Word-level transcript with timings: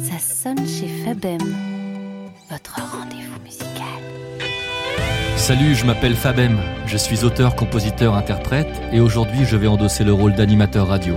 Ça 0.00 0.18
sonne 0.18 0.66
chez 0.66 0.88
Fabem, 1.04 1.38
votre 2.50 2.80
rendez-vous 2.80 3.40
musical. 3.44 3.84
Salut, 5.36 5.74
je 5.74 5.84
m'appelle 5.84 6.14
Fabem, 6.14 6.58
je 6.86 6.96
suis 6.96 7.24
auteur, 7.24 7.54
compositeur, 7.54 8.14
interprète 8.14 8.68
et 8.92 9.00
aujourd'hui 9.00 9.44
je 9.44 9.56
vais 9.56 9.68
endosser 9.68 10.04
le 10.04 10.12
rôle 10.12 10.34
d'animateur 10.34 10.88
radio. 10.88 11.14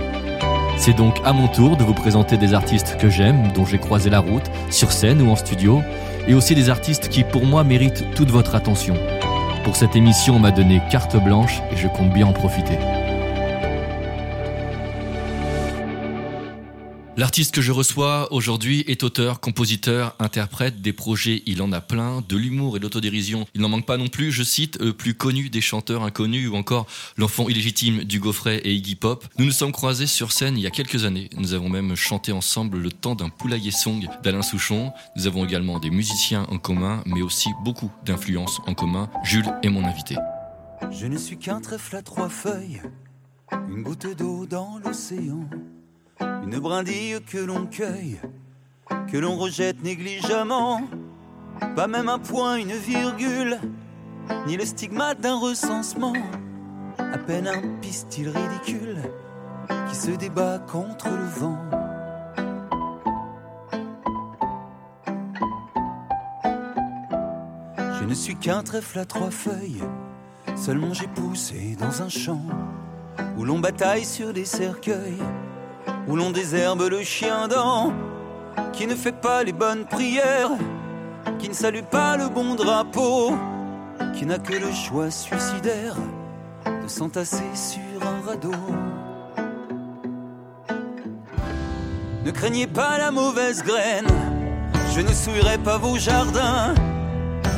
C'est 0.76 0.96
donc 0.96 1.16
à 1.24 1.32
mon 1.32 1.48
tour 1.48 1.76
de 1.76 1.84
vous 1.84 1.94
présenter 1.94 2.36
des 2.36 2.54
artistes 2.54 2.96
que 2.98 3.08
j'aime, 3.08 3.52
dont 3.52 3.64
j'ai 3.64 3.78
croisé 3.78 4.10
la 4.10 4.20
route, 4.20 4.50
sur 4.70 4.92
scène 4.92 5.22
ou 5.22 5.30
en 5.30 5.36
studio, 5.36 5.82
et 6.28 6.34
aussi 6.34 6.54
des 6.54 6.70
artistes 6.70 7.08
qui 7.08 7.24
pour 7.24 7.46
moi 7.46 7.64
méritent 7.64 8.04
toute 8.14 8.30
votre 8.30 8.54
attention. 8.54 8.94
Pour 9.64 9.76
cette 9.76 9.96
émission, 9.96 10.36
on 10.36 10.40
m'a 10.40 10.50
donné 10.50 10.80
carte 10.90 11.16
blanche 11.16 11.62
et 11.72 11.76
je 11.76 11.88
compte 11.88 12.12
bien 12.12 12.26
en 12.26 12.32
profiter. 12.32 12.78
L'artiste 17.18 17.54
que 17.54 17.60
je 17.60 17.72
reçois 17.72 18.32
aujourd'hui 18.32 18.84
est 18.86 19.02
auteur, 19.02 19.38
compositeur, 19.40 20.16
interprète 20.18 20.80
des 20.80 20.94
projets, 20.94 21.42
il 21.44 21.60
en 21.60 21.70
a 21.70 21.82
plein, 21.82 22.24
de 22.26 22.38
l'humour 22.38 22.76
et 22.76 22.78
de 22.78 22.84
l'autodérision. 22.84 23.46
Il 23.54 23.60
n'en 23.60 23.68
manque 23.68 23.84
pas 23.84 23.98
non 23.98 24.08
plus, 24.08 24.32
je 24.32 24.42
cite, 24.42 24.80
le 24.80 24.94
plus 24.94 25.12
connu 25.12 25.50
des 25.50 25.60
chanteurs 25.60 26.04
inconnus 26.04 26.48
ou 26.48 26.56
encore 26.56 26.86
l'enfant 27.18 27.50
illégitime 27.50 28.04
du 28.04 28.18
Gaufret 28.18 28.58
et 28.64 28.72
Iggy 28.72 28.94
Pop. 28.94 29.26
Nous 29.38 29.44
nous 29.44 29.52
sommes 29.52 29.72
croisés 29.72 30.06
sur 30.06 30.32
scène 30.32 30.56
il 30.56 30.62
y 30.62 30.66
a 30.66 30.70
quelques 30.70 31.04
années. 31.04 31.28
Nous 31.36 31.52
avons 31.52 31.68
même 31.68 31.94
chanté 31.96 32.32
ensemble 32.32 32.78
le 32.78 32.90
temps 32.90 33.14
d'un 33.14 33.28
poulailler 33.28 33.72
song 33.72 34.08
d'Alain 34.22 34.40
Souchon. 34.40 34.90
Nous 35.14 35.26
avons 35.26 35.44
également 35.44 35.78
des 35.80 35.90
musiciens 35.90 36.46
en 36.48 36.56
commun, 36.56 37.02
mais 37.04 37.20
aussi 37.20 37.50
beaucoup 37.62 37.92
d'influences 38.06 38.60
en 38.66 38.72
commun. 38.72 39.10
Jules 39.22 39.52
est 39.62 39.68
mon 39.68 39.84
invité. 39.84 40.16
Je 40.90 41.06
ne 41.06 41.18
suis 41.18 41.36
qu'un 41.36 41.60
trèfle 41.60 41.94
à 41.94 42.02
trois 42.02 42.30
feuilles, 42.30 42.80
une 43.68 43.82
goutte 43.82 44.16
d'eau 44.16 44.46
dans 44.46 44.78
l'océan. 44.82 45.46
Une 46.42 46.58
brindille 46.58 47.20
que 47.22 47.38
l'on 47.38 47.66
cueille, 47.66 48.20
que 49.10 49.16
l'on 49.16 49.36
rejette 49.36 49.82
négligemment. 49.82 50.82
Pas 51.76 51.86
même 51.86 52.08
un 52.08 52.18
point, 52.18 52.56
une 52.56 52.72
virgule, 52.72 53.58
ni 54.46 54.56
le 54.56 54.64
stigmate 54.64 55.20
d'un 55.20 55.38
recensement. 55.38 56.14
À 56.98 57.18
peine 57.18 57.46
un 57.46 57.60
pistil 57.80 58.28
ridicule 58.28 58.96
qui 59.88 59.94
se 59.94 60.10
débat 60.10 60.58
contre 60.58 61.08
le 61.08 61.24
vent. 61.24 61.58
Je 68.00 68.04
ne 68.04 68.14
suis 68.14 68.34
qu'un 68.34 68.62
trèfle 68.62 68.98
à 68.98 69.04
trois 69.04 69.30
feuilles, 69.30 69.82
seulement 70.56 70.92
j'ai 70.92 71.06
poussé 71.06 71.76
dans 71.78 72.02
un 72.02 72.08
champ 72.08 72.42
où 73.38 73.44
l'on 73.44 73.60
bataille 73.60 74.04
sur 74.04 74.32
des 74.32 74.44
cercueils 74.44 75.22
où 76.08 76.16
l'on 76.16 76.30
désherbe 76.30 76.88
le 76.90 77.02
chien 77.02 77.48
dent, 77.48 77.92
qui 78.72 78.86
ne 78.86 78.94
fait 78.94 79.12
pas 79.12 79.44
les 79.44 79.52
bonnes 79.52 79.84
prières, 79.84 80.50
qui 81.38 81.48
ne 81.48 81.54
salue 81.54 81.84
pas 81.90 82.16
le 82.16 82.28
bon 82.28 82.54
drapeau, 82.54 83.32
qui 84.14 84.26
n'a 84.26 84.38
que 84.38 84.54
le 84.54 84.72
choix 84.72 85.10
suicidaire 85.10 85.96
de 86.66 86.88
s'entasser 86.88 87.44
sur 87.54 88.06
un 88.06 88.26
radeau. 88.26 88.52
Ne 92.24 92.30
craignez 92.30 92.66
pas 92.66 92.98
la 92.98 93.10
mauvaise 93.10 93.62
graine, 93.62 94.06
je 94.94 95.00
ne 95.00 95.12
souillerai 95.12 95.58
pas 95.58 95.78
vos 95.78 95.96
jardins. 95.96 96.74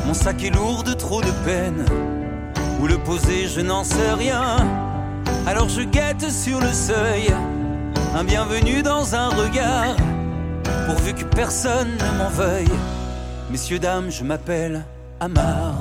Mon 0.05 0.13
sac 0.13 0.43
est 0.43 0.55
lourd 0.55 0.83
de 0.83 0.93
trop 0.93 1.21
de 1.21 1.31
peine, 1.43 1.85
où 2.79 2.87
le 2.87 2.97
poser 2.97 3.47
je 3.47 3.61
n'en 3.61 3.83
sais 3.83 4.13
rien. 4.13 4.57
Alors 5.47 5.69
je 5.69 5.81
guette 5.81 6.29
sur 6.29 6.59
le 6.59 6.71
seuil 6.71 7.33
un 8.15 8.23
bienvenu 8.23 8.81
dans 8.81 9.13
un 9.13 9.27
regard, 9.27 9.93
pourvu 10.87 11.13
que 11.13 11.25
personne 11.25 11.89
ne 11.97 12.17
m'en 12.17 12.29
veuille. 12.29 12.71
Messieurs, 13.51 13.77
dames, 13.77 14.09
je 14.09 14.23
m'appelle 14.23 14.85
Amar. 15.19 15.73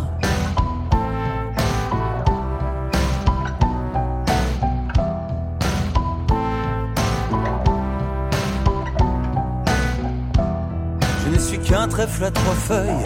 Je 11.24 11.32
ne 11.32 11.38
suis 11.38 11.58
qu'un 11.58 11.86
trèfle 11.86 12.24
à 12.24 12.32
trois 12.32 12.54
feuilles 12.54 13.04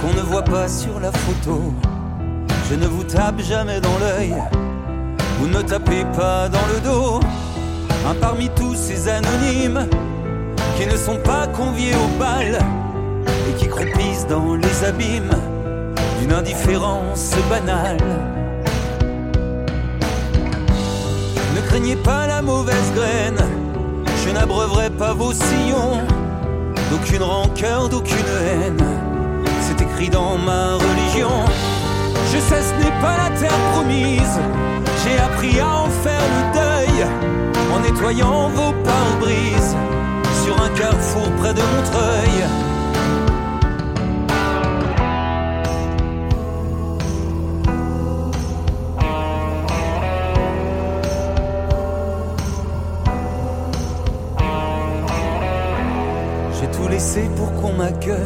qu'on 0.00 0.14
ne 0.14 0.22
voit 0.22 0.42
pas 0.42 0.66
sur 0.66 0.98
la 0.98 1.12
photo. 1.12 1.72
Je 2.68 2.74
ne 2.74 2.88
vous 2.88 3.04
tape 3.04 3.40
jamais 3.40 3.80
dans 3.80 3.98
l'œil, 4.00 4.34
vous 5.38 5.46
ne 5.46 5.62
tapez 5.62 6.04
pas 6.16 6.48
dans 6.48 6.66
le 6.74 6.80
dos 6.80 7.20
un 8.06 8.14
parmi 8.14 8.48
tous 8.50 8.74
ces 8.74 9.08
anonymes 9.08 9.86
qui 10.76 10.86
ne 10.86 10.96
sont 10.96 11.18
pas 11.18 11.46
conviés 11.46 11.94
au 11.94 12.18
bal 12.18 12.58
et 13.48 13.52
qui 13.58 13.68
croupissent 13.68 14.26
dans 14.26 14.54
les 14.56 14.84
abîmes 14.84 15.30
d'une 16.20 16.32
indifférence 16.32 17.34
banale. 17.48 17.98
Ne 21.54 21.60
craignez 21.68 21.96
pas 21.96 22.26
la 22.26 22.42
mauvaise 22.42 22.92
graine, 22.94 23.44
je 24.24 24.30
n'abreuverai 24.30 24.90
pas 24.90 25.12
vos 25.12 25.32
sillons 25.32 26.00
d'aucune 26.90 27.22
rancœur, 27.22 27.88
d'aucune 27.88 28.30
haine. 28.46 28.84
C'est 29.60 29.80
écrit 29.80 30.08
dans 30.08 30.38
ma 30.38 30.74
religion. 30.74 31.30
Je 32.32 32.38
sais, 32.38 32.62
ce 32.62 32.84
n'est 32.84 33.00
pas 33.00 33.16
la 33.16 33.38
terre 33.38 33.58
promise, 33.72 34.38
j'ai 35.04 35.18
appris 35.18 35.60
à 35.60 35.68
en 35.82 35.90
faire 35.90 36.22
le 36.36 36.54
deuil 36.54 37.06
en 37.72 37.80
nettoyant 37.80 38.48
vos 38.48 38.72
pare-brises 38.84 39.76
sur 40.44 40.60
un 40.60 40.68
carrefour 40.70 41.30
près 41.38 41.54
de 41.54 41.60
Montreuil. 41.60 42.36
J'ai 56.60 56.70
tout 56.70 56.88
laissé 56.88 57.28
pour 57.36 57.52
qu'on 57.54 57.72
m'accueille, 57.72 58.16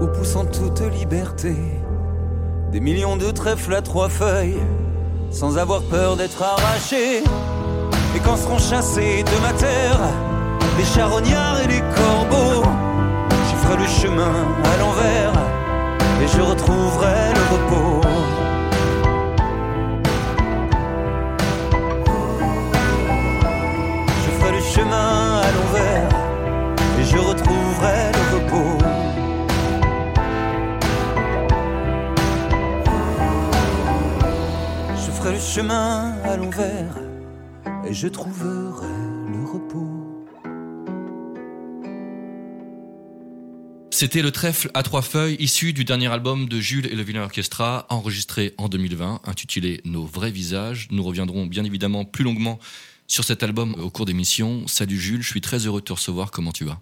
ou 0.00 0.06
poussant 0.06 0.46
toute 0.46 0.80
liberté. 0.80 1.54
Des 2.72 2.80
millions 2.80 3.16
de 3.16 3.30
trèfles 3.30 3.74
à 3.74 3.82
trois 3.82 4.08
feuilles, 4.08 4.62
sans 5.30 5.58
avoir 5.58 5.82
peur 5.82 6.16
d'être 6.16 6.42
arraché. 6.42 7.22
Quand 8.24 8.36
seront 8.36 8.58
chassés 8.58 9.24
de 9.24 9.42
ma 9.42 9.52
terre 9.52 9.98
les 10.78 10.84
charognards 10.84 11.60
et 11.64 11.66
les 11.66 11.82
corbeaux, 11.94 12.62
je 13.30 13.56
ferai 13.56 13.76
le 13.76 13.86
chemin 13.86 14.34
à 14.64 14.76
l'envers 14.78 15.32
et 16.22 16.28
je 16.28 16.40
retrouverai 16.40 17.32
le 17.34 17.42
repos. 17.52 18.00
Je 24.24 24.30
ferai 24.38 24.52
le 24.52 24.62
chemin 24.62 25.40
à 25.40 25.50
l'envers 25.56 26.08
et 27.00 27.04
je 27.04 27.18
retrouverai 27.18 28.12
le 28.16 28.22
repos. 28.36 28.78
Je 34.96 35.10
ferai 35.10 35.32
le 35.32 35.40
chemin 35.40 36.14
à 36.24 36.36
l'envers 36.36 37.11
je 37.94 38.08
trouverai 38.08 38.88
le 39.28 39.44
repos. 39.44 39.88
C'était 43.90 44.22
le 44.22 44.30
trèfle 44.30 44.70
à 44.74 44.82
trois 44.82 45.02
feuilles 45.02 45.36
issu 45.38 45.72
du 45.72 45.84
dernier 45.84 46.08
album 46.08 46.48
de 46.48 46.60
Jules 46.60 46.86
et 46.86 46.94
le 46.94 47.02
Villain 47.02 47.22
Orchestra 47.22 47.86
enregistré 47.90 48.54
en 48.56 48.68
2020 48.68 49.20
intitulé 49.24 49.80
Nos 49.84 50.06
vrais 50.06 50.30
visages. 50.30 50.88
Nous 50.90 51.02
reviendrons 51.02 51.46
bien 51.46 51.64
évidemment 51.64 52.04
plus 52.04 52.24
longuement 52.24 52.58
sur 53.06 53.24
cet 53.24 53.42
album 53.42 53.74
au 53.78 53.90
cours 53.90 54.06
d'émission. 54.06 54.66
Salut 54.66 54.98
Jules, 54.98 55.22
je 55.22 55.28
suis 55.28 55.42
très 55.42 55.66
heureux 55.66 55.80
de 55.80 55.84
te 55.84 55.92
recevoir. 55.92 56.30
Comment 56.30 56.52
tu 56.52 56.64
vas? 56.64 56.80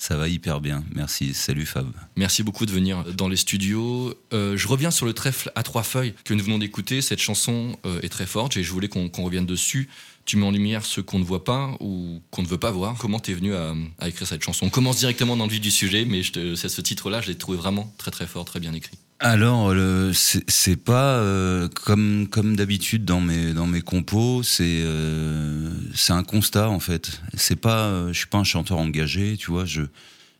Ça 0.00 0.16
va 0.16 0.28
hyper 0.28 0.62
bien, 0.62 0.82
merci. 0.94 1.34
Salut 1.34 1.66
Fab. 1.66 1.86
Merci 2.16 2.42
beaucoup 2.42 2.64
de 2.64 2.70
venir 2.70 3.04
dans 3.14 3.28
les 3.28 3.36
studios. 3.36 4.14
Euh, 4.32 4.56
je 4.56 4.66
reviens 4.66 4.90
sur 4.90 5.04
le 5.04 5.12
trèfle 5.12 5.52
à 5.54 5.62
trois 5.62 5.82
feuilles 5.82 6.14
que 6.24 6.32
nous 6.32 6.42
venons 6.42 6.58
d'écouter. 6.58 7.02
Cette 7.02 7.20
chanson 7.20 7.78
euh, 7.84 8.00
est 8.02 8.08
très 8.08 8.24
forte 8.24 8.56
et 8.56 8.62
je 8.62 8.72
voulais 8.72 8.88
qu'on 8.88 9.10
revienne 9.22 9.44
dessus. 9.44 9.90
Tu 10.30 10.36
mets 10.36 10.46
en 10.46 10.52
lumière 10.52 10.86
ce 10.86 11.00
qu'on 11.00 11.18
ne 11.18 11.24
voit 11.24 11.42
pas 11.42 11.76
ou 11.80 12.22
qu'on 12.30 12.42
ne 12.42 12.46
veut 12.46 12.56
pas 12.56 12.70
voir. 12.70 12.96
Comment 13.00 13.18
t'es 13.18 13.34
venu 13.34 13.52
à, 13.52 13.74
écrire 14.06 14.28
cette 14.28 14.44
chanson? 14.44 14.66
On 14.66 14.70
commence 14.70 14.98
directement 14.98 15.36
dans 15.36 15.46
le 15.46 15.50
vif 15.50 15.60
du 15.60 15.72
sujet, 15.72 16.04
mais 16.04 16.22
je 16.22 16.30
te, 16.30 16.54
ce 16.54 16.80
titre-là, 16.80 17.20
je 17.20 17.26
l'ai 17.26 17.34
trouvé 17.34 17.58
vraiment 17.58 17.92
très 17.98 18.12
très 18.12 18.28
fort, 18.28 18.44
très 18.44 18.60
bien 18.60 18.72
écrit. 18.72 18.96
Alors, 19.18 19.74
c'est 20.14 20.76
pas 20.76 21.14
euh, 21.16 21.66
comme 21.66 22.28
comme 22.30 22.54
d'habitude 22.54 23.04
dans 23.04 23.20
mes 23.20 23.52
dans 23.54 23.66
mes 23.66 23.80
compos. 23.80 24.44
C'est 24.44 24.82
euh, 24.84 25.68
c'est 25.96 26.12
un 26.12 26.22
constat 26.22 26.68
en 26.68 26.78
fait. 26.78 27.20
C'est 27.34 27.60
pas, 27.60 27.86
euh, 27.86 28.12
je 28.12 28.18
suis 28.18 28.28
pas 28.28 28.38
un 28.38 28.44
chanteur 28.44 28.78
engagé, 28.78 29.36
tu 29.36 29.50
vois. 29.50 29.64
Je 29.64 29.82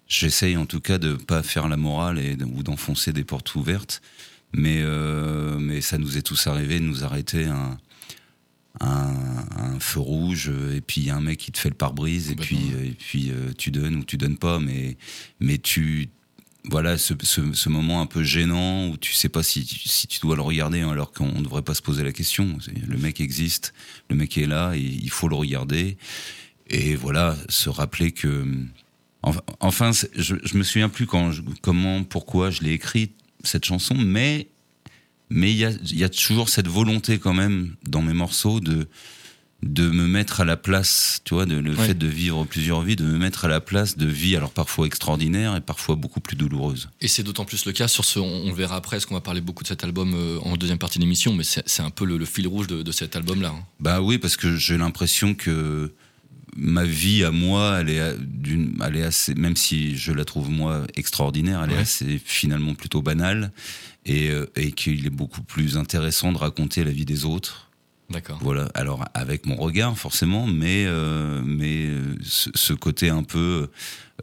j'essaye 0.07 0.57
en 0.57 0.67
tout 0.67 0.81
cas 0.81 0.99
de 0.99 1.15
pas 1.15 1.43
faire 1.43 1.67
la 1.67 1.77
morale 1.77 2.21
et 2.21 2.37
ou 2.45 2.63
d'enfoncer 2.63 3.13
des 3.13 3.25
portes 3.25 3.57
ouvertes. 3.57 4.03
Mais 4.53 4.85
mais 5.59 5.81
ça 5.81 5.99
nous 5.99 6.17
est 6.17 6.23
tous 6.23 6.47
arrivé 6.47 6.79
de 6.79 6.85
nous 6.85 7.03
arrêter 7.03 7.47
un 7.47 7.77
un, 8.81 9.15
un 9.57 9.79
feu 9.81 10.01
rouge 10.01 10.49
euh, 10.51 10.77
et 10.77 10.81
puis 10.81 11.01
il 11.03 11.07
y 11.07 11.11
a 11.11 11.17
un 11.17 11.21
mec 11.21 11.39
qui 11.39 11.53
te 11.53 11.59
fait 11.59 11.69
le 11.69 11.75
pare-brise 11.75 12.31
et 12.31 12.35
puis 12.35 12.59
euh, 12.75 12.85
et 12.87 12.91
puis 12.99 13.31
euh, 13.31 13.53
tu 13.57 13.71
donnes 13.71 13.97
ou 13.97 14.05
tu 14.05 14.17
donnes 14.17 14.39
pas 14.39 14.59
mais 14.59 14.97
mais 15.39 15.59
tu 15.59 16.09
voilà 16.65 16.99
ce, 16.99 17.15
ce, 17.23 17.53
ce 17.55 17.69
moment 17.71 18.01
un 18.03 18.07
peu 18.07 18.23
gênant 18.23 18.89
où 18.89 18.97
tu 18.97 19.13
sais 19.15 19.29
pas 19.31 19.43
si, 19.43 19.65
si 19.67 20.07
tu 20.07 20.21
dois 20.21 20.37
le 20.37 20.43
regarder 20.43 20.81
hein, 20.81 20.91
alors 20.91 21.13
qu'on 21.13 21.33
ne 21.33 21.43
devrait 21.43 21.63
pas 21.63 21.75
se 21.75 21.81
poser 21.83 22.03
la 22.05 22.13
question. 22.13 22.59
Le 22.87 22.99
mec 22.99 23.21
existe 23.21 23.73
le 24.11 24.17
mec 24.17 24.37
est 24.37 24.47
là 24.47 24.73
et 24.75 24.81
il 24.81 25.11
faut 25.11 25.29
le 25.29 25.37
regarder. 25.37 25.97
Et 26.69 26.97
voilà 26.97 27.37
se 27.49 27.69
rappeler 27.71 28.13
que 28.13 28.45
enfin, 29.61 29.91
je, 30.15 30.35
je 30.43 30.57
me 30.57 30.63
souviens 30.63 30.89
plus 30.89 31.07
quand 31.07 31.33
je- 31.33 31.43
comment 31.63 32.05
pourquoi 32.05 32.51
je 32.51 32.63
l'ai 32.63 32.73
écrit 32.73 33.11
cette 33.43 33.65
chanson 33.65 33.95
mais 33.95 34.49
mais 35.31 35.51
il 35.51 35.57
y 35.57 35.65
a, 35.65 35.71
il 35.71 35.99
y 35.99 36.05
a 36.05 36.09
toujours 36.09 36.49
cette 36.49 36.69
volonté 36.69 37.19
quand 37.19 37.35
même 37.35 37.75
dans 37.87 38.03
mes 38.03 38.15
morceaux 38.15 38.61
de 38.61 38.89
de 39.63 39.91
me 39.91 40.09
mettre 40.09 40.41
à 40.41 40.47
la 40.47 40.57
place, 40.57 41.21
tu 41.27 41.35
vois, 41.35 41.45
de, 41.45 41.57
le 41.57 41.73
Ouais. 41.77 41.89
fait 41.89 41.95
de 41.99 42.07
vivre 42.07 42.45
plusieurs 42.47 42.81
vies, 42.81 42.97
de 42.97 43.05
me 43.05 43.19
mettre 43.19 43.45
à 43.45 43.49
la 43.49 43.61
place 43.61 43.99
de 43.99 44.07
vies, 44.07 44.35
alors 44.35 44.53
parfois 44.53 44.87
extraordinaires 44.87 45.55
et 45.55 45.61
parfois 45.61 45.97
beaucoup 45.97 46.21
plus 46.21 46.35
douloureuses. 46.35 46.89
Et 47.03 47.09
c'est 47.09 47.23
d'autant 47.23 47.45
plus 47.45 47.67
le 47.67 47.73
cas 47.73 47.87
sur 47.87 48.07
ce, 48.07 48.19
on, 48.19 48.47
le 48.49 48.55
verra 48.55 48.77
après, 48.77 48.97
parce 48.97 49.05
qu'on 49.05 49.17
va 49.17 49.21
parler 49.21 49.43
beaucoup 49.43 49.63
de 49.63 49.69
cet 49.69 49.85
album 49.85 50.15
euh, 50.15 50.39
en 50.45 50.57
deuxième 50.57 50.79
partie 50.79 50.99
de 50.99 51.05
l'émission, 51.05 51.35
mais 51.35 51.45
c'est 51.45 51.83
un 51.83 51.91
peu 51.91 52.07
le, 52.07 52.17
le 52.17 52.25
fil 52.25 52.49
rouge 52.49 52.69
de, 52.69 52.81
de 52.81 52.91
cet 52.91 53.17
album-là. 53.17 53.51
hein. 53.55 53.63
Bah 53.81 54.01
oui, 54.01 54.17
parce 54.17 54.39
que 54.39 54.57
j'ai 54.57 54.79
l'impression 54.79 55.35
que 55.35 55.93
ma 56.57 56.85
vie 56.85 57.23
à 57.23 57.31
moi, 57.31 57.77
elle 57.81 57.91
est, 57.91 58.17
elle 58.83 58.97
est 58.97 59.03
assez, 59.03 59.35
même 59.35 59.57
si 59.57 59.95
je 59.95 60.13
la 60.13 60.25
trouve 60.25 60.49
moi 60.49 60.87
extraordinaire, 60.97 61.63
elle 61.65 61.73
est 61.75 61.81
assez 61.83 62.19
finalement 62.25 62.75
plutôt 62.75 63.03
banale 63.03 63.53
et, 64.07 64.31
euh, 64.31 64.51
et 64.57 64.73
qu'il 64.73 65.07
est 65.07 65.11
beaucoup 65.11 65.43
plus 65.43 65.77
intéressant 65.77 66.33
de 66.33 66.39
raconter 66.39 66.85
la 66.85 66.91
vie 66.91 67.05
des 67.05 67.25
autres 67.25 67.71
D'accord. 68.11 68.39
Voilà, 68.43 68.69
alors 68.75 69.05
avec 69.15 69.47
mon 69.47 69.55
regard 69.55 69.97
forcément, 69.97 70.47
mais, 70.47 70.85
euh, 70.87 71.43
mais 71.45 71.87
euh, 71.87 72.17
ce, 72.25 72.51
ce 72.55 72.73
côté 72.73 73.09
un 73.09 73.23
peu 73.23 73.69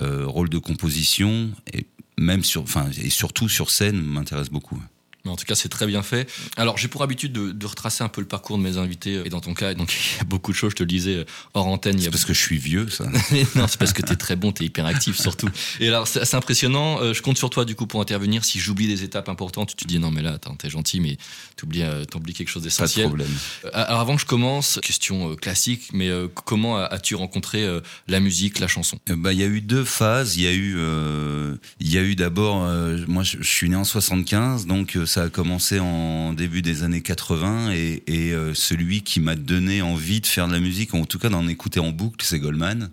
euh, 0.02 0.26
rôle 0.28 0.50
de 0.50 0.58
composition, 0.58 1.52
et 1.74 1.86
même 2.18 2.44
sur, 2.44 2.64
enfin, 2.64 2.90
et 3.02 3.10
surtout 3.10 3.48
sur 3.48 3.70
scène, 3.70 4.02
m'intéresse 4.02 4.50
beaucoup. 4.50 4.82
Mais 5.28 5.34
en 5.34 5.36
tout 5.36 5.46
cas, 5.46 5.56
c'est 5.56 5.70
très 5.70 5.86
bien 5.86 6.02
fait. 6.04 6.30
Alors, 6.56 6.78
j'ai 6.78 6.88
pour 6.88 7.04
habitude 7.04 7.32
de, 7.34 7.52
de 7.52 7.66
retracer 7.66 8.04
un 8.04 8.10
peu 8.10 8.22
le 8.22 8.28
parcours 8.28 8.58
de 8.58 8.64
mes 8.64 8.78
invités. 8.78 9.22
Et 9.26 9.30
dans 9.30 9.42
ton 9.42 9.54
cas, 9.54 9.74
donc, 9.74 9.94
il 10.16 10.18
y 10.18 10.22
a 10.22 10.24
beaucoup 10.24 10.52
de 10.52 10.58
choses, 10.58 10.72
je 10.72 10.78
te 10.78 10.84
le 10.84 10.88
disais, 10.88 11.16
euh, 11.16 11.26
hors 11.54 11.68
antenne. 11.68 12.00
C'est 12.00 12.08
a 12.08 12.12
parce 12.12 12.26
que 12.26 12.34
je 12.34 12.42
suis 12.42 12.58
vieux, 12.58 12.90
ça. 12.90 13.06
non, 13.56 13.68
c'est 13.68 13.78
parce 13.78 13.94
que 13.94 14.02
t'es 14.02 14.16
très 14.16 14.36
bon, 14.36 14.52
t'es 14.52 14.66
hyper 14.66 14.86
actif 14.86 15.18
surtout. 15.20 15.50
Et 15.80 15.88
alors, 15.90 16.08
c'est 16.08 16.34
impressionnant. 16.34 17.02
Euh, 17.02 17.14
je 17.14 17.22
compte 17.22 17.38
sur 17.38 17.50
toi 17.50 17.66
du 17.66 17.76
coup 17.76 17.88
pour 17.88 18.02
intervenir. 18.02 18.44
Si 18.46 18.60
j'oublie 18.60 18.88
des 18.88 19.04
étapes 19.04 19.30
importantes, 19.30 19.70
tu 19.70 19.76
te 19.76 19.88
dis 19.88 20.00
non, 20.00 20.12
mais 20.12 20.22
là, 20.22 20.34
attends, 20.34 20.56
t'es 20.56 20.70
gentil, 20.70 21.00
mais 21.00 21.18
t'oublies, 21.58 21.84
euh, 21.84 22.06
t'oublies 22.06 22.34
quelque 22.34 22.50
chose 22.50 22.64
Pas 22.64 22.70
de 22.70 22.70
d'essentiel. 22.70 23.06
problème. 23.08 23.30
Euh, 23.66 23.70
Alors, 23.74 24.00
avant 24.00 24.16
que 24.16 24.22
je 24.22 24.26
commence, 24.26 24.80
question 24.82 25.32
euh, 25.32 25.36
classique, 25.36 25.90
mais 25.94 26.08
euh, 26.10 26.28
comment 26.46 26.78
as- 26.78 26.86
as-tu 26.86 27.16
rencontré 27.16 27.64
euh, 27.64 27.82
la 28.08 28.20
musique, 28.20 28.60
la 28.60 28.68
chanson? 28.68 28.98
Euh, 29.10 29.16
Bah, 29.18 29.34
il 29.34 29.40
y 29.40 29.44
a 29.44 29.48
eu 29.48 29.62
deux 29.62 29.84
phases. 29.84 30.38
Il 30.38 30.44
y 30.44 30.48
a 30.48 30.54
eu, 30.54 30.76
euh, 30.78 31.56
il 31.80 31.92
y 31.92 31.98
a 31.98 32.02
eu 32.04 32.16
d'abord, 32.16 32.64
euh, 32.64 32.98
moi, 33.08 33.24
je, 33.24 33.42
suis 33.44 33.70
né 33.70 33.76
en 33.76 33.84
75, 33.84 34.66
donc 34.68 34.96
euh, 34.96 35.06
ça 35.18 35.24
a 35.24 35.30
commencé 35.30 35.80
en 35.80 36.32
début 36.34 36.62
des 36.62 36.84
années 36.84 37.02
80, 37.02 37.72
et, 37.72 38.04
et 38.06 38.34
euh, 38.34 38.54
celui 38.54 39.02
qui 39.02 39.20
m'a 39.20 39.34
donné 39.34 39.82
envie 39.82 40.22
de 40.22 40.28
faire 40.28 40.48
de 40.48 40.54
la 40.54 40.60
musique, 40.60 40.94
en 40.94 41.06
tout 41.06 41.18
cas 41.18 41.30
d'en 41.30 41.48
écouter 41.48 41.80
en 41.80 41.90
boucle, 41.90 42.24
c'est 42.24 42.38
Goldman. 42.38 42.92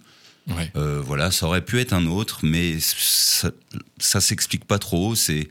Ouais. 0.49 0.73
Euh, 0.75 1.03
voilà, 1.05 1.31
ça 1.31 1.45
aurait 1.45 1.63
pu 1.63 1.81
être 1.81 1.93
un 1.93 2.07
autre, 2.07 2.41
mais 2.43 2.79
ça, 2.81 3.51
ça 3.99 4.23
s'explique 4.23 4.65
pas 4.65 4.79
trop. 4.79 5.15
C'est, 5.15 5.51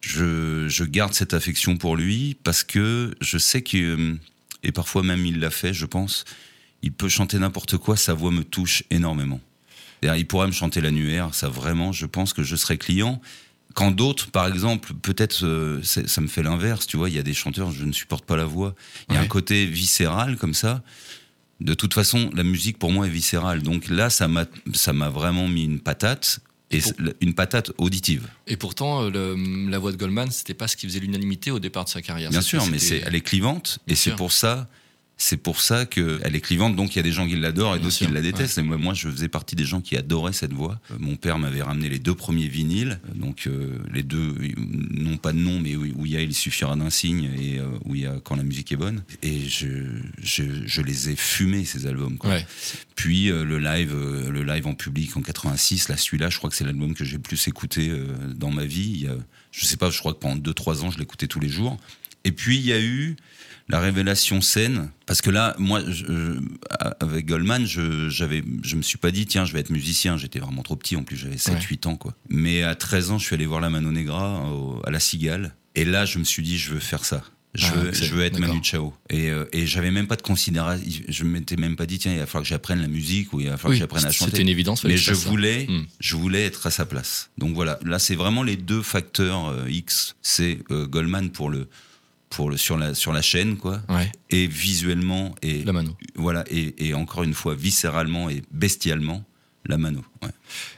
je, 0.00 0.66
je 0.66 0.82
garde 0.82 1.14
cette 1.14 1.32
affection 1.32 1.76
pour 1.76 1.96
lui 1.96 2.36
parce 2.42 2.64
que 2.64 3.14
je 3.20 3.38
sais 3.38 3.62
que, 3.62 3.76
euh, 3.76 4.14
et 4.64 4.72
parfois 4.72 5.04
même 5.04 5.24
il 5.24 5.38
l'a 5.38 5.50
fait, 5.50 5.72
je 5.72 5.86
pense, 5.86 6.24
il 6.82 6.90
peut 6.90 7.08
chanter 7.08 7.38
n'importe 7.38 7.76
quoi, 7.76 7.96
sa 7.96 8.14
voix 8.14 8.32
me 8.32 8.42
touche 8.42 8.82
énormément. 8.90 9.40
Il 10.02 10.26
pourrait 10.26 10.48
me 10.48 10.52
chanter 10.52 10.80
l'annuaire, 10.80 11.36
ça 11.36 11.48
vraiment, 11.48 11.92
je 11.92 12.06
pense 12.06 12.32
que 12.32 12.42
je 12.42 12.56
serais 12.56 12.78
client. 12.78 13.22
Quand 13.74 13.90
d'autres, 13.92 14.30
par 14.30 14.46
exemple, 14.48 14.94
peut-être 14.94 15.44
euh, 15.44 15.80
ça 15.82 16.20
me 16.20 16.26
fait 16.26 16.42
l'inverse, 16.42 16.86
tu 16.86 16.96
vois, 16.96 17.08
il 17.08 17.14
y 17.14 17.18
a 17.18 17.22
des 17.22 17.34
chanteurs, 17.34 17.70
je 17.70 17.84
ne 17.84 17.92
supporte 17.92 18.24
pas 18.24 18.36
la 18.36 18.44
voix. 18.44 18.74
Il 19.08 19.14
y 19.14 19.16
a 19.16 19.20
Ouais. 19.20 19.26
un 19.26 19.28
côté 19.28 19.66
viscéral 19.66 20.36
comme 20.36 20.54
ça. 20.54 20.82
De 21.60 21.74
toute 21.74 21.94
façon, 21.94 22.30
la 22.34 22.42
musique 22.42 22.78
pour 22.78 22.90
moi 22.90 23.06
est 23.06 23.10
viscérale. 23.10 23.62
Donc 23.62 23.88
là, 23.88 24.10
ça 24.10 24.28
m'a, 24.28 24.46
ça 24.72 24.92
m'a 24.92 25.08
vraiment 25.10 25.46
mis 25.46 25.64
une 25.64 25.78
patate, 25.80 26.40
et 26.72 26.78
Pour- 26.80 26.92
une 27.20 27.34
patate 27.34 27.72
auditive. 27.78 28.28
Et 28.46 28.56
pourtant, 28.56 29.02
euh, 29.04 29.10
le- 29.10 29.68
la 29.70 29.78
voix 29.78 29.90
de 29.92 29.96
Goldman, 29.96 30.30
c'était 30.30 30.54
pas 30.54 30.68
ce 30.68 30.76
qui 30.76 30.86
faisait 30.86 31.00
l'unanimité 31.00 31.50
au 31.50 31.58
départ 31.58 31.84
de 31.84 31.90
sa 31.90 32.00
carrière. 32.00 32.30
Bien 32.30 32.40
sûr, 32.42 32.64
mais 32.68 32.78
c'est, 32.78 33.02
elle 33.04 33.14
est 33.14 33.20
clivante, 33.20 33.78
Bien 33.86 33.92
et 33.92 33.96
c'est 33.96 34.14
pour 34.16 34.30
ça, 34.32 34.68
c'est 35.22 35.36
pour 35.36 35.60
ça 35.60 35.84
que 35.84 36.18
elle 36.22 36.34
est 36.34 36.40
clivante. 36.40 36.76
Donc 36.76 36.94
il 36.94 36.96
y 36.96 36.98
a 36.98 37.02
des 37.02 37.12
gens 37.12 37.28
qui 37.28 37.36
l'adorent 37.36 37.76
et 37.76 37.78
d'autres 37.78 37.94
qui 37.94 38.06
la 38.06 38.22
détestent. 38.22 38.56
Et 38.56 38.62
moi, 38.62 38.78
moi, 38.78 38.94
je 38.94 39.06
faisais 39.10 39.28
partie 39.28 39.54
des 39.54 39.66
gens 39.66 39.82
qui 39.82 39.94
adoraient 39.94 40.32
cette 40.32 40.54
voix. 40.54 40.80
Euh, 40.90 40.94
Mon 40.98 41.16
père 41.16 41.38
m'avait 41.38 41.60
ramené 41.60 41.90
les 41.90 41.98
deux 41.98 42.14
premiers 42.14 42.48
vinyles, 42.48 43.00
euh, 43.04 43.14
donc 43.14 43.46
euh, 43.46 43.78
les 43.92 44.02
deux, 44.02 44.34
non 44.56 45.18
pas 45.18 45.32
de 45.32 45.38
nom, 45.38 45.60
mais 45.60 45.76
où 45.76 46.06
il 46.06 46.12
y 46.12 46.16
a 46.16 46.22
il 46.22 46.34
suffira 46.34 46.74
d'un 46.74 46.88
signe 46.88 47.30
et 47.38 47.58
euh, 47.58 47.66
où 47.84 47.94
il 47.94 48.00
y 48.00 48.06
a 48.06 48.14
quand 48.24 48.34
la 48.34 48.42
musique 48.44 48.72
est 48.72 48.76
bonne. 48.76 49.02
Et 49.22 49.46
je, 49.46 49.66
je, 50.22 50.42
je 50.64 50.80
les 50.80 51.10
ai 51.10 51.16
fumés 51.16 51.66
ces 51.66 51.86
albums. 51.86 52.16
Quoi. 52.16 52.30
Ouais. 52.30 52.46
Puis 52.96 53.30
euh, 53.30 53.44
le 53.44 53.58
live, 53.58 53.94
le 53.94 54.42
live 54.42 54.66
en 54.66 54.74
public 54.74 55.14
en 55.18 55.20
86, 55.20 55.90
là 55.90 55.98
celui-là, 55.98 56.30
je 56.30 56.38
crois 56.38 56.48
que 56.48 56.56
c'est 56.56 56.64
l'album 56.64 56.94
que 56.94 57.04
j'ai 57.04 57.16
le 57.16 57.22
plus 57.22 57.46
écouté 57.46 57.92
dans 58.36 58.50
ma 58.50 58.64
vie. 58.64 58.90
Il 58.94 59.02
y 59.02 59.06
a, 59.06 59.16
je 59.52 59.66
sais 59.66 59.76
pas, 59.76 59.90
je 59.90 59.98
crois 59.98 60.14
que 60.14 60.18
pendant 60.18 60.40
2-3 60.40 60.80
ans, 60.80 60.90
je 60.90 60.98
l'écoutais 60.98 61.26
tous 61.26 61.40
les 61.40 61.50
jours. 61.50 61.76
Et 62.24 62.32
puis 62.32 62.56
il 62.56 62.64
y 62.64 62.72
a 62.72 62.80
eu 62.80 63.16
la 63.70 63.80
révélation 63.80 64.40
scène, 64.40 64.90
parce 65.06 65.22
que 65.22 65.30
là, 65.30 65.54
moi, 65.58 65.80
je- 65.88 66.38
avec 67.00 67.26
Goldman, 67.26 67.66
je, 67.66 68.08
j'avais, 68.08 68.42
je 68.62 68.76
me 68.76 68.82
suis 68.82 68.98
pas 68.98 69.10
dit, 69.10 69.26
tiens, 69.26 69.44
je 69.44 69.52
vais 69.52 69.60
être 69.60 69.70
musicien. 69.70 70.16
J'étais 70.16 70.38
vraiment 70.40 70.62
trop 70.62 70.76
petit, 70.76 70.96
en 70.96 71.02
plus, 71.04 71.16
j'avais 71.16 71.36
7-8 71.36 71.86
ans, 71.86 71.96
quoi. 71.96 72.14
Mais 72.28 72.62
à 72.62 72.74
13 72.74 73.10
ans, 73.12 73.18
je 73.18 73.24
suis 73.26 73.34
allé 73.34 73.46
voir 73.46 73.60
la 73.60 73.70
Mano 73.70 73.90
Negra 73.92 74.44
au- 74.52 74.80
à 74.86 74.90
la 74.90 75.00
Cigale. 75.00 75.54
Et 75.74 75.84
là, 75.84 76.04
je 76.04 76.18
me 76.18 76.24
suis 76.24 76.42
dit, 76.42 76.58
je 76.58 76.72
veux 76.74 76.80
faire 76.80 77.04
ça. 77.04 77.22
Je, 77.52 77.66
Ah, 77.66 77.74
veux, 77.78 77.88
ok, 77.88 77.94
je 77.94 78.14
veux 78.14 78.22
être. 78.22 78.38
Manu 78.38 78.60
Chao. 78.62 78.92
Et, 79.08 79.28
euh, 79.28 79.44
et 79.52 79.66
j'avais 79.66 79.90
même 79.90 80.06
pas 80.06 80.14
de 80.14 80.22
considération. 80.22 80.84
Je 81.08 81.24
m'étais 81.24 81.56
même 81.56 81.74
pas 81.74 81.84
dit, 81.86 81.98
tiens, 81.98 82.12
il 82.12 82.18
va 82.20 82.26
falloir 82.26 82.44
que 82.44 82.48
j'apprenne 82.48 82.80
la 82.80 82.86
musique 82.86 83.32
ou 83.32 83.40
il 83.40 83.48
va 83.48 83.56
falloir 83.56 83.70
Oui, 83.70 83.76
que 83.76 83.80
j'apprenne 83.80 84.04
à 84.06 84.12
chanter. 84.12 84.30
c'était 84.30 84.42
une 84.42 84.48
évidence. 84.48 84.84
Mais 84.84 84.96
je 84.96 85.12
ça. 85.14 85.28
voulais, 85.28 85.66
Hmm. 85.68 85.82
je 85.98 86.14
voulais 86.14 86.44
être 86.44 86.68
à 86.68 86.70
sa 86.70 86.86
place. 86.86 87.30
Donc 87.38 87.54
voilà, 87.56 87.80
là 87.84 87.98
c'est 87.98 88.14
vraiment 88.14 88.44
les 88.44 88.56
deux 88.56 88.82
facteurs 88.82 89.48
euh, 89.48 89.68
X. 89.68 90.14
C'est 90.22 90.58
euh, 90.70 90.86
Goldman 90.86 91.30
pour 91.30 91.50
le, 91.50 91.66
pour 92.30 92.48
le 92.50 92.56
sur 92.56 92.78
la 92.78 92.94
sur 92.94 93.12
la 93.12 93.22
chaîne 93.22 93.56
quoi, 93.56 93.82
Ouais, 93.88 94.10
et 94.30 94.46
visuellement 94.46 95.34
et 95.42 95.62
la 95.64 95.72
mano. 95.72 95.96
voilà 96.14 96.44
et, 96.50 96.86
et 96.88 96.94
encore 96.94 97.24
une 97.24 97.34
fois 97.34 97.54
viscéralement 97.54 98.30
et 98.30 98.42
bestialement 98.52 99.24
la 99.66 99.76
mano. 99.76 100.02
ouais. 100.22 100.30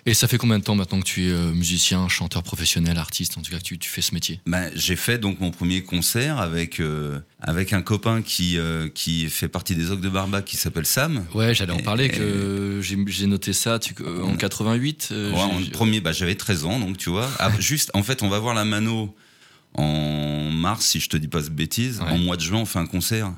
Et 0.06 0.12
ça 0.12 0.26
fait 0.26 0.38
combien 0.38 0.58
de 0.58 0.64
temps 0.64 0.74
maintenant 0.74 0.98
que 0.98 1.04
tu 1.06 1.26
es 1.26 1.30
euh, 1.30 1.52
musicien, 1.52 2.08
chanteur 2.08 2.42
professionnel, 2.42 2.98
artiste, 2.98 3.38
en 3.38 3.42
tout 3.42 3.50
cas 3.52 3.58
que 3.58 3.62
tu, 3.62 3.78
tu 3.78 3.88
fais 3.88 4.02
ce 4.02 4.12
métier? 4.12 4.40
Ben, 4.44 4.70
j'ai 4.74 4.96
fait 4.96 5.18
donc 5.18 5.38
mon 5.40 5.50
premier 5.52 5.82
concert 5.84 6.38
avec 6.40 6.80
euh, 6.80 7.20
avec 7.40 7.72
un 7.72 7.80
copain 7.80 8.22
qui 8.22 8.58
euh, 8.58 8.88
qui 8.88 9.30
fait 9.30 9.46
partie 9.48 9.76
des 9.76 9.92
Ocs 9.92 10.00
de 10.00 10.08
Barbac 10.08 10.44
qui 10.44 10.56
s'appelle 10.56 10.84
Sam. 10.84 11.24
Ouais, 11.32 11.54
j'allais 11.54 11.72
en 11.72 11.78
Et- 11.78 11.82
parler, 11.82 12.08
que 12.08 12.80
j'ai 12.82 13.26
noté 13.28 13.52
ça 13.52 13.78
tu- 13.78 13.94
en 14.04 14.34
88. 14.36 15.10
euh, 15.12 15.30
Ouais, 15.32 15.38
en 15.40 15.62
premier, 15.70 16.00
bah, 16.00 16.10
j'avais 16.12 16.34
13 16.34 16.64
ans, 16.64 16.80
donc 16.80 16.96
tu 16.98 17.08
vois. 17.08 17.30
Ah, 17.38 17.52
juste, 17.60 17.90
en 17.94 18.02
fait, 18.02 18.22
on 18.22 18.28
va 18.28 18.40
voir 18.40 18.54
la 18.54 18.64
Mano 18.64 19.14
en 19.74 20.50
mars, 20.50 20.86
si 20.86 21.00
je 21.00 21.08
te 21.08 21.16
dis 21.16 21.28
pas 21.28 21.40
de 21.42 21.48
bêtises. 21.48 22.00
Ouais. 22.00 22.10
En 22.10 22.18
mois 22.18 22.36
de 22.36 22.42
juin, 22.42 22.58
on 22.60 22.66
fait 22.66 22.78
un 22.78 22.86
concert. 22.86 23.32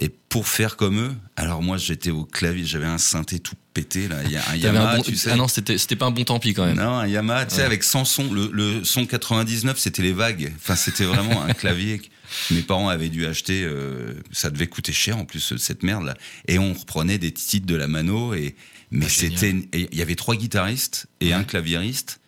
Et 0.00 0.08
pour 0.08 0.48
faire 0.48 0.76
comme 0.76 0.98
eux, 0.98 1.14
alors 1.36 1.62
moi, 1.62 1.76
j'étais 1.76 2.10
au 2.10 2.24
clavier, 2.24 2.64
j'avais 2.64 2.84
un 2.86 2.98
synthé 2.98 3.38
tout 3.38 3.54
pété, 3.74 4.08
là. 4.08 4.16
Il 4.24 4.32
y 4.32 4.36
a 4.36 4.42
un 4.50 4.56
Yamaha, 4.56 4.90
un 4.92 4.96
bon... 4.96 5.02
tu 5.04 5.14
sais. 5.16 5.30
Ah 5.30 5.36
non, 5.36 5.46
c'était 5.46 5.78
c'était 5.78 5.94
pas 5.94 6.06
un 6.06 6.10
bon 6.10 6.24
tant 6.24 6.40
pis 6.40 6.52
quand 6.52 6.66
même. 6.66 6.76
Non, 6.76 6.98
un 6.98 7.06
Yamaha, 7.06 7.46
tu 7.46 7.54
sais, 7.56 7.62
avec 7.62 7.84
100 7.84 8.04
sons. 8.04 8.32
Le, 8.32 8.50
le 8.52 8.82
son 8.82 9.06
99, 9.06 9.78
c'était 9.78 10.02
les 10.02 10.12
vagues. 10.12 10.52
Enfin, 10.56 10.74
c'était 10.74 11.04
vraiment 11.04 11.44
un 11.44 11.52
clavier 11.54 12.00
que 12.00 12.54
mes 12.54 12.62
parents 12.62 12.88
avaient 12.88 13.08
dû 13.08 13.24
acheter. 13.24 13.62
euh, 13.64 14.14
ça 14.32 14.50
devait 14.50 14.66
coûter 14.66 14.92
cher, 14.92 15.16
en 15.16 15.24
plus, 15.24 15.56
cette 15.58 15.84
merde-là. 15.84 16.16
Et 16.48 16.58
on 16.58 16.72
reprenait 16.72 17.18
des 17.18 17.30
titres 17.30 17.66
de 17.66 17.76
la 17.76 17.86
mano. 17.86 18.34
Et, 18.34 18.56
mais 18.90 19.06
Ah, 19.06 19.10
c'était, 19.12 19.54
il 19.72 19.94
y 19.96 20.02
avait 20.02 20.16
trois 20.16 20.34
guitaristes 20.34 21.06
et 21.20 21.32
un 21.32 21.44
claviériste. 21.44 22.18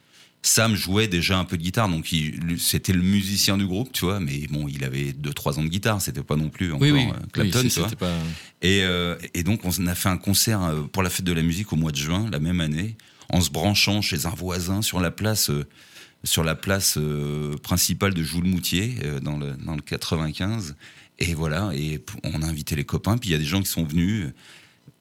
Sam 0.46 0.76
jouait 0.76 1.08
déjà 1.08 1.38
un 1.38 1.44
peu 1.44 1.56
de 1.56 1.62
guitare, 1.62 1.88
donc 1.88 2.08
c'était 2.58 2.92
le 2.92 3.02
musicien 3.02 3.58
du 3.58 3.66
groupe, 3.66 3.90
tu 3.92 4.04
vois. 4.04 4.20
Mais 4.20 4.46
bon, 4.48 4.68
il 4.68 4.84
avait 4.84 5.12
deux, 5.12 5.32
trois 5.32 5.58
ans 5.58 5.64
de 5.64 5.68
guitare. 5.68 6.00
C'était 6.00 6.22
pas 6.22 6.36
non 6.36 6.50
plus 6.50 6.68
encore 6.72 6.82
Oui, 6.82 6.92
oui. 6.92 7.08
euh, 7.08 7.26
Clapton, 7.32 7.60
oui, 7.64 7.68
tu 7.68 7.80
vois. 7.80 7.88
pas... 7.90 8.12
Et, 8.62 8.82
euh, 8.84 9.16
et 9.34 9.42
donc, 9.42 9.62
on 9.64 9.86
a 9.88 9.94
fait 9.96 10.08
un 10.08 10.16
concert 10.16 10.62
euh, 10.62 10.82
pour 10.82 11.02
la 11.02 11.10
fête 11.10 11.24
de 11.26 11.32
la 11.32 11.42
musique 11.42 11.72
au 11.72 11.76
mois 11.76 11.90
de 11.90 11.96
juin, 11.96 12.28
la 12.30 12.38
même 12.38 12.60
année, 12.60 12.96
en 13.28 13.40
se 13.40 13.50
branchant 13.50 14.00
chez 14.02 14.26
un 14.26 14.30
voisin 14.30 14.82
sur 14.82 15.00
la 15.00 15.10
place, 15.10 15.50
euh, 15.50 15.66
sur 16.22 16.44
la 16.44 16.54
place 16.54 16.96
euh, 16.96 17.56
principale 17.64 18.14
de 18.14 18.22
Joule-Moutier, 18.22 18.98
euh, 19.02 19.18
dans, 19.18 19.36
le, 19.38 19.54
dans 19.56 19.74
le 19.74 19.82
95. 19.82 20.76
Et 21.18 21.34
voilà, 21.34 21.72
et 21.74 22.04
on 22.22 22.42
a 22.42 22.46
invité 22.46 22.76
les 22.76 22.84
copains, 22.84 23.18
puis 23.18 23.30
il 23.30 23.32
y 23.32 23.34
a 23.36 23.38
des 23.38 23.44
gens 23.44 23.60
qui 23.62 23.68
sont 23.70 23.84
venus. 23.84 24.28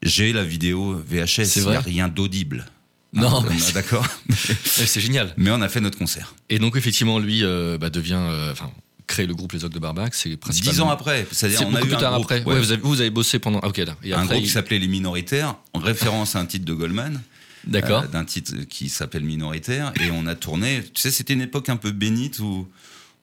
J'ai 0.01 0.33
la 0.33 0.43
vidéo 0.43 0.95
VHS, 1.07 1.57
il 1.57 1.67
n'y 1.67 1.75
a 1.75 1.79
rien 1.81 2.07
d'audible. 2.07 2.65
Non, 3.15 3.39
Hein, 3.39 3.45
mais- 3.49 3.55
on 3.63 3.69
a- 3.69 3.71
d'accord. 3.71 4.05
C'est 4.65 4.99
génial. 4.99 5.33
Mais 5.37 5.49
on 5.51 5.61
a 5.61 5.69
fait 5.69 5.81
notre 5.81 5.97
concert. 5.97 6.35
Et 6.49 6.59
donc 6.59 6.75
effectivement, 6.75 7.17
lui 7.19 7.43
euh, 7.43 7.77
bah, 7.77 7.89
devient, 7.89 8.19
euh, 8.19 8.51
enfin, 8.51 8.69
créé 9.07 9.25
le 9.25 9.33
groupe 9.33 9.53
Les 9.53 9.63
Ogres 9.63 9.73
de 9.73 9.79
Barbac. 9.79 10.13
C'est 10.13 10.35
principalement. 10.37 10.73
Dix 10.73 10.81
ans 10.81 10.89
après, 10.89 11.25
c'est-à-dire 11.31 11.59
C'est 11.59 11.65
on 11.65 11.73
a 11.75 11.79
eu 11.79 11.83
plus 11.85 11.95
un 11.95 11.99
tard 11.99 12.13
groupe, 12.15 12.25
après. 12.25 12.43
ouais. 12.43 12.53
Ouais, 12.55 12.59
vous, 12.59 12.71
avez, 12.71 12.81
vous 12.81 12.99
avez 13.01 13.09
bossé 13.09 13.39
pendant. 13.39 13.59
Ah, 13.63 13.67
ok, 13.69 13.77
là. 13.77 13.95
Et 14.03 14.13
un 14.13 14.17
après, 14.23 14.35
groupe 14.35 14.45
qui 14.45 14.51
s'appelait 14.51 14.79
Les 14.79 14.87
Minoritaires, 14.87 15.55
en 15.73 15.79
référence 15.79 16.35
à 16.35 16.39
un 16.39 16.45
titre 16.45 16.65
de 16.65 16.73
Goldman. 16.73 17.21
D'accord. 17.67 18.03
euh, 18.03 18.07
d'un 18.07 18.25
titre 18.25 18.53
qui 18.69 18.89
s'appelle 18.89 19.23
Minoritaire. 19.23 19.91
Et 20.01 20.11
on 20.11 20.27
a 20.27 20.35
tourné. 20.35 20.83
Tu 20.93 21.01
sais, 21.01 21.09
c'était 21.11 21.33
une 21.33 21.41
époque 21.41 21.69
un 21.69 21.77
peu 21.77 21.91
bénite 21.91 22.39
où 22.39 22.67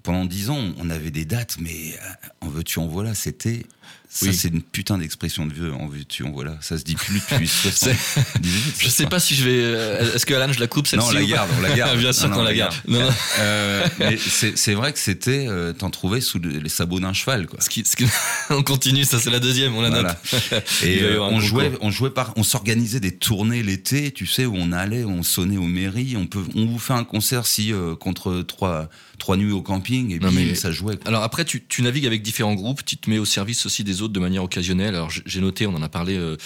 pendant 0.02 0.24
dix 0.24 0.50
ans, 0.50 0.58
on 0.78 0.90
avait 0.90 1.12
des 1.12 1.24
dates, 1.24 1.58
mais 1.60 1.96
en 2.40 2.48
veux-tu, 2.48 2.78
en 2.80 2.86
voilà, 2.88 3.14
c'était. 3.14 3.66
Ça, 4.14 4.32
c'est 4.32 4.48
une 4.48 4.60
putain 4.62 4.98
d'expression 4.98 5.46
de 5.46 5.54
vieux. 5.54 5.72
En 5.72 5.86
veux-tu, 5.86 6.22
en 6.24 6.30
voilà. 6.32 6.58
Ça 6.60 6.76
se 6.76 6.84
dit 6.84 6.94
plus 6.96 7.14
depuis 7.30 7.48
78. 7.96 8.74
Je 8.78 8.88
sais 8.88 9.06
pas 9.06 9.18
si 9.20 9.34
je 9.34 9.44
vais. 9.44 9.50
euh, 9.54 10.14
Est-ce 10.14 10.26
que 10.26 10.34
Alan, 10.34 10.52
je 10.52 10.60
la 10.60 10.66
coupe 10.66 10.86
celle-ci 10.86 11.06
Non, 11.06 11.10
on 11.12 11.14
la 11.14 11.24
garde, 11.24 11.50
on 11.58 11.60
la 11.62 11.74
garde. 11.74 11.98
Bien 12.02 12.12
sûr 12.12 12.30
qu'on 12.30 12.40
on 12.40 12.42
la 12.42 12.54
garde. 12.54 12.74
garde. 12.74 12.88
Non, 12.88 13.00
non. 13.00 13.10
Euh, 13.40 13.86
mais 13.98 14.18
c'est 14.18 14.74
vrai 14.74 14.92
que 14.92 14.98
c'était. 14.98 15.46
euh, 15.48 15.72
T'en 15.72 15.88
trouvais 15.90 16.20
sous 16.20 16.38
le- 16.38 16.50
les 16.58 16.68
sabots 16.68 17.00
d'un 17.00 17.12
cheval, 17.14 17.46
quoi. 17.46 17.60
Ce 17.60 17.70
qui, 17.70 17.84
ce 17.86 17.96
qui- 17.96 18.04
on 18.50 18.62
continue, 18.62 19.04
ça 19.04 19.18
c'est 19.18 19.30
la 19.30 19.40
deuxième, 19.40 19.74
on 19.74 19.80
la 19.80 19.88
Voilà. 19.90 20.18
note. 20.32 20.62
Et 20.84 21.02
euh, 21.02 21.20
on 21.22 21.26
concours. 21.30 21.40
jouait, 21.40 21.72
on 21.80 21.90
jouait 21.90 22.10
par, 22.10 22.34
on 22.36 22.42
s'organisait 22.42 23.00
des 23.00 23.16
tournées 23.16 23.62
l'été, 23.62 24.10
tu 24.12 24.26
sais, 24.26 24.44
où 24.44 24.54
on 24.56 24.72
allait, 24.72 25.04
on 25.04 25.22
sonnait 25.22 25.56
aux 25.56 25.62
mairies, 25.66 26.16
on 26.16 26.26
peut, 26.26 26.44
on 26.54 26.66
vous 26.66 26.78
fait 26.78 26.92
un 26.92 27.04
concert 27.04 27.46
si 27.46 27.72
contre 28.00 28.42
trois, 28.42 28.88
trois 29.18 29.36
nuits 29.36 29.52
au 29.52 29.62
camping 29.62 30.12
et 30.14 30.18
Non, 30.18 30.30
mais- 30.32 30.54
ça 30.54 30.70
jouait. 30.70 30.96
quoi. 30.96 31.08
Alors 31.08 31.22
après, 31.22 31.44
tu, 31.44 31.64
tu 31.66 31.80
navigues 31.82 32.06
avec 32.06 32.22
différents 32.22 32.54
groupes, 32.54 32.84
tu 32.84 32.96
te 32.96 33.08
mets 33.08 33.18
au 33.18 33.24
service 33.24 33.64
aussi 33.66 33.84
des 33.84 34.01
autres 34.02 34.12
de 34.12 34.20
manière 34.20 34.42
occasionnelle. 34.44 34.94
Alors 34.94 35.10
j'ai 35.10 35.40
noté, 35.40 35.66
on 35.66 35.74
en 35.74 35.82
a 35.82 35.88
parlé 35.88 36.16
euh, 36.16 36.36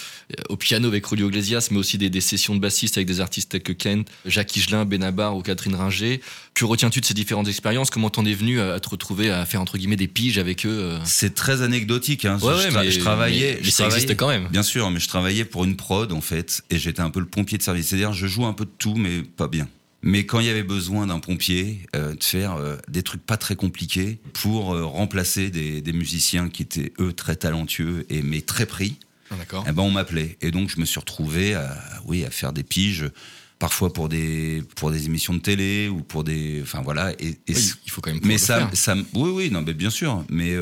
au 0.49 0.55
piano 0.57 0.87
avec 0.87 1.07
Julio 1.07 1.27
Iglesias, 1.29 1.67
mais 1.71 1.77
aussi 1.77 1.97
des, 1.97 2.09
des 2.09 2.21
sessions 2.21 2.55
de 2.55 2.59
bassistes 2.59 2.97
avec 2.97 3.07
des 3.07 3.19
artistes 3.19 3.51
tels 3.51 3.63
que 3.63 3.73
Kent, 3.73 4.07
Jacques 4.25 4.55
Higelin, 4.55 4.85
Benabar 4.85 5.35
ou 5.35 5.41
Catherine 5.41 5.75
Ringer. 5.75 6.21
Que 6.53 6.65
retiens-tu 6.65 7.01
de 7.01 7.05
ces 7.05 7.13
différentes 7.13 7.47
expériences? 7.47 7.89
Comment 7.89 8.09
t'en 8.09 8.25
es 8.25 8.33
venu 8.33 8.59
à, 8.59 8.73
à 8.73 8.79
te 8.79 8.89
retrouver 8.89 9.29
à 9.29 9.45
faire 9.45 9.61
entre 9.61 9.77
guillemets 9.77 9.95
des 9.95 10.07
piges 10.07 10.37
avec 10.37 10.65
eux 10.65 10.69
euh? 10.69 10.99
C'est 11.03 11.33
très 11.35 11.61
anecdotique. 11.61 12.25
Hein. 12.25 12.37
Ouais, 12.41 12.53
je, 12.53 12.67
ouais, 12.67 12.69
tra- 12.69 12.83
mais- 12.85 12.91
je 12.91 12.99
travaillais, 12.99 13.51
mais- 13.53 13.57
mais 13.59 13.63
je 13.65 13.71
ça 13.71 13.85
existe 13.85 14.15
quand 14.15 14.27
même. 14.29 14.47
Bien 14.49 14.63
sûr, 14.63 14.89
mais 14.89 14.99
je 14.99 15.07
travaillais 15.07 15.45
pour 15.45 15.65
une 15.65 15.75
prod 15.75 16.11
en 16.11 16.21
fait, 16.21 16.61
et 16.69 16.79
j'étais 16.79 17.01
un 17.01 17.09
peu 17.09 17.19
le 17.19 17.25
pompier 17.27 17.57
de 17.57 17.63
service. 17.63 17.87
C'est-à-dire, 17.87 18.13
je 18.13 18.27
joue 18.27 18.45
un 18.45 18.53
peu 18.53 18.65
de 18.65 18.71
tout, 18.77 18.95
mais 18.95 19.21
pas 19.23 19.47
bien. 19.47 19.67
Mais 20.09 20.25
quand 20.25 20.39
il 20.39 20.45
y 20.45 20.49
avait 20.49 20.63
besoin 20.63 21.05
d'un 21.07 21.19
pompier, 21.19 21.85
euh, 21.93 22.15
de 22.15 22.23
faire 22.23 22.53
euh, 22.55 22.77
des 22.87 23.03
trucs 23.03 23.21
pas 23.25 23.35
très 23.35 23.57
compliqués 23.57 24.19
pour 24.31 24.73
euh, 24.73 24.85
remplacer 24.85 25.49
des, 25.49 25.81
des 25.81 25.91
musiciens 25.91 26.47
qui 26.47 26.61
étaient 26.63 26.93
eux 27.01 27.11
très 27.11 27.35
talentueux 27.35 28.05
et 28.09 28.21
mais 28.21 28.39
très 28.39 28.65
pris, 28.65 28.95
Ah, 29.31 29.35
eh 29.67 29.71
ben 29.73 29.83
on 29.83 29.91
m'appelait. 29.91 30.37
Et 30.39 30.51
donc 30.51 30.69
je 30.69 30.79
me 30.79 30.85
suis 30.85 30.99
retrouvé 31.01 31.55
à, 31.55 31.77
oui, 32.05 32.23
à 32.23 32.29
faire 32.31 32.53
des 32.53 32.63
piges, 32.63 33.11
parfois 33.59 33.91
pour 33.91 34.07
des, 34.07 34.63
pour 34.77 34.91
des 34.91 35.07
émissions 35.07 35.33
de 35.33 35.39
télé 35.39 35.89
ou 35.89 36.01
pour 36.03 36.23
des, 36.23 36.61
enfin 36.61 36.81
voilà. 36.81 37.11
Et, 37.19 37.31
et 37.47 37.53
Oui, 37.53 37.73
il 37.85 37.91
faut 37.91 37.99
quand 37.99 38.13
même 38.13 38.21
mais 38.23 38.37
ça, 38.37 38.59
faire. 38.59 38.69
ça, 38.77 38.95
oui, 39.13 39.29
oui, 39.33 39.51
non, 39.51 39.61
mais 39.61 39.73
bien 39.73 39.89
sûr. 39.89 40.23
Mais 40.29 40.55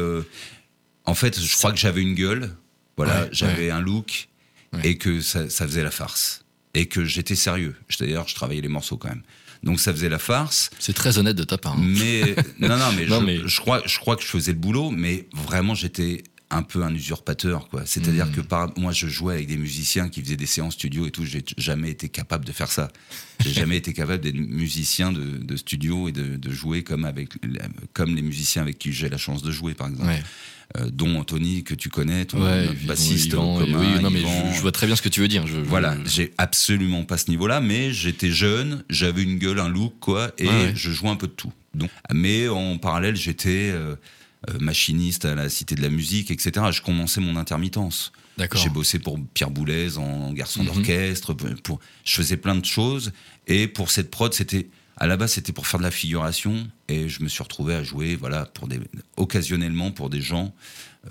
en 1.05 1.13
fait, 1.13 1.39
je 1.39 1.55
crois 1.55 1.71
que 1.71 1.77
j'avais 1.77 2.01
une 2.01 2.15
gueule, 2.15 2.55
voilà, 2.97 3.23
Ouais, 3.25 3.29
j'avais 3.31 3.69
un 3.69 3.79
look 3.79 4.27
Ouais. 4.73 4.89
et 4.89 4.97
que 4.97 5.21
ça, 5.21 5.49
ça 5.49 5.67
faisait 5.67 5.83
la 5.83 5.91
farce 5.91 6.44
et 6.75 6.86
que 6.86 7.03
j'étais 7.05 7.36
sérieux. 7.36 7.75
D'ailleurs, 8.00 8.27
je 8.27 8.36
travaillais 8.36 8.62
les 8.62 8.67
morceaux 8.67 8.98
quand 8.98 9.10
même. 9.10 9.24
Donc 9.63 9.79
ça 9.79 9.91
faisait 9.91 10.10
la 10.10 10.20
farce. 10.20 10.70
C'est 10.77 10.94
très 10.94 11.17
honnête 11.17 11.36
de 11.36 11.44
ta 11.44 11.58
part. 11.58 11.74
hein. 11.74 11.82
Mais 11.84 12.36
non, 12.60 12.77
non, 12.77 12.91
mais, 12.96 13.05
Non, 13.08 13.22
je, 13.22 13.25
mais- 13.25 13.39
je 13.48 13.60
crois, 13.62 13.82
je 13.88 13.98
crois 13.98 14.15
que 14.15 14.22
je 14.22 14.27
faisais 14.27 14.51
le 14.51 14.60
boulot, 14.60 14.91
mais 14.91 15.27
vraiment 15.48 15.74
j'étais 15.74 16.24
un 16.51 16.62
peu 16.62 16.84
un 16.84 16.94
usurpateur, 16.94 17.67
quoi. 17.70 17.82
C'est-à-dire 17.88 18.27
Mhm. 18.27 18.32
que 18.34 18.41
par, 18.41 18.72
moi, 18.77 18.91
je 18.91 19.08
jouais 19.08 19.34
avec 19.34 19.48
des 19.48 19.58
musiciens 19.58 20.10
qui 20.10 20.22
faisaient 20.22 20.36
des 20.38 20.46
séances 20.46 20.75
studio 20.75 21.08
et 21.08 21.12
tout. 21.12 21.25
J'ai 21.25 21.44
jamais 21.58 21.89
été 21.89 22.08
capable 22.08 22.46
de 22.46 22.51
faire 22.51 22.72
ça. 22.72 22.89
J'ai 23.39 23.50
jamais 23.62 23.77
été 23.77 23.94
capable 23.94 24.22
d'être 24.24 24.36
musicien 24.36 25.12
de, 25.12 25.38
de 25.38 25.55
studio 25.55 26.08
et 26.08 26.12
de, 26.12 26.36
de 26.38 26.51
jouer 26.51 26.84
comme 26.84 27.03
avec, 27.05 27.29
comme 27.94 28.15
les 28.15 28.22
musiciens 28.22 28.62
avec 28.62 28.77
qui 28.77 28.94
j'ai 28.94 29.10
la 29.10 29.17
chance 29.17 29.41
de 29.41 29.50
jouer, 29.51 29.74
par 29.74 29.88
exemple. 29.88 30.08
Ouais. 30.10 30.24
Euh, 30.77 30.89
dont 30.91 31.15
Anthony 31.19 31.63
que 31.63 31.74
tu 31.75 31.89
connais, 31.89 32.25
ton 32.25 32.43
Ouais, 32.43 32.65
Yvan, 32.65 32.88
bassiste 32.88 33.27
Yvan, 33.27 33.60
commun, 33.60 33.79
oui, 33.79 34.01
non, 34.01 34.10
mais 34.10 34.22
Yvan. 34.22 34.50
je, 34.51 34.55
je 34.57 34.62
vois 34.62 34.72
très 34.72 34.88
bien 34.88 34.95
ce 34.95 35.01
que 35.01 35.10
tu 35.10 35.22
veux 35.22 35.27
dire. 35.27 35.45
Je- 35.48 35.53
je- 35.53 35.60
Voilà, 35.60 35.95
j'ai 36.05 36.34
absolument 36.38 37.03
pas 37.05 37.17
ce 37.17 37.29
niveau-là, 37.29 37.62
mais 37.62 37.93
j'étais 37.93 38.31
jeune, 38.31 38.84
j'avais 38.89 39.22
une 39.24 39.38
gueule, 39.38 39.60
un 39.60 39.69
look, 39.69 39.93
quoi, 40.00 40.31
et 40.38 40.48
Ouais, 40.48 40.74
je 40.75 40.91
jouais 40.91 41.10
un 41.10 41.15
peu 41.15 41.27
de 41.27 41.31
tout. 41.34 41.53
Donc, 41.75 41.89
mais 42.12 42.48
en 42.50 42.77
parallèle, 42.77 43.15
j'étais 43.15 43.69
euh, 43.72 43.95
euh, 44.50 44.57
machiniste 44.60 45.24
à 45.25 45.36
la 45.36 45.50
Cité 45.50 45.75
de 45.75 45.81
la 45.81 45.89
Musique, 45.89 46.29
etc. 46.31 46.51
Je 46.72 46.81
commençais 46.81 47.22
mon 47.22 47.38
intermittence. 47.38 48.12
D'accord. 48.38 48.60
J'ai 48.62 48.69
bossé 48.69 49.00
pour 49.00 49.17
Pierre 49.34 49.51
Boulez 49.51 49.98
en 49.98 50.34
garçon 50.34 50.62
Mhm. 50.63 50.74
d'orchestre. 50.74 51.34
Pour, 51.63 51.79
je 52.03 52.15
faisais 52.15 52.38
plein 52.38 52.55
de 52.55 52.65
choses, 52.65 53.13
et 53.48 53.67
pour 53.67 53.91
cette 53.91 54.10
prod, 54.12 54.34
c'était 54.34 54.67
à 54.97 55.07
la 55.07 55.17
base, 55.17 55.33
c'était 55.33 55.53
pour 55.53 55.67
faire 55.67 55.79
de 55.79 55.83
la 55.85 55.91
figuration, 55.91 56.67
et 56.87 57.09
je 57.09 57.21
me 57.23 57.27
suis 57.29 57.43
retrouvé 57.43 57.73
à 57.75 57.83
jouer, 57.83 58.15
voilà, 58.15 58.45
pour 58.45 58.67
des, 58.67 58.79
occasionnellement 59.17 59.91
pour 59.91 60.09
des 60.09 60.21
gens, 60.21 60.53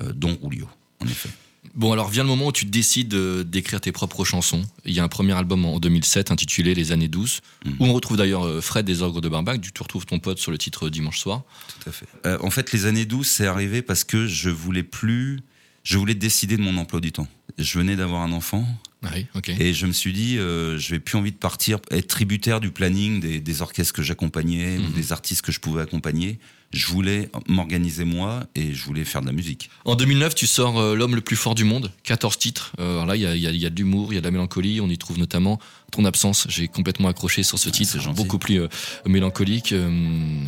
euh, 0.00 0.12
dont 0.14 0.38
Julio, 0.42 0.68
en 1.00 1.06
effet. 1.06 1.28
Bon, 1.74 1.92
alors 1.92 2.08
vient 2.08 2.22
le 2.22 2.28
moment 2.28 2.48
où 2.48 2.52
tu 2.52 2.66
décides 2.66 3.14
euh, 3.14 3.42
d'écrire 3.42 3.80
tes 3.80 3.90
propres 3.90 4.24
chansons. 4.24 4.62
Il 4.84 4.92
y 4.92 5.00
a 5.00 5.02
un 5.04 5.08
premier 5.08 5.32
album 5.32 5.64
en 5.64 5.80
2007 5.80 6.30
intitulé 6.30 6.74
Les 6.74 6.92
années 6.92 7.08
douces, 7.08 7.40
Mhm. 7.64 7.76
où 7.80 7.86
on 7.86 7.92
retrouve 7.94 8.18
d'ailleurs 8.18 8.44
euh, 8.46 8.60
Fred 8.60 8.84
des 8.84 9.00
Ogres 9.02 9.22
de 9.22 9.28
Barbac. 9.30 9.60
Tu 9.60 9.70
retrouves 9.82 10.04
ton 10.04 10.18
pote 10.18 10.38
sur 10.38 10.50
le 10.52 10.58
titre 10.58 10.90
Dimanche 10.90 11.18
soir. 11.18 11.42
Tout 11.82 11.88
à 11.88 11.92
fait. 11.92 12.06
Euh, 12.26 12.38
en 12.42 12.50
fait, 12.50 12.70
les 12.72 12.84
années 12.84 13.06
douces, 13.06 13.30
c'est 13.30 13.46
arrivé 13.46 13.80
parce 13.80 14.04
que 14.04 14.26
je 14.26 14.50
voulais 14.50 14.82
plus. 14.82 15.40
Je 15.84 15.98
voulais 15.98 16.14
décider 16.14 16.56
de 16.56 16.62
mon 16.62 16.76
emploi 16.78 17.00
du 17.00 17.12
temps. 17.12 17.28
Je 17.58 17.78
venais 17.78 17.94
d'avoir 17.94 18.22
un 18.22 18.32
enfant 18.32 18.66
Ah 19.04 19.10
oui, 19.14 19.26
et 19.60 19.74
je 19.74 19.86
me 19.86 19.92
suis 19.92 20.12
dit, 20.12 20.38
euh, 20.38 20.78
je 20.78 20.90
vais 20.90 20.98
plus 20.98 21.16
envie 21.18 21.30
de 21.30 21.36
partir, 21.36 21.78
être 21.90 22.08
tributaire 22.08 22.58
du 22.58 22.70
planning 22.70 23.20
des, 23.20 23.38
des 23.38 23.62
orchestres 23.62 23.92
que 23.92 24.02
j'accompagnais 24.02 24.78
ou 24.78 24.82
Mhm. 24.88 24.92
des 24.92 25.12
artistes 25.12 25.42
que 25.42 25.52
je 25.52 25.60
pouvais 25.60 25.82
accompagner. 25.82 26.38
Je 26.74 26.86
voulais 26.88 27.30
m'organiser 27.48 28.04
moi 28.04 28.42
et 28.54 28.74
je 28.74 28.84
voulais 28.84 29.04
faire 29.04 29.20
de 29.22 29.26
la 29.26 29.32
musique. 29.32 29.70
En 29.84 29.94
2009, 29.94 30.34
tu 30.34 30.46
sors 30.46 30.78
euh, 30.78 30.94
L'homme 30.94 31.14
le 31.14 31.20
plus 31.20 31.36
fort 31.36 31.54
du 31.54 31.64
monde, 31.64 31.90
14 32.02 32.36
titres. 32.36 32.72
Euh, 32.80 32.94
alors 32.94 33.06
là, 33.06 33.16
il 33.16 33.22
y 33.22 33.26
a, 33.26 33.34
y 33.36 33.46
a- 33.46 33.50
y 33.50 33.64
a 33.64 33.70
de 33.70 33.76
l'humour, 33.76 34.12
il 34.12 34.16
y 34.16 34.18
a 34.18 34.20
de 34.20 34.26
la 34.26 34.30
mélancolie. 34.32 34.80
On 34.80 34.88
y 34.90 34.98
trouve 34.98 35.18
notamment 35.18 35.58
Ton 35.92 36.04
absence. 36.04 36.46
J'ai 36.50 36.66
complètement 36.68 37.08
accroché 37.08 37.42
sur 37.44 37.58
ce 37.58 37.70
titre, 37.70 37.92
c'est 37.92 38.00
gentil. 38.00 38.16
beaucoup 38.22 38.38
plus 38.38 38.60
euh, 38.60 38.68
mélancolique. 39.06 39.72
euh, 39.72 39.88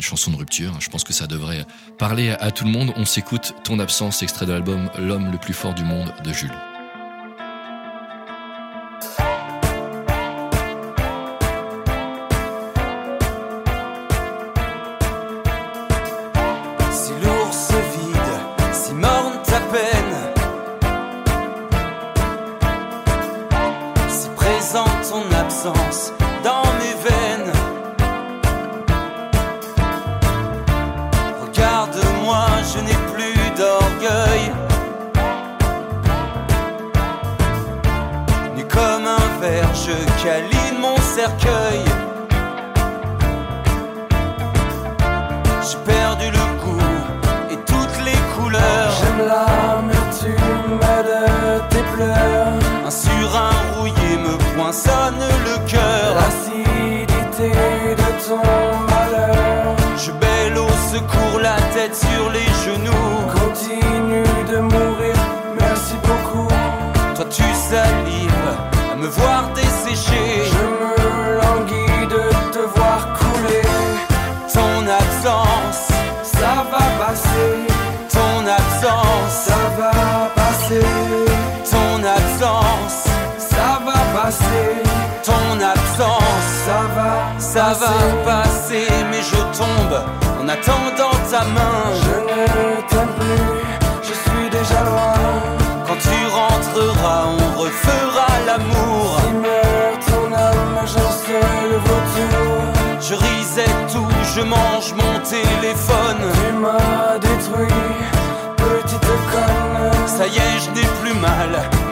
chanson 0.01 0.29
de 0.31 0.35
rupture. 0.35 0.73
Je 0.81 0.89
pense 0.89 1.03
que 1.03 1.13
ça 1.13 1.27
devrait 1.27 1.65
parler 1.97 2.29
à, 2.29 2.35
à 2.35 2.51
tout 2.51 2.65
le 2.65 2.71
monde. 2.71 2.91
On 2.97 3.05
s'écoute 3.05 3.53
Ton 3.63 3.79
absence, 3.79 4.21
extrait 4.21 4.45
de 4.45 4.51
l'album 4.51 4.89
L'homme 4.99 5.31
le 5.31 5.37
plus 5.37 5.53
fort 5.53 5.73
du 5.73 5.83
monde 5.83 6.13
de 6.25 6.33
Jules. 6.33 6.51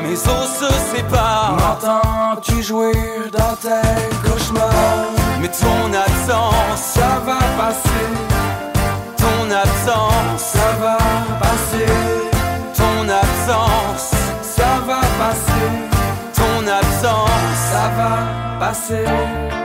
Mes 0.07 0.27
os 0.27 0.49
se 0.59 0.95
séparent. 0.95 1.57
M'entends-tu 1.57 2.61
jouer 2.61 2.93
dans 3.31 3.55
tes 3.55 4.27
cauchemars 4.27 5.09
Mais 5.41 5.49
ton 5.49 5.93
absence, 5.93 6.81
Ça 6.93 7.19
va 7.25 7.39
passer, 7.57 8.07
ton 9.17 9.51
absence, 9.51 10.41
ça 10.53 10.69
va 10.79 10.97
passer, 11.39 11.91
ton 12.75 13.09
absence, 13.09 14.11
ça 14.41 14.71
va 14.87 15.01
passer, 15.21 15.67
ton 16.33 16.67
absence. 16.67 17.55
ça 17.71 17.89
va 17.97 18.59
passer. 18.59 19.64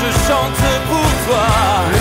Je 0.00 0.10
chante 0.26 0.62
pour 0.88 1.10
toi. 1.26 1.99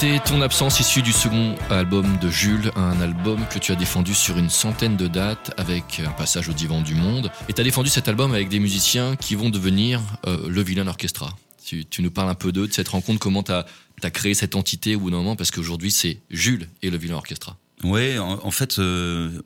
C'était 0.00 0.18
ton 0.18 0.40
absence 0.40 0.80
issue 0.80 1.02
du 1.02 1.12
second 1.12 1.56
album 1.68 2.16
de 2.22 2.30
Jules, 2.30 2.72
un 2.74 3.02
album 3.02 3.38
que 3.52 3.58
tu 3.58 3.70
as 3.70 3.74
défendu 3.74 4.14
sur 4.14 4.38
une 4.38 4.48
centaine 4.48 4.96
de 4.96 5.06
dates 5.08 5.52
avec 5.58 6.00
un 6.00 6.10
passage 6.12 6.48
au 6.48 6.54
divan 6.54 6.80
du 6.80 6.94
monde. 6.94 7.30
Et 7.50 7.52
tu 7.52 7.60
as 7.60 7.64
défendu 7.64 7.90
cet 7.90 8.08
album 8.08 8.32
avec 8.32 8.48
des 8.48 8.60
musiciens 8.60 9.14
qui 9.16 9.34
vont 9.34 9.50
devenir 9.50 10.00
euh, 10.26 10.48
le 10.48 10.62
Villain 10.62 10.86
Orchestra. 10.86 11.36
Tu, 11.66 11.84
nous 11.98 12.10
parles 12.10 12.30
un 12.30 12.34
peu 12.34 12.50
d'eux, 12.50 12.66
de 12.66 12.72
cette 12.72 12.88
rencontre, 12.88 13.18
comment 13.18 13.42
tu 13.42 13.52
as, 13.52 13.66
créé 14.10 14.32
cette 14.32 14.56
entité 14.56 14.96
au 14.96 15.00
bout 15.00 15.10
d'un 15.10 15.18
moment, 15.18 15.36
parce 15.36 15.50
qu'aujourd'hui 15.50 15.90
c'est 15.90 16.16
Jules 16.30 16.66
et 16.80 16.88
le 16.88 16.96
Villain 16.96 17.16
Orchestra. 17.16 17.58
Ouais, 17.84 18.16
en, 18.18 18.50
fait, 18.50 18.78
euh, 18.78 19.42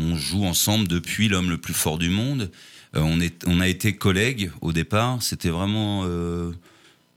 on, 0.00 0.14
joue 0.14 0.44
ensemble 0.44 0.86
depuis 0.86 1.26
l'homme 1.26 1.50
le 1.50 1.58
plus 1.58 1.74
fort 1.74 1.98
du 1.98 2.08
monde. 2.08 2.52
Euh, 2.94 3.28
on 3.46 3.60
a 3.60 3.66
été 3.66 3.96
collègues 3.96 4.52
au 4.60 4.72
départ. 4.72 5.20
C'était 5.24 5.50
vraiment. 5.50 6.04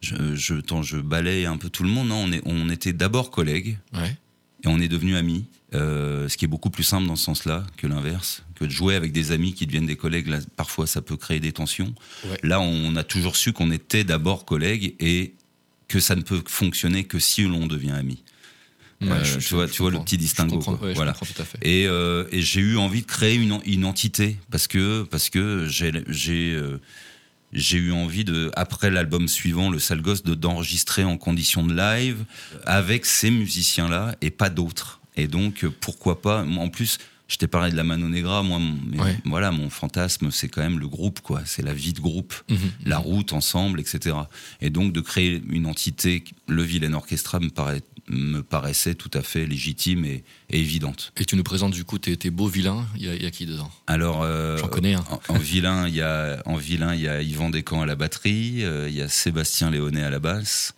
Je, 0.01 0.35
je, 0.35 0.97
balaye 0.97 1.45
un 1.45 1.57
peu 1.57 1.69
tout 1.69 1.83
le 1.83 1.89
monde. 1.89 2.07
Non, 2.09 2.23
on, 2.27 2.31
est, 2.31 2.41
on 2.45 2.69
était 2.69 2.93
d'abord 2.93 3.31
collègues 3.31 3.77
Ouais. 3.93 4.15
et 4.63 4.67
on 4.67 4.79
est 4.79 4.87
devenus 4.87 5.15
amis. 5.15 5.45
Euh, 5.75 6.27
ce 6.29 6.35
qui 6.37 6.45
est 6.45 6.47
beaucoup 6.47 6.71
plus 6.71 6.83
simple 6.83 7.05
dans 7.07 7.15
ce 7.15 7.23
sens-là 7.25 7.63
que 7.77 7.85
l'inverse, 7.85 8.43
que 8.55 8.65
de 8.65 8.71
jouer 8.71 8.95
avec 8.95 9.11
des 9.11 9.31
amis 9.31 9.53
qui 9.53 9.67
deviennent 9.67 9.85
des 9.85 9.95
collègues. 9.97 10.27
Là, 10.27 10.39
parfois, 10.55 10.87
ça 10.87 11.01
peut 11.01 11.15
créer 11.17 11.39
des 11.39 11.51
tensions. 11.51 11.93
Ouais. 12.25 12.39
Là, 12.43 12.59
on 12.59 12.95
a 12.95 13.03
toujours 13.03 13.35
su 13.35 13.53
qu'on 13.53 13.69
était 13.71 14.03
d'abord 14.03 14.45
collègues 14.45 14.95
et 14.99 15.35
que 15.87 15.99
ça 15.99 16.15
ne 16.15 16.21
peut 16.23 16.41
fonctionner 16.47 17.03
que 17.03 17.19
si 17.19 17.43
l'on 17.43 17.67
devient. 17.67 17.91
Ouais, 19.01 19.11
Euh, 19.11 19.23
je- 19.23 19.37
tu 19.39 19.53
vois- 19.53 19.67
je 19.67 19.71
tu 19.73 19.81
vois 19.81 19.91
le 19.91 19.99
petit 19.99 20.17
distinguo, 20.17 20.55
Je 20.55 20.55
comprends, 20.55 20.75
quoi. 20.75 20.87
ouais, 20.87 20.93
je 20.93 20.97
Voilà. 20.97 21.13
comprends 21.13 21.33
tout 21.33 21.41
à 21.41 21.45
fait. 21.45 21.57
Et, 21.61 21.87
euh, 21.87 22.25
et 22.31 22.41
j'ai 22.41 22.59
eu 22.61 22.77
envie 22.77 23.01
de 23.01 23.07
créer 23.07 23.35
une, 23.35 23.59
une 23.65 23.85
entité 23.85 24.37
parce 24.51 24.67
que 24.67 25.03
parce 25.03 25.29
que 25.29 25.67
j'ai 25.69 26.59
j'ai 27.53 27.77
eu 27.77 27.91
envie 27.91 28.23
de 28.23 28.51
après 28.55 28.89
l'album 28.91 29.27
suivant 29.27 29.69
le 29.69 29.79
sale 29.79 30.01
gosse 30.01 30.23
de 30.23 30.35
d'enregistrer 30.35 31.03
en 31.03 31.17
condition 31.17 31.65
de 31.65 31.73
live 31.75 32.23
avec 32.65 33.05
ces 33.05 33.31
musiciens 33.31 33.89
là 33.89 34.15
et 34.21 34.29
pas 34.29 34.49
d'autres 34.49 34.99
et 35.17 35.27
donc 35.27 35.63
euh, 35.63 35.71
pourquoi 35.81 36.21
pas? 36.21 36.43
En 36.45 36.69
plus 36.69 36.97
je 37.27 37.35
t'ai 37.37 37.45
parlé 37.47 37.71
de 37.71 37.75
la 37.77 37.83
Mano 37.83 38.07
Negra 38.09 38.41
moi 38.41 38.57
mon- 38.57 38.77
mais 38.87 38.99
Ouais. 38.99 39.17
voilà 39.25 39.51
mon 39.51 39.69
fantasme 39.69 40.31
c'est 40.31 40.47
quand 40.47 40.61
même 40.61 40.79
le 40.79 40.87
groupe 40.87 41.19
quoi 41.21 41.41
c'est 41.45 41.61
la 41.61 41.73
vie 41.73 41.93
de 41.93 41.99
groupe 41.99 42.33
Mhm. 42.49 42.57
la 42.85 42.97
route 42.97 43.33
ensemble 43.33 43.79
etc 43.79 44.15
et 44.61 44.69
donc 44.71 44.93
de 44.93 45.01
créer 45.01 45.41
une 45.49 45.65
entité 45.67 46.23
le 46.47 46.63
Villain 46.63 46.93
Orchestra 46.93 47.39
me 47.39 47.49
paraît 47.49 47.81
me 48.09 48.41
paraissait 48.41 48.95
tout 48.95 49.11
à 49.13 49.21
fait 49.21 49.45
légitime 49.45 50.03
et, 50.05 50.23
et 50.49 50.59
évidente 50.59 51.13
Et 51.17 51.25
tu 51.25 51.35
nous 51.35 51.43
présentes 51.43 51.73
du 51.73 51.83
coup 51.85 51.97
tes, 51.99 52.17
tes 52.17 52.29
beaux 52.31 52.47
vilains, 52.47 52.85
il 52.95 53.03
y, 53.05 53.09
a- 53.09 53.15
il 53.15 53.21
y 53.23 53.25
a 53.25 53.31
qui 53.31 53.45
dedans? 53.45 53.71
Alors, 53.87 54.23
euh, 54.23 54.57
J'en 54.57 54.67
connais 54.67 54.95
un. 54.95 55.05
En, 55.29 55.35
en 55.35 55.37
vilain, 55.37 55.87
il 55.87 55.95
y 55.95 56.01
a 56.01 56.41
en 56.45 56.55
vilain, 56.55 56.93
il 56.95 57.01
y 57.01 57.07
a 57.07 57.21
Yvan 57.21 57.49
Descamps 57.49 57.81
à 57.81 57.85
la 57.85 57.95
batterie, 57.95 58.63
euh, 58.63 58.89
il 58.89 58.95
y 58.95 59.01
a 59.01 59.07
Sébastien 59.09 59.69
Léonet 59.71 60.03
à 60.03 60.09
la 60.09 60.19
basse, 60.19 60.73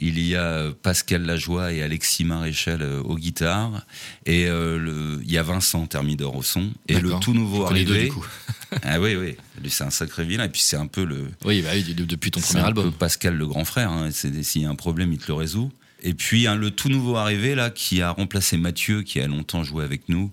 il 0.00 0.18
y 0.18 0.34
a 0.34 0.42
euh, 0.44 0.72
Pascal 0.82 1.22
Lajoie 1.26 1.72
et 1.74 1.82
Alexis 1.82 2.24
Maréchal 2.24 2.82
aux 3.04 3.16
guitares, 3.16 3.84
et 4.24 4.46
euh, 4.46 4.78
le, 4.78 5.20
il 5.22 5.30
y 5.30 5.36
a 5.38 5.42
Vincent 5.42 5.86
Thermidor 5.86 6.34
au 6.36 6.42
son, 6.42 6.70
et 6.88 6.98
le 7.00 7.12
tout 7.20 7.34
nouveau 7.34 7.64
deux, 7.64 7.70
arrivé. 7.70 8.04
du 8.04 8.08
coup. 8.12 8.26
ah 8.82 8.98
oui, 8.98 9.14
oui, 9.16 9.36
c'est 9.68 9.84
un 9.84 9.90
sacré 9.90 10.24
vilain, 10.24 10.44
et 10.44 10.48
puis 10.48 10.62
c'est 10.62 10.76
un 10.78 10.86
peu 10.86 11.04
le, 11.04 11.26
Oui, 11.44 11.60
bah 11.60 11.70
depuis 12.06 12.30
ton 12.30 12.40
premier 12.40 12.60
un 12.60 12.62
peu 12.62 12.68
album. 12.68 12.92
Pascal 12.94 13.34
le 13.36 13.46
grand 13.46 13.66
frère. 13.66 13.90
Hein. 13.90 14.08
C'est- 14.10 14.42
S'il 14.42 14.62
y 14.62 14.64
a 14.64 14.70
un 14.70 14.74
problème, 14.74 15.12
il 15.12 15.18
te 15.18 15.26
le 15.28 15.34
résout. 15.34 15.70
Et 16.02 16.14
puis 16.14 16.46
hein, 16.46 16.56
le 16.56 16.70
tout 16.70 16.88
nouveau 16.88 17.16
arrivé 17.16 17.54
là, 17.54 17.70
qui 17.70 18.02
a 18.02 18.10
remplacé 18.10 18.56
Mathieu, 18.56 19.02
qui 19.02 19.20
a 19.20 19.26
longtemps 19.26 19.62
joué 19.62 19.84
avec 19.84 20.08
nous, 20.08 20.32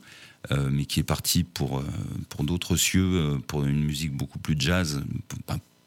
euh, 0.52 0.70
mais 0.72 0.86
qui 0.86 1.00
est 1.00 1.04
parti 1.04 1.44
pour 1.44 1.80
euh, 1.80 2.44
d'autres 2.44 2.76
cieux, 2.76 3.04
euh, 3.04 3.38
pour 3.46 3.66
une 3.66 3.84
musique 3.84 4.14
beaucoup 4.14 4.40
plus 4.40 4.56
jazz, 4.58 5.04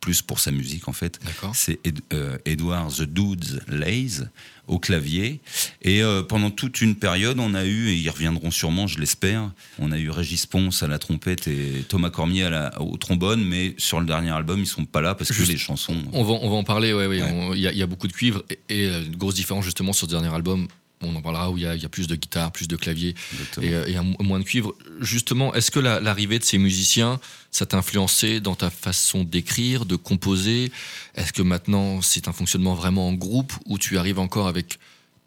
plus 0.03 0.21
pour 0.21 0.41
sa 0.41 0.51
musique 0.51 0.89
en 0.89 0.93
fait. 0.93 1.19
C'est 1.55 1.79
Ed- 1.85 2.01
euh, 2.13 2.37
Edward 2.45 2.93
The 2.93 3.05
Dudes 3.05 3.63
Lays 3.69 4.27
au 4.67 4.79
clavier. 4.79 5.41
Et 5.83 6.03
euh, 6.03 6.23
pendant 6.23 6.51
toute 6.51 6.81
une 6.81 6.97
période, 6.97 7.39
on 7.39 7.55
a 7.55 7.65
eu, 7.65 7.89
et 7.89 7.95
ils 7.95 8.11
reviendront 8.11 8.51
sûrement, 8.51 8.87
je 8.87 8.99
l'espère, 8.99 9.51
on 9.79 9.91
a 9.93 9.99
eu 9.99 10.11
Régis 10.11 10.45
Ponce 10.47 10.83
à 10.83 10.89
la 10.89 10.99
trompette 10.99 11.47
et 11.49 11.85
Thomas 11.89 12.11
Cormier 12.11 12.45
à 12.45 12.51
la, 12.51 12.83
au 12.83 12.97
trombone, 12.97 13.45
mais 13.45 13.75
sur 13.79 14.01
le 14.01 14.07
dernier 14.07 14.31
album, 14.31 14.61
ils 14.61 14.67
sont 14.67 14.85
pas 14.85 15.01
là 15.01 15.15
parce 15.15 15.31
que 15.33 15.43
les 15.45 15.57
chansons. 15.57 15.97
On 16.13 16.25
va, 16.25 16.33
on 16.35 16.51
va 16.51 16.57
en 16.57 16.65
parler, 16.65 16.93
ouais, 16.93 17.07
ouais. 17.07 17.23
Ouais. 17.23 17.31
on- 17.33 17.55
Il 17.55 17.61
y, 17.61 17.67
a- 17.69 17.73
il 17.73 17.79
y 17.79 17.83
a 17.83 17.87
beaucoup 17.87 18.09
de 18.09 18.13
cuivre 18.13 18.43
et, 18.51 18.59
et, 18.69 18.87
euh, 18.89 19.05
une 19.05 19.17
grosse 19.17 19.35
différence 19.37 19.65
justement 19.65 19.93
sur 19.93 20.07
ce 20.09 20.13
dernier 20.13 20.35
album. 20.35 20.67
On 21.03 21.15
en 21.17 21.21
parlera 21.23 21.51
où 21.51 21.57
il 21.59 21.65
y 21.65 21.67
a, 21.67 21.75
il 21.75 21.83
y 21.83 21.85
a 21.85 21.89
plus 21.89 22.07
de 22.07 22.15
guitare, 22.17 22.53
plus 22.53 22.69
de 22.69 22.77
clavier 22.77 23.15
et, 23.61 23.75
euh, 23.75 23.87
et 23.87 24.23
moins 24.23 24.39
de 24.39 24.45
cuivre. 24.45 24.75
Justement, 25.01 25.53
est-ce 25.55 25.71
que 25.71 25.81
la- 25.81 26.01
l'arrivée 26.01 26.39
de 26.39 26.45
ces 26.45 26.59
musiciens, 26.59 27.19
ça 27.51 27.67
t'a 27.67 27.77
influencé 27.79 28.41
dans 28.41 28.55
ta 28.55 28.71
façon 28.71 29.25
d'écrire, 29.25 29.85
de 29.85 29.97
composer? 29.97 30.71
Est-ce 31.15 31.33
que 31.33 31.43
maintenant 31.43 32.01
c'est 32.03 32.29
un 32.29 32.33
fonctionnement 32.33 32.75
vraiment 32.75 33.09
en 33.09 33.13
groupe 33.15 33.53
où 33.67 33.79
tu 33.79 33.99
arrives 33.99 34.19
encore 34.19 34.49
avec 34.49 34.79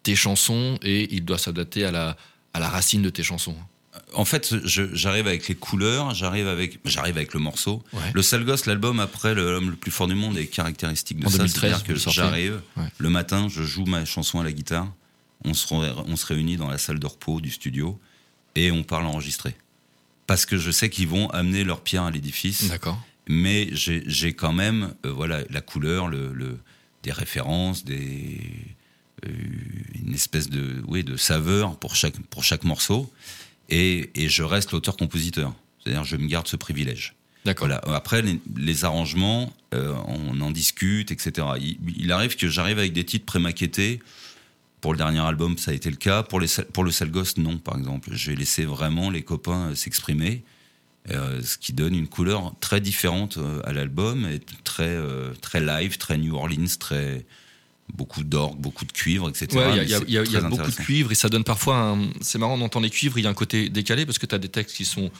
tes 0.02 0.16
chansons 0.16 0.78
et 0.82 1.14
il 1.14 1.24
doit 1.24 1.38
s'adapter 1.38 1.84
à 1.84 1.90
la, 1.90 2.16
à 2.54 2.60
la 2.60 2.68
racine 2.68 3.02
de 3.02 3.10
tes 3.10 3.22
chansons? 3.22 3.56
En 4.14 4.24
fait, 4.26 4.54
j'arrive 4.64 5.26
avec 5.26 5.48
les 5.48 5.54
couleurs, 5.54 6.14
j'arrive 6.14 6.46
avec, 6.48 6.78
j'arrive 6.84 7.16
avec 7.16 7.32
le 7.34 7.40
morceau. 7.40 7.82
Ouais. 7.94 8.00
Le 8.12 8.22
sale 8.22 8.44
gosse, 8.44 8.66
l'album 8.66 9.00
après 9.00 9.34
le- 9.34 9.50
l'homme 9.52 9.70
le 9.70 9.76
plus 9.76 9.90
fort 9.90 10.06
du 10.06 10.14
monde 10.14 10.36
est 10.38 10.46
caractéristique 10.46 11.18
de 11.18 11.26
En 11.26 11.30
ça. 11.30 11.38
2013, 11.38 11.60
C'est-à-dire 11.70 11.84
que 11.84 12.10
j'arrive 12.10 12.60
Ouais. 12.76 12.84
le 12.98 13.08
matin, 13.08 13.48
je 13.48 13.62
joue 13.62 13.84
ma 13.86 14.04
chanson 14.04 14.38
à 14.38 14.44
la 14.44 14.52
guitare, 14.52 14.86
on 15.44 15.54
se, 15.54 15.72
ré- 15.74 15.92
on 16.06 16.16
se 16.16 16.26
réunit 16.26 16.56
dans 16.56 16.68
la 16.68 16.78
salle 16.78 16.98
de 16.98 17.06
repos 17.06 17.40
du 17.40 17.50
studio 17.50 17.98
et 18.54 18.70
on 18.72 18.82
parle 18.82 19.06
enregistré. 19.06 19.54
Parce 20.26 20.44
que 20.46 20.56
je 20.58 20.70
sais 20.70 20.90
qu'ils 20.90 21.08
vont 21.08 21.28
amener 21.30 21.62
leur 21.64 21.82
pierre 21.82 22.02
à 22.04 22.10
l'édifice, 22.10 22.68
D'accord. 22.68 23.00
mais 23.28 23.68
j'ai 23.72 24.02
j'ai 24.06 24.32
quand 24.32 24.52
même 24.52 24.94
euh, 25.04 25.12
voilà 25.12 25.42
la 25.50 25.60
couleur, 25.60 26.08
le, 26.08 26.32
le- 26.32 26.58
des 27.04 27.12
références, 27.12 27.84
des 27.84 28.40
euh, 29.26 29.30
une 30.04 30.14
espèce 30.14 30.48
de 30.50 30.82
oui 30.88 31.04
de 31.04 31.16
saveur 31.16 31.78
pour 31.78 31.94
chaque 31.94 32.18
pour 32.30 32.42
chaque 32.44 32.64
morceau 32.64 33.12
et, 33.68 34.10
et 34.14 34.28
je 34.28 34.42
reste 34.42 34.72
l'auteur-compositeur. 34.72 35.54
C'est-à-dire 35.82 36.04
je 36.04 36.16
me 36.16 36.26
garde 36.26 36.48
ce 36.48 36.56
privilège. 36.56 37.14
D'accord. 37.44 37.68
Voilà. 37.68 37.80
Après 37.96 38.22
les, 38.22 38.40
les 38.56 38.84
arrangements, 38.84 39.52
euh, 39.72 39.94
on 40.08 40.40
en 40.40 40.50
discute, 40.50 41.12
etc. 41.12 41.46
Il, 41.60 41.78
il 41.96 42.10
arrive 42.10 42.34
que 42.34 42.48
j'arrive 42.48 42.78
avec 42.80 42.92
des 42.92 43.04
titres 43.04 43.24
prémaquettés. 43.26 44.00
Pour 44.86 44.92
le 44.92 44.98
dernier 44.98 45.18
album, 45.18 45.58
ça 45.58 45.72
a 45.72 45.74
été 45.74 45.90
le 45.90 45.96
cas. 45.96 46.22
Pour, 46.22 46.38
les, 46.38 46.46
pour 46.72 46.84
le 46.84 46.92
Sale 46.92 47.10
Gosse, 47.10 47.38
non, 47.38 47.58
par 47.58 47.76
exemple. 47.76 48.10
J'ai 48.12 48.36
laissé 48.36 48.64
vraiment 48.64 49.10
les 49.10 49.22
copains 49.22 49.70
euh, 49.70 49.74
s'exprimer, 49.74 50.44
euh, 51.10 51.42
ce 51.42 51.58
qui 51.58 51.72
donne 51.72 51.96
une 51.96 52.06
couleur 52.06 52.54
très 52.60 52.80
différente 52.80 53.36
euh, 53.36 53.60
à 53.64 53.72
l'album, 53.72 54.28
et 54.28 54.38
très, 54.62 54.84
euh, 54.86 55.32
très 55.42 55.60
live, 55.60 55.98
très 55.98 56.18
New 56.18 56.36
Orleans, 56.36 56.68
très 56.78 57.26
beaucoup 57.96 58.22
d'orgue, 58.22 58.60
beaucoup 58.60 58.84
de 58.84 58.92
cuivre, 58.92 59.28
etc. 59.28 59.48
Ouais, 59.56 59.82
il 59.82 59.88
y 59.90 59.94
a, 59.94 59.98
Mais 59.98 60.04
il 60.06 60.14
y 60.14 60.18
a- 60.18 60.22
y 60.22 60.36
a- 60.36 60.38
y 60.38 60.42
beaucoup 60.48 60.70
de 60.70 60.76
cuivre 60.76 61.10
et 61.10 61.16
ça 61.16 61.28
donne 61.28 61.42
parfois 61.42 61.78
un... 61.78 62.06
C'est 62.20 62.38
marrant 62.38 62.56
d'entendre 62.56 62.84
les 62.84 62.90
cuivres, 62.90 63.18
il 63.18 63.24
y 63.24 63.26
a 63.26 63.30
un 63.30 63.34
côté 63.34 63.68
décalé 63.68 64.06
parce 64.06 64.20
que 64.20 64.26
tu 64.26 64.36
as 64.36 64.38
des 64.38 64.48
textes 64.48 64.76
qui 64.76 64.84
sont 64.84 65.10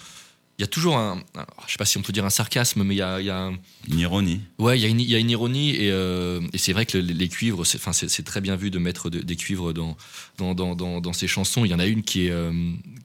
il 0.59 0.63
y 0.63 0.65
a 0.65 0.67
toujours 0.69 0.97
un, 0.97 1.23
un- 1.35 1.47
je 1.67 1.73
sais 1.73 1.79
pas 1.79 1.85
si 1.85 1.99
on 1.99 2.03
peut 2.03 2.13
dire 2.13 2.25
un 2.25 2.31
sarcasme, 2.31 2.83
mais 2.83 2.95
il 2.95 2.99
y 2.99 3.03
a, 3.03 3.21
il 3.21 3.27
y 3.27 3.31
a 3.31 3.39
un- 3.39 3.59
Une 3.89 3.99
ironie. 3.99 4.41
Ouais, 4.59 4.79
il 4.79 4.83
y, 4.83 4.87
a 4.87 4.89
une- 4.89 5.01
il 5.01 5.09
y 5.11 5.15
a 5.15 5.19
une 5.19 5.31
ironie 5.31 5.71
et, 5.77 5.91
euh, 5.91 6.41
et 6.53 6.59
c'est 6.59 6.73
vrai 6.73 6.87
que 6.87 6.97
le- 6.99 7.13
les 7.13 7.29
cuivres, 7.29 7.65
c'est, 7.67 7.79
enfin, 7.79 7.93
c'est, 7.93 8.23
très 8.23 8.41
bien 8.41 8.57
vu 8.57 8.71
de 8.71 8.79
mettre 8.79 9.11
de- 9.11 9.21
des 9.21 9.37
cuivres 9.37 9.73
dans, 9.75 9.97
dans, 10.39 10.55
dans, 10.55 10.75
dans, 10.75 11.01
dans 11.01 11.13
ces 11.13 11.29
chansons. 11.29 11.65
Il 11.65 11.71
y 11.71 11.75
en 11.75 11.79
a 11.79 11.87
une 11.87 12.03
qui 12.03 12.27
est, 12.27 12.31
euh, 12.31 12.53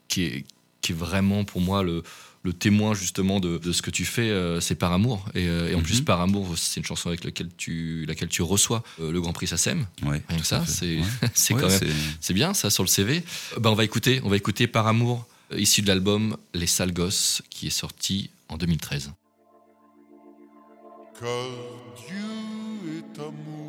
qui 0.08 0.24
est, 0.24 0.46
qui 0.82 0.94
est 0.94 0.96
vraiment 0.96 1.44
pour 1.44 1.62
moi 1.62 1.84
le, 1.84 2.04
le 2.44 2.54
témoin 2.54 2.96
justement 2.96 3.40
de, 3.40 3.60
de 3.60 3.72
ce 3.72 3.84
que 3.84 3.92
tu 3.92 4.04
fais, 4.04 4.30
euh, 4.32 4.60
c'est 4.62 4.74
Par 4.74 4.92
Amour. 4.94 5.26
Et, 5.36 5.46
euh, 5.48 5.70
et 5.70 5.76
en 5.76 5.80
Mhm. 5.80 5.84
plus, 5.84 6.02
Par 6.02 6.22
Amour, 6.22 6.58
c'est 6.58 6.80
une 6.80 6.86
chanson 6.86 7.10
avec 7.10 7.24
laquelle 7.24 7.50
tu, 7.58 8.06
laquelle 8.08 8.30
tu 8.30 8.42
reçois 8.42 8.82
euh, 9.00 9.12
le 9.12 9.22
Grand 9.22 9.34
Prix 9.34 9.46
SACEM. 9.48 9.86
Ouais, 10.04 10.24
Rien 10.28 10.40
que 10.40 10.46
ça, 10.48 10.64
c'est, 10.66 10.98
Ouais. 10.98 11.04
quand 11.50 11.68
même 11.70 11.80
c'est- 12.20 12.34
bien 12.34 12.54
ça 12.56 12.70
sur 12.72 12.82
le 12.84 12.88
CV. 12.88 13.22
Ben, 13.60 13.70
on 13.70 13.76
va 13.76 13.84
écouter, 13.84 14.22
on 14.24 14.30
va 14.30 14.38
écouter 14.38 14.66
Par 14.66 14.88
Amour, 14.88 15.28
issu 15.58 15.82
de 15.82 15.88
l'album 15.88 16.38
Les 16.54 16.68
Sales 16.68 16.94
Gosses, 16.94 17.42
qui 17.50 17.68
est 17.68 17.72
sorti 17.72 18.30
en 18.50 18.58
2013. 18.58 19.12
Car 21.20 21.30
Dieu 22.08 22.98
est 22.98 23.20
amour, 23.20 23.61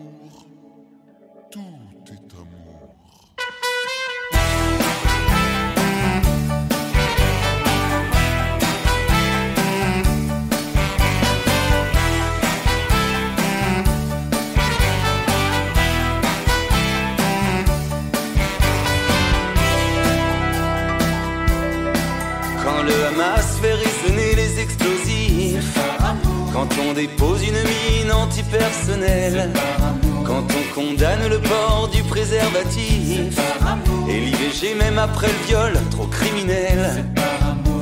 après 35.02 35.26
le 35.26 35.46
viol, 35.46 35.72
trop 35.90 36.06
criminel. 36.06 37.04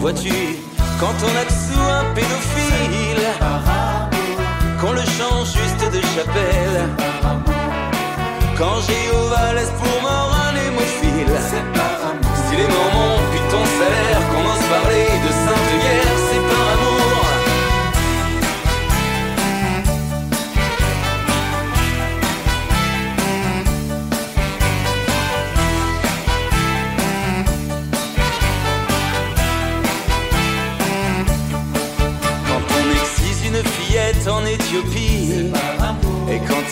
Vois-tu, 0.00 0.32
quand 0.98 1.14
on 1.28 1.32
a 1.36 1.44
sous 1.50 1.86
un 1.98 2.04
pédophile 2.14 3.26
Qu'on 4.80 4.92
le 4.92 5.04
change 5.18 5.48
juste 5.60 5.84
de 5.92 6.00
chapelle. 6.14 6.78
Quand 8.56 8.80
Jéhovah 8.86 9.52
laisse 9.54 9.72
pour 9.78 10.02
mort 10.02 10.34
un 10.46 10.54
hémophile. 10.64 11.36
Si 12.48 12.56
les 12.56 12.68
mormons 12.74 13.18
puent 13.30 13.50
ton 13.50 13.64
salaire, 13.78 14.22
qu'on 14.30 14.44
ose 14.54 14.66
parler 14.74 15.09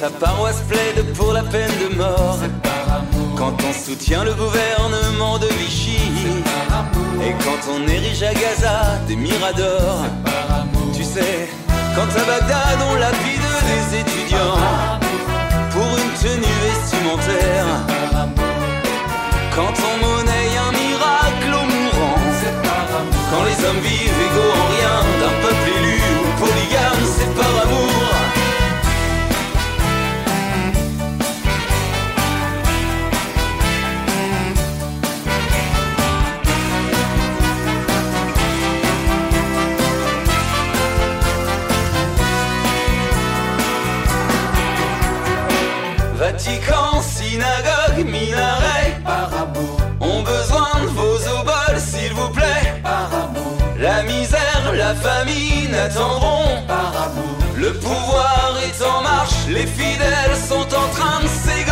ta 0.00 0.10
paroisse 0.10 0.62
plaide 0.68 1.04
pour 1.14 1.32
la 1.32 1.42
peine 1.42 1.72
de 1.82 1.96
mort, 1.96 2.38
quand 3.36 3.56
on 3.68 3.72
soutient 3.72 4.22
le 4.22 4.32
gouvernement 4.32 5.38
de 5.38 5.48
Vichy, 5.58 5.98
et 7.20 7.32
quand 7.44 7.72
on 7.72 7.86
érige 7.88 8.22
à 8.22 8.32
Gaza 8.32 8.98
des 9.08 9.16
miradors, 9.16 10.04
tu 10.94 11.02
sais, 11.02 11.48
quand 11.96 12.10
à 12.20 12.24
Bagdad 12.24 12.78
on 12.90 12.94
lapide 12.94 13.48
des 13.70 13.98
étudiants. 14.00 14.58
Pour 15.72 15.90
une 16.02 16.12
tenue 16.22 16.58
vestimentaire, 16.66 17.66
quand 19.54 19.74
on 19.88 20.06
monnaie 20.06 20.50
un 20.66 20.72
miracle 20.72 21.50
aux 21.54 21.68
mourants, 21.74 22.20
quand 23.30 23.42
les 23.44 23.58
hommes 23.66 23.82
vivent 23.82 24.22
égaux 24.28 24.52
en 24.60 24.66
rien 24.74 24.96
d'un 25.20 25.34
peuple 25.42 25.68
élu 25.78 25.97
Vatican, 47.38 47.94
synagogue, 47.94 48.04
minaret, 48.06 48.96
ont 50.00 50.22
besoin 50.22 50.82
de 50.82 50.88
vos 50.88 51.16
oboles, 51.40 51.78
s'il 51.78 52.12
vous 52.14 52.30
plaît. 52.30 52.82
La 53.78 54.02
misère, 54.02 54.72
la 54.74 54.94
famine 54.94 55.74
attendront. 55.74 56.64
Le 57.56 57.72
pouvoir 57.74 58.56
est 58.62 58.82
en 58.84 59.02
marche, 59.02 59.46
les 59.48 59.66
fidèles 59.66 60.36
sont 60.48 60.66
en 60.74 60.88
train 60.94 61.20
de 61.22 61.28
s'égorger, 61.28 61.67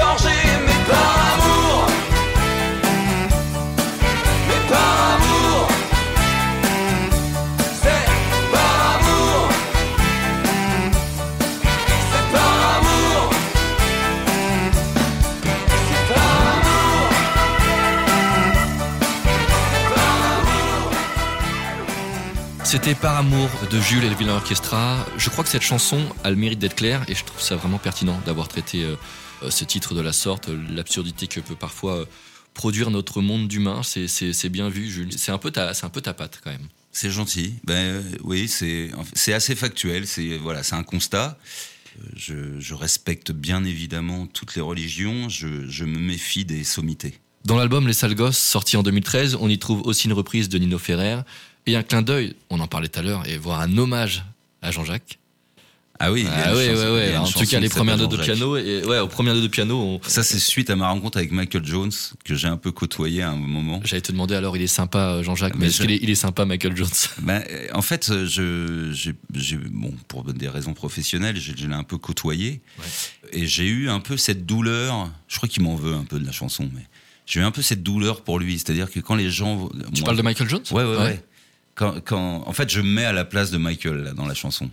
C'était 22.86 23.00
Par 23.00 23.16
Amour 23.16 23.50
de 23.72 23.80
Jules 23.80 24.04
et 24.04 24.08
le 24.08 24.14
Villain 24.14 24.34
Orchestra. 24.36 25.04
Je 25.18 25.28
crois 25.28 25.42
que 25.42 25.50
cette 25.50 25.62
chanson 25.62 26.00
a 26.22 26.30
le 26.30 26.36
mérite 26.36 26.60
d'être 26.60 26.76
claire 26.76 27.04
et 27.08 27.16
je 27.16 27.24
trouve 27.24 27.42
ça 27.42 27.56
vraiment 27.56 27.78
pertinent 27.78 28.20
d'avoir 28.24 28.46
traité 28.46 28.84
euh, 28.84 28.94
euh, 29.42 29.50
ce 29.50 29.64
titre 29.64 29.92
de 29.92 30.00
la 30.00 30.12
sorte, 30.12 30.48
l'absurdité 30.70 31.26
que 31.26 31.40
peut 31.40 31.56
parfois 31.56 31.96
euh, 31.96 32.04
produire 32.54 32.92
notre 32.92 33.22
monde 33.22 33.48
d'humains. 33.48 33.82
C'est- 33.82 34.48
bien 34.50 34.68
vu, 34.68 34.88
Jules. 34.88 35.12
C'est 35.18 35.32
un, 35.32 35.38
peu 35.38 35.50
ta- 35.50 35.74
c'est 35.74 35.84
un 35.84 35.88
peu 35.88 36.00
ta 36.00 36.14
patte 36.14 36.40
quand 36.44 36.52
même. 36.52 36.68
C'est 36.92 37.10
gentil. 37.10 37.54
Ben 37.64 38.04
oui, 38.22 38.46
c'est 38.46 38.92
assez 39.32 39.56
factuel. 39.56 40.06
C'est 40.06 40.38
voilà, 40.38 40.62
un 40.70 40.84
constat. 40.84 41.40
Je, 42.14 42.60
je 42.60 42.74
respecte 42.74 43.32
bien 43.32 43.64
évidemment 43.64 44.28
toutes 44.28 44.54
les 44.54 44.62
religions. 44.62 45.28
Je, 45.28 45.68
je 45.68 45.84
me 45.84 45.98
méfie 45.98 46.44
des 46.44 46.62
sommités. 46.62 47.18
Dans 47.46 47.56
l'album 47.56 47.86
Les 47.86 47.92
Sales 47.94 48.16
Gosses, 48.16 48.38
sorti 48.38 48.76
en 48.76 48.82
2013, 48.82 49.36
on 49.40 49.48
y 49.48 49.56
trouve 49.56 49.82
aussi 49.82 50.08
une 50.08 50.12
reprise 50.12 50.48
de 50.48 50.58
Nino 50.58 50.78
Ferrer 50.78 51.18
et 51.66 51.76
un 51.76 51.82
clin 51.82 52.02
d'œil, 52.02 52.34
on 52.50 52.60
en 52.60 52.66
parlait 52.68 52.88
tout 52.88 52.98
à 53.00 53.02
l'heure, 53.02 53.26
et 53.28 53.36
voire 53.38 53.60
un 53.60 53.76
hommage 53.78 54.24
à 54.62 54.70
Jean-Jacques. 54.70 55.18
Ah 55.98 56.12
oui. 56.12 56.26
Ah 56.30 56.54
ouais, 56.54 56.66
chanson- 56.68 56.82
ouais, 56.82 56.90
ouais. 56.92 57.10
une 57.12 57.16
En 57.16 57.24
tout 57.26 57.46
cas, 57.46 57.58
les 57.58 57.70
premières 57.70 57.96
notes 57.96 58.10
de 58.10 58.18
piano, 58.18 58.58
et 58.58 58.84
ouais, 58.84 58.98
aux 58.98 59.08
premières 59.08 59.32
notes 59.32 59.44
de 59.44 59.48
piano, 59.48 59.80
on- 59.80 60.00
Ça, 60.06 60.22
c'est 60.22 60.38
suite 60.38 60.68
à 60.68 60.76
ma 60.76 60.90
rencontre 60.90 61.16
avec 61.16 61.32
Michael 61.32 61.64
Jones 61.64 61.90
que 62.22 62.34
j'ai 62.34 62.48
un 62.48 62.58
peu 62.58 62.70
côtoyé 62.70 63.22
à 63.22 63.30
un 63.30 63.36
moment. 63.36 63.80
j'allais 63.82 64.02
te 64.02 64.12
demander 64.12 64.34
alors, 64.34 64.58
il 64.58 64.62
est 64.62 64.66
sympa, 64.66 65.22
Jean-Jacques, 65.22 65.54
mais, 65.54 65.60
Mais 65.60 65.66
est-ce 65.68 65.78
je- 65.78 65.82
qu'il 65.82 65.92
est, 65.92 65.98
il 66.02 66.10
est 66.10 66.14
sympa, 66.14 66.44
Michael 66.44 66.76
Jones? 66.76 66.90
Ben, 67.22 67.42
euh, 67.50 67.68
en 67.72 67.80
fait, 67.80 68.10
euh, 68.10 68.26
je, 68.26 68.92
j'ai, 68.92 69.56
bon, 69.70 69.94
pour 70.06 70.24
des 70.34 70.48
raisons 70.50 70.74
professionnelles, 70.74 71.40
je, 71.40 71.52
je 71.56 71.66
l'ai 71.66 71.74
un 71.74 71.82
peu 71.84 71.96
côtoyé. 71.96 72.60
Et 73.32 73.46
j'ai 73.46 73.66
eu 73.66 73.88
un 73.88 74.00
peu 74.00 74.18
cette 74.18 74.44
douleur. 74.44 75.10
Je 75.28 75.38
crois 75.38 75.48
qu'il 75.48 75.62
m'en 75.62 75.76
veut 75.76 75.94
un 75.94 76.04
peu 76.04 76.18
de 76.20 76.26
la 76.26 76.32
chanson, 76.32 76.68
mais 76.74 76.82
j'ai 77.24 77.40
eu 77.40 77.42
un 77.42 77.50
peu 77.52 77.62
cette 77.62 77.82
douleur 77.82 78.20
pour 78.22 78.38
lui. 78.38 78.58
C'est-à-dire 78.58 78.90
que 78.90 79.00
quand 79.00 79.14
les 79.14 79.30
gens. 79.30 79.70
Tu 79.94 80.02
moi- 80.02 80.04
parles 80.04 80.18
de 80.18 80.22
Michael 80.22 80.48
Jones? 80.50 80.62
Ouais, 80.72 80.84
ouais, 80.84 80.96
ouais. 80.98 81.24
Quand, 81.76 82.00
quand, 82.04 82.42
en 82.46 82.52
fait, 82.52 82.68
je 82.70 82.80
me 82.80 82.88
mets 82.88 83.04
à 83.04 83.12
la 83.12 83.24
place 83.24 83.50
de 83.52 83.58
Michael 83.58 83.98
là, 84.02 84.12
dans 84.12 84.26
la 84.26 84.34
chanson. 84.34 84.68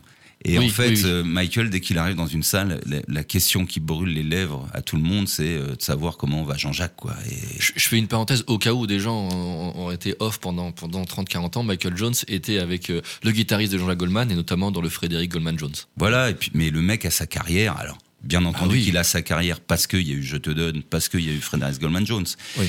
Et 0.45 0.59
Oui, 0.59 0.65
en 0.65 0.69
fait, 0.69 0.89
oui, 0.89 0.95
oui. 0.95 1.01
euh, 1.05 1.23
Michael, 1.23 1.69
dès 1.69 1.79
qu'il 1.79 1.97
arrive 1.97 2.15
dans 2.17 2.27
une 2.27 2.43
salle, 2.43 2.81
la, 2.85 2.97
la 3.07 3.23
question 3.23 3.65
qui 3.65 3.79
brûle 3.79 4.09
les 4.09 4.23
lèvres 4.23 4.67
à 4.73 4.81
tout 4.81 4.97
le 4.97 5.01
monde, 5.01 5.29
c'est 5.29 5.55
euh, 5.55 5.75
de 5.75 5.81
savoir 5.81 6.17
comment 6.17 6.43
va 6.43 6.57
Jean-Jacques, 6.57 6.97
quoi. 6.97 7.13
Et 7.29 7.35
Je, 7.61 7.71
je 7.77 7.87
fais 7.87 7.97
une 7.97 8.09
parenthèse 8.09 8.43
au 8.47 8.57
cas 8.57 8.73
où 8.73 8.85
des 8.85 8.99
gens 8.99 9.15
ont, 9.29 9.85
ont 9.85 9.91
été 9.91 10.15
off 10.19 10.39
pendant, 10.39 10.73
pendant 10.73 11.03
30-40 11.03 11.59
ans. 11.59 11.63
Michael 11.63 11.95
Jones 11.95 12.13
était 12.27 12.59
avec 12.59 12.89
euh, 12.89 13.01
le 13.23 13.31
guitariste 13.31 13.71
de 13.71 13.77
Jean-Jacques 13.77 13.99
Goldman 13.99 14.31
et 14.31 14.35
notamment 14.35 14.69
dans 14.71 14.81
le 14.81 14.89
Frédéric 14.89 15.31
Goldman 15.31 15.57
Jones. 15.57 15.75
Voilà, 15.95 16.29
et 16.29 16.33
puis, 16.33 16.51
mais 16.53 16.71
le 16.71 16.81
mec 16.81 17.05
a 17.05 17.09
sa 17.11 17.25
carrière. 17.25 17.77
Alors, 17.77 17.97
bien 18.21 18.43
entendu 18.43 18.77
Ah 18.81 18.83
qu'il 18.83 18.97
a 18.97 19.03
sa 19.05 19.21
carrière 19.21 19.61
parce 19.61 19.87
qu'il 19.87 20.05
y 20.05 20.11
a 20.11 20.15
eu 20.15 20.23
Je 20.23 20.35
te 20.37 20.49
donne, 20.49 20.83
parce 20.83 21.07
qu'il 21.07 21.21
y 21.21 21.29
a 21.29 21.33
eu 21.33 21.39
Frédéric 21.39 21.79
Goldman 21.79 22.05
Jones. 22.05 22.25
Oui. 22.57 22.67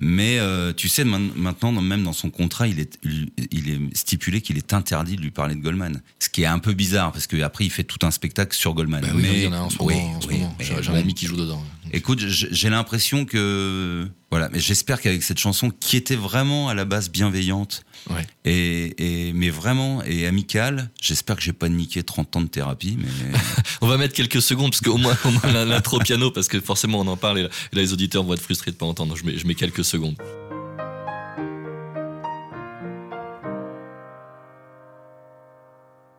Mais 0.00 0.38
euh, 0.38 0.72
tu 0.72 0.88
sais, 0.88 1.04
maintenant, 1.04 1.72
même 1.72 2.04
dans 2.04 2.12
son 2.12 2.30
contrat, 2.30 2.68
il 2.68 2.78
est, 2.78 2.98
il 3.02 3.68
est 3.68 3.96
stipulé 3.96 4.40
qu'il 4.40 4.56
est 4.56 4.72
interdit 4.72 5.16
de 5.16 5.22
lui 5.22 5.30
parler 5.30 5.56
de 5.56 5.60
Goldman. 5.60 6.02
Ce 6.20 6.28
qui 6.28 6.42
est 6.42 6.46
un 6.46 6.60
peu 6.60 6.72
bizarre, 6.72 7.12
parce 7.12 7.26
qu'après, 7.26 7.64
il 7.64 7.70
fait 7.70 7.84
tout 7.84 8.06
un 8.06 8.10
spectacle 8.10 8.56
sur 8.56 8.74
Goldman. 8.74 9.00
Bah 9.00 9.08
oui, 9.14 9.22
mais, 9.22 9.38
il 9.38 9.44
y 9.44 9.46
en 9.48 9.52
a 9.52 9.58
en 9.58 9.70
ce 9.70 9.76
oui, 9.80 9.94
moment. 9.94 10.20
oui, 10.28 10.38
moment. 10.38 10.56
J'ai 10.60 10.90
un 10.90 10.94
ami 10.94 11.14
qui 11.14 11.26
joue 11.26 11.36
dedans. 11.36 11.62
Écoute, 11.92 12.20
j'ai 12.20 12.70
l'impression 12.70 13.24
que 13.24 14.06
Voilà, 14.30 14.48
mais 14.52 14.60
j'espère 14.60 15.00
qu'avec 15.00 15.22
cette 15.22 15.38
chanson 15.38 15.70
qui 15.70 15.96
était 15.96 16.16
vraiment 16.16 16.68
à 16.68 16.74
la 16.74 16.84
base 16.84 17.10
bienveillante 17.10 17.82
Ouais. 18.10 18.26
et, 18.44 19.28
et 19.28 19.32
mais 19.34 19.50
vraiment 19.50 20.02
et 20.04 20.26
amicale, 20.26 20.90
j'espère 21.00 21.36
que 21.36 21.42
j'ai 21.42 21.52
pas 21.52 21.68
niqué 21.68 22.02
30 22.02 22.36
ans 22.36 22.40
de 22.40 22.46
thérapie, 22.48 22.96
mais 22.98 23.08
On 23.80 23.86
va 23.86 23.96
mettre 23.96 24.14
quelques 24.14 24.42
secondes 24.42 24.70
parce 24.70 24.80
qu'au 24.80 24.96
moins, 24.96 25.16
au 25.24 25.30
moins 25.30 25.64
l'intro 25.64 25.98
piano 25.98 26.30
parce 26.30 26.48
que 26.48 26.60
forcément 26.60 27.00
on 27.00 27.06
en 27.06 27.16
parle 27.16 27.38
et 27.40 27.42
là, 27.44 27.48
et 27.72 27.76
là, 27.76 27.82
les 27.82 27.92
auditeurs 27.92 28.24
vont 28.24 28.34
être 28.34 28.42
frustrés 28.42 28.70
de 28.70 28.76
pas 28.76 28.86
entendre. 28.86 29.16
Je 29.16 29.24
mets, 29.24 29.36
je 29.36 29.46
mets 29.46 29.54
quelques 29.54 29.84
secondes. 29.84 30.16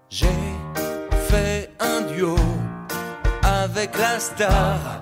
J'ai 0.09 0.27
fait 1.29 1.69
un 1.79 2.01
duo 2.13 2.35
avec 3.43 3.97
la 3.97 4.19
star. 4.19 4.99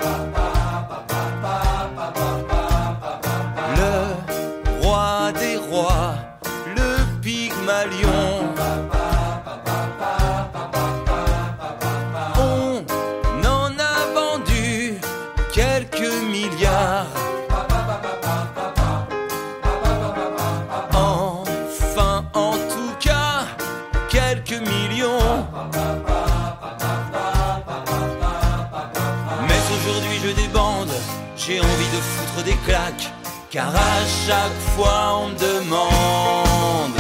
Car 33.58 33.76
à 33.76 34.06
chaque 34.28 34.60
fois 34.76 35.18
on 35.18 35.30
me 35.30 35.40
demande 35.40 36.96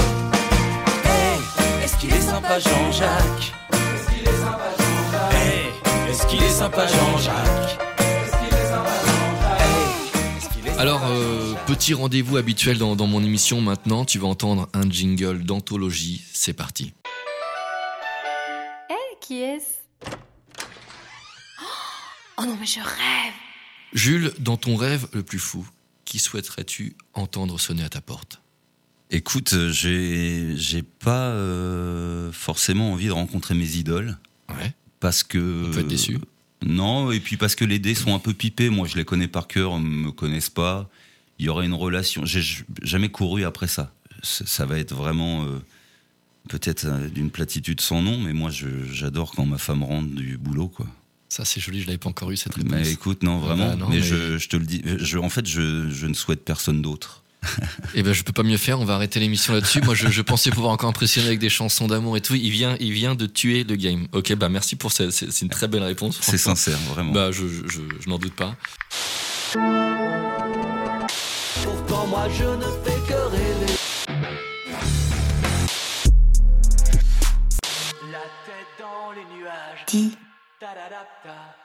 Hey, 1.05 1.83
est-ce 1.83 1.95
qu'il 1.97 2.11
est 2.11 2.19
sympa 2.19 2.57
Jean-Jacques? 2.57 3.53
Est-ce 3.73 4.07
qu'il 4.09 4.27
est 4.27 4.39
sympa 4.39 4.71
Jean-Jacques? 4.79 5.33
Hey, 5.33 6.09
est-ce 6.09 6.25
qu'il 6.25 6.43
est 6.43 6.49
sympa 6.49 6.87
Jean-Jacques 6.87 7.79
Hey, 7.99 8.23
est-ce 10.35 10.49
qu'il 10.49 10.67
est 10.67 10.79
Alors, 10.79 11.01
sympa 11.01 11.11
euh, 11.13 11.53
petit 11.67 11.93
rendez-vous 11.93 12.37
habituel 12.37 12.79
dans, 12.79 12.95
dans 12.95 13.05
mon 13.05 13.23
émission 13.23 13.61
maintenant. 13.61 14.03
Tu 14.03 14.17
vas 14.17 14.27
entendre 14.27 14.67
un 14.73 14.89
jingle 14.89 15.43
d'anthologie. 15.43 16.23
C'est 16.33 16.53
parti. 16.53 16.91
Eh, 18.89 19.17
qui 19.21 19.43
est-ce? 19.43 20.09
Oh 22.39 22.45
non, 22.45 22.57
mais 22.59 22.65
je 22.65 22.79
rêve 22.79 23.33
Jules, 23.93 24.33
dans 24.39 24.57
ton 24.57 24.75
rêve 24.75 25.07
le 25.13 25.23
plus 25.23 25.39
fou, 25.39 25.65
qui 26.07 26.19
souhaiterais-tu 26.19 26.95
entendre 27.13 27.59
sonner 27.59 27.83
à 27.83 27.89
ta 27.89 27.99
porte? 27.99 28.41
Écoute, 29.11 29.51
euh, 29.53 29.71
j'ai 29.71 30.53
j'ai 30.55 30.81
pas 30.81 31.27
euh, 31.31 32.31
forcément 32.31 32.93
envie 32.93 33.07
de 33.07 33.11
rencontrer 33.11 33.53
mes 33.55 33.75
idoles 33.75 34.17
Ouais. 34.49 34.73
parce 35.01 35.23
que 35.23 35.65
On 35.67 35.71
peut 35.71 35.81
être 35.81 35.87
déçu. 35.87 36.17
Non, 36.65 37.11
et 37.11 37.19
puis 37.19 37.35
parce 37.35 37.55
que 37.55 37.65
les 37.65 37.77
dés 37.79 37.93
sont 37.93 38.15
un 38.15 38.19
peu 38.19 38.33
pipés. 38.33 38.69
Moi, 38.69 38.87
je 38.87 38.95
les 38.95 39.03
connais 39.05 39.27
par 39.27 39.47
cœur, 39.47 39.71
on 39.73 39.79
me 39.79 40.11
connaissent 40.11 40.49
pas. 40.49 40.89
Il 41.39 41.45
y 41.45 41.49
aurait 41.49 41.65
une 41.65 41.73
relation. 41.73 42.25
J'ai 42.25 42.41
jamais 42.81 43.09
couru 43.09 43.43
après 43.43 43.67
ça. 43.67 43.93
Ça 44.23 44.65
va 44.65 44.79
être 44.79 44.95
vraiment 44.95 45.43
euh, 45.45 45.59
peut-être 46.49 47.09
d'une 47.09 47.29
platitude 47.31 47.81
sans 47.81 48.01
nom, 48.01 48.17
mais 48.19 48.31
moi, 48.33 48.49
j'adore 48.49 49.33
quand 49.35 49.45
ma 49.45 49.57
femme 49.57 49.83
rentre 49.83 50.07
du 50.15 50.37
boulot, 50.37 50.69
quoi. 50.69 50.87
Ça, 51.29 51.43
c'est 51.45 51.59
joli, 51.59 51.81
je 51.81 51.87
l'avais 51.87 51.97
pas 51.97 52.09
encore 52.09 52.31
eu 52.31 52.37
cette 52.37 52.55
réponse. 52.55 52.71
Mais 52.71 52.89
écoute, 52.89 53.21
non, 53.21 53.39
vraiment. 53.39 53.67
bah 53.67 53.75
non, 53.75 53.87
mais 53.89 53.97
mais- 53.97 54.01
Je, 54.01 54.37
je 54.37 54.47
te 54.49 54.55
le 54.55 54.65
dis. 54.65 54.81
Je, 54.85 55.17
en 55.17 55.29
fait, 55.29 55.45
je, 55.45 55.89
je 55.89 56.07
ne 56.07 56.13
souhaite 56.13 56.43
personne 56.45 56.81
d'autre. 56.81 57.23
Eh 57.95 58.03
ben, 58.03 58.13
je 58.13 58.23
peux 58.23 58.31
pas 58.33 58.43
mieux 58.43 58.57
faire. 58.57 58.79
On 58.79 58.85
va 58.85 58.95
arrêter 58.95 59.19
l'émission 59.19 59.53
là-dessus. 59.53 59.81
Moi, 59.81 59.93
je, 59.95 60.07
je 60.09 60.21
pensais 60.21 60.49
pouvoir 60.51 60.71
encore 60.73 60.89
impressionner 60.89 61.27
avec 61.27 61.39
des 61.39 61.49
chansons 61.49 61.87
d'amour 61.87 62.15
et 62.17 62.21
tout. 62.21 62.35
Il 62.35 62.49
vient, 62.49 62.75
il 62.79 62.91
vient 62.93 63.15
de 63.15 63.25
tuer 63.25 63.63
le 63.63 63.75
game. 63.75 64.07
Ok, 64.13 64.33
bah 64.35 64.49
merci 64.49 64.75
pour 64.75 64.91
ça. 64.91 65.11
C'est 65.11 65.41
une 65.41 65.49
très 65.49 65.67
belle 65.67 65.83
réponse. 65.83 66.17
C'est 66.21 66.37
sincère, 66.37 66.77
vraiment. 66.93 67.11
Bah, 67.13 67.31
je, 67.31 67.47
je, 67.47 67.67
je, 67.67 67.81
je 68.03 68.09
n'en 68.09 68.17
doute 68.19 68.33
pas. 68.35 68.55
Pourtant 71.63 72.07
moi 72.07 72.27
je 72.37 72.43
ne 72.43 72.69
fais 72.83 72.99
que 73.07 73.29
rêver. 73.31 73.73
La 78.11 78.23
tête 78.45 78.73
dans 78.79 79.11
les 79.11 79.25
nuages. 79.37 79.85
Dis. 79.87 80.11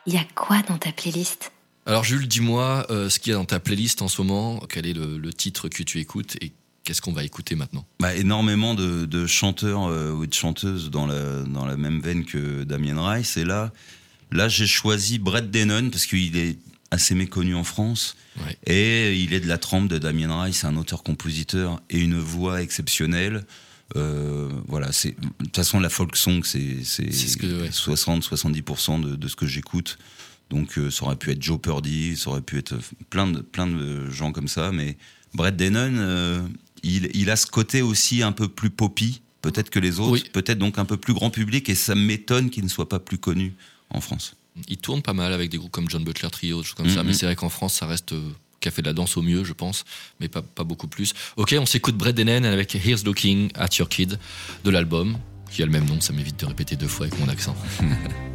Il 0.06 0.14
y 0.14 0.18
a 0.18 0.24
quoi 0.34 0.62
dans 0.62 0.78
ta 0.78 0.92
playlist? 0.92 1.52
Alors, 1.86 2.04
Jules, 2.04 2.28
dis-moi 2.28 2.86
euh, 2.90 3.08
ce 3.08 3.18
qu'il 3.18 3.30
y 3.30 3.34
a 3.34 3.38
dans 3.38 3.44
ta 3.44 3.58
playlist 3.58 4.02
en 4.02 4.08
ce 4.08 4.22
moment. 4.22 4.60
Quel 4.68 4.86
est 4.86 4.92
le, 4.92 5.18
le 5.18 5.32
titre 5.32 5.68
que 5.68 5.82
tu 5.82 5.98
écoutes 5.98 6.36
et 6.40 6.52
qu'est-ce 6.84 7.02
qu'on 7.02 7.12
va 7.12 7.24
écouter 7.24 7.56
maintenant? 7.56 7.84
Bah, 8.00 8.14
énormément 8.14 8.74
de, 8.74 9.04
de 9.04 9.26
chanteurs 9.26 9.88
euh, 9.88 10.12
ou 10.12 10.26
de 10.26 10.34
chanteuses 10.34 10.90
dans 10.90 11.06
la, 11.06 11.42
dans 11.42 11.66
la 11.66 11.76
même 11.76 12.00
veine 12.00 12.24
que 12.24 12.64
Damien 12.64 13.10
Rice. 13.10 13.36
Et 13.36 13.44
là, 13.44 13.72
là 14.30 14.48
j'ai 14.48 14.66
choisi 14.66 15.18
Brett 15.18 15.50
Denon 15.50 15.90
parce 15.90 16.06
qu'il 16.06 16.36
est 16.36 16.56
assez 16.92 17.14
méconnu 17.14 17.54
en 17.54 17.64
France. 17.64 18.16
Ouais. 18.44 18.56
Et 18.66 19.16
il 19.16 19.34
est 19.34 19.40
de 19.40 19.48
la 19.48 19.58
trempe 19.58 19.88
de 19.88 19.98
Damien 19.98 20.42
Rice, 20.42 20.64
un 20.64 20.76
auteur-compositeur 20.76 21.80
et 21.90 21.98
une 21.98 22.18
voix 22.18 22.62
exceptionnelle. 22.62 23.44
Euh, 23.96 24.48
voilà, 24.68 24.90
c'est 24.92 25.10
de 25.20 25.26
toute 25.44 25.56
façon 25.56 25.80
la 25.80 25.90
folk 25.90 26.16
song, 26.16 26.42
c'est 26.44 26.84
c'est 26.84 27.12
C'est 27.12 27.28
ce 27.28 27.36
que- 27.36 27.62
ouais. 27.62 27.70
60-70% 27.70 29.00
de, 29.00 29.16
de 29.16 29.28
ce 29.28 29.36
que 29.36 29.46
j'écoute. 29.46 29.98
Donc 30.50 30.78
euh, 30.78 30.90
ça 30.90 31.04
aurait 31.04 31.16
pu 31.16 31.30
être 31.30 31.42
Joe 31.42 31.60
Purdy, 31.60 32.16
ça 32.16 32.30
aurait 32.30 32.40
pu 32.42 32.58
être 32.58 32.74
plein 33.10 33.26
de 33.26 33.40
plein 33.40 33.66
de 33.66 34.10
gens 34.10 34.32
comme 34.32 34.48
ça, 34.48 34.70
mais 34.72 34.96
Brett 35.34 35.56
Denon, 35.56 35.94
euh, 35.96 36.42
il, 36.82 37.10
il 37.14 37.30
a 37.30 37.36
ce 37.36 37.46
côté 37.46 37.80
aussi 37.82 38.22
un 38.22 38.32
peu 38.32 38.48
plus 38.48 38.70
poppy, 38.70 39.22
peut-être 39.40 39.70
que 39.70 39.78
les 39.78 39.98
autres, 40.00 40.12
Oui. 40.12 40.24
peut-être 40.32 40.58
donc 40.58 40.78
un 40.78 40.84
peu 40.84 40.96
plus 40.98 41.14
grand 41.14 41.30
public, 41.30 41.68
et 41.70 41.74
ça 41.74 41.94
m'étonne 41.94 42.50
qu'il 42.50 42.64
ne 42.64 42.68
soit 42.68 42.88
pas 42.88 42.98
plus 42.98 43.18
connu 43.18 43.54
en 43.90 44.00
France. 44.00 44.34
Il 44.68 44.76
tourne 44.76 45.00
pas 45.00 45.14
mal 45.14 45.32
avec 45.32 45.48
des 45.50 45.56
groupes 45.56 45.70
comme 45.72 45.88
John 45.88 46.04
Butler 46.04 46.28
Trio, 46.30 46.58
des 46.60 46.64
choses 46.66 46.74
comme 46.74 46.90
ça. 46.90 47.02
Mais 47.02 47.14
c'est 47.14 47.24
vrai 47.24 47.34
qu'en 47.36 47.48
France, 47.48 47.72
ça 47.74 47.86
reste 47.86 48.12
euh, 48.62 48.70
café 48.70 48.82
de 48.82 48.86
la 48.86 48.92
danse 48.92 49.16
au 49.16 49.22
mieux, 49.22 49.44
je 49.44 49.52
pense, 49.52 49.84
mais 50.20 50.28
pas, 50.28 50.42
beaucoup 50.64 50.88
plus. 50.88 51.14
Ok, 51.36 51.54
on 51.58 51.66
s'écoute 51.66 51.96
Brett 51.96 52.16
Dennen 52.16 52.44
avec 52.44 52.74
Here's 52.74 53.04
Looking 53.04 53.50
at 53.54 53.68
Your 53.78 53.88
Kid 53.88 54.18
de 54.64 54.70
l'album, 54.70 55.18
qui 55.50 55.62
a 55.62 55.66
le 55.66 55.72
même 55.72 55.84
nom, 55.84 56.00
ça 56.00 56.12
m'évite 56.12 56.40
de 56.40 56.46
répéter 56.46 56.76
deux 56.76 56.88
fois 56.88 57.06
avec 57.06 57.18
mon 57.18 57.28
accent. 57.28 57.56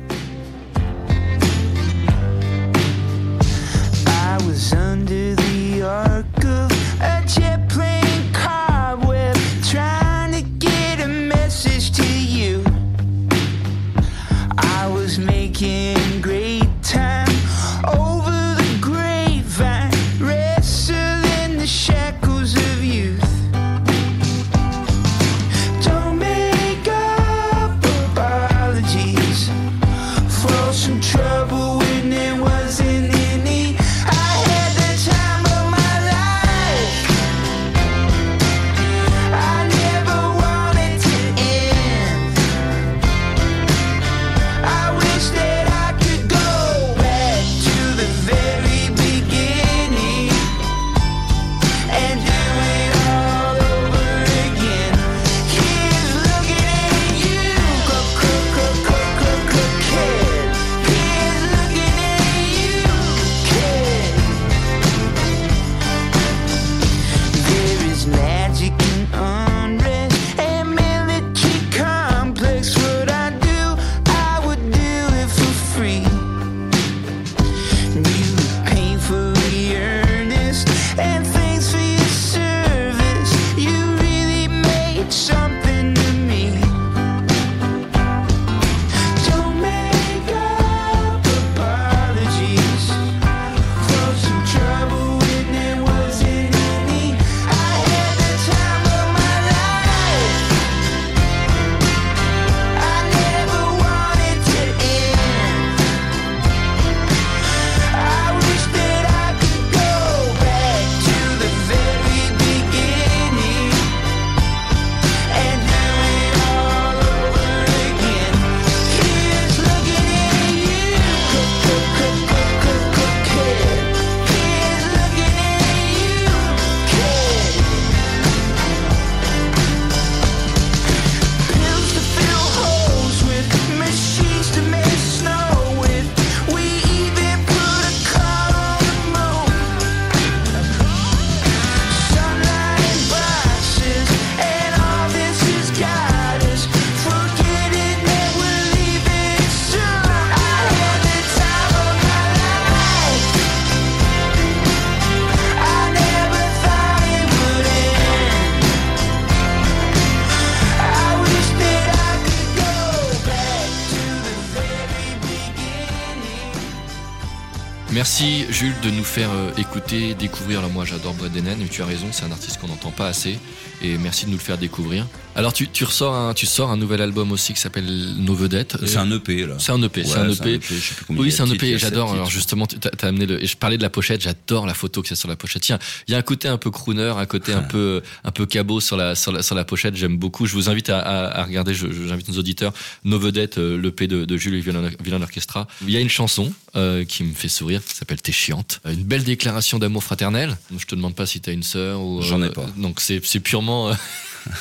faire 169.17 169.31
euh, 169.31 169.51
écouter, 169.57 170.13
découvrir. 170.13 170.59
Alors 170.59 170.69
moi 170.69 170.85
j'adore 170.85 171.15
Dennen, 171.15 171.59
et 171.59 171.67
tu 171.67 171.81
as 171.81 171.85
raison, 171.85 172.05
c'est 172.11 172.25
un 172.25 172.31
artiste 172.31 172.59
qu'on 172.59 172.67
n'entend 172.67 172.91
pas 172.91 173.07
assez. 173.07 173.39
Et 173.81 173.97
merci 173.97 174.25
de 174.25 174.31
nous 174.31 174.37
le 174.37 174.41
faire 174.41 174.59
découvrir. 174.59 175.07
Alors 175.35 175.53
tu, 175.53 175.67
tu, 175.67 175.83
ressors 175.83 176.13
un, 176.15 176.33
tu 176.33 176.45
sors 176.45 176.69
un 176.71 176.77
nouvel 176.77 177.01
album 177.01 177.31
aussi 177.31 177.53
qui 177.53 177.59
s'appelle 177.59 177.85
Nos 178.17 178.35
Vedettes. 178.35 178.75
C'est 178.85 178.97
un 178.97 179.09
EP 179.11 179.45
là. 179.45 179.55
C'est 179.59 179.71
un 179.71 179.81
EP, 179.81 180.03
c'est 180.03 180.17
un 180.17 180.29
EP. 180.29 180.59
je 180.61 180.73
sais 180.75 180.93
plus 180.95 181.05
combien 181.05 181.21
Oui, 181.23 181.31
c'est 181.31 181.41
un 181.41 181.51
EP, 181.51 181.77
j'adore. 181.79 182.13
Alors 182.13 182.29
justement, 182.29 182.67
tu 182.67 182.77
t'as 182.77 183.07
amené 183.07 183.25
le. 183.25 183.43
Et 183.43 183.47
je 183.47 183.57
parlais 183.57 183.77
de 183.77 183.83
la 183.83 183.89
pochette, 183.89 184.21
j'adore 184.21 184.67
la 184.67 184.73
photo 184.75 185.01
qu'il 185.01 185.11
y 185.11 185.13
a 185.13 185.15
sur 185.15 185.29
la 185.29 185.35
pochette. 185.35 185.63
Tiens, 185.63 185.79
il 186.07 186.11
y 186.11 186.15
a 186.15 186.17
un 186.19 186.23
côté 186.23 186.47
un 186.47 186.57
peu 186.57 186.69
crooner, 186.69 187.13
un 187.17 187.25
côté 187.25 187.53
un 187.53 187.61
peu 187.63 188.01
un 188.23 188.31
peu 188.31 188.45
cabot 188.45 188.79
sur 188.79 188.97
la 188.97 189.15
sur 189.15 189.31
la, 189.31 189.41
sur 189.41 189.55
la 189.55 189.63
pochette. 189.63 189.95
J'aime 189.95 190.17
beaucoup. 190.17 190.45
Je 190.45 190.53
vous 190.53 190.69
invite 190.69 190.89
à, 190.89 190.99
à, 190.99 191.41
à 191.41 191.43
regarder. 191.43 191.73
J'invite 191.73 192.29
nos 192.29 192.37
auditeurs. 192.37 192.73
Nos 193.03 193.19
vedettes, 193.19 193.57
euh, 193.57 193.79
l'EP 193.79 194.07
de, 194.07 194.25
de 194.25 194.37
Jules 194.37 194.55
et 194.55 194.61
Villain 194.61 195.21
Orchestra. 195.21 195.67
Il 195.83 195.91
y 195.91 195.97
a 195.97 195.99
une 195.99 196.09
chanson 196.09 196.51
euh, 196.77 197.05
qui 197.05 197.23
me 197.23 197.33
fait 197.33 197.47
sourire, 197.47 197.83
qui 197.83 197.95
s'appelle 197.95 198.21
T'es 198.21 198.31
chiante. 198.31 198.81
Euh, 198.85 198.93
Une 198.93 199.03
belle 199.07 199.23
déclaration 199.23 199.79
d'amour 199.79 200.03
fraternel. 200.03 200.57
Je 200.77 200.85
te 200.85 200.93
demande 200.95 201.15
pas 201.15 201.25
si 201.25 201.39
t'as 201.41 201.53
une 201.53 201.63
sœur 201.63 202.01
ou. 202.01 202.19
euh, 202.19 202.21
J'en 202.21 202.41
ai 202.43 202.49
pas. 202.49 202.65
Donc 202.77 202.99
c'est 203.01 203.39
purement. 203.39 203.89
euh, 203.89 203.93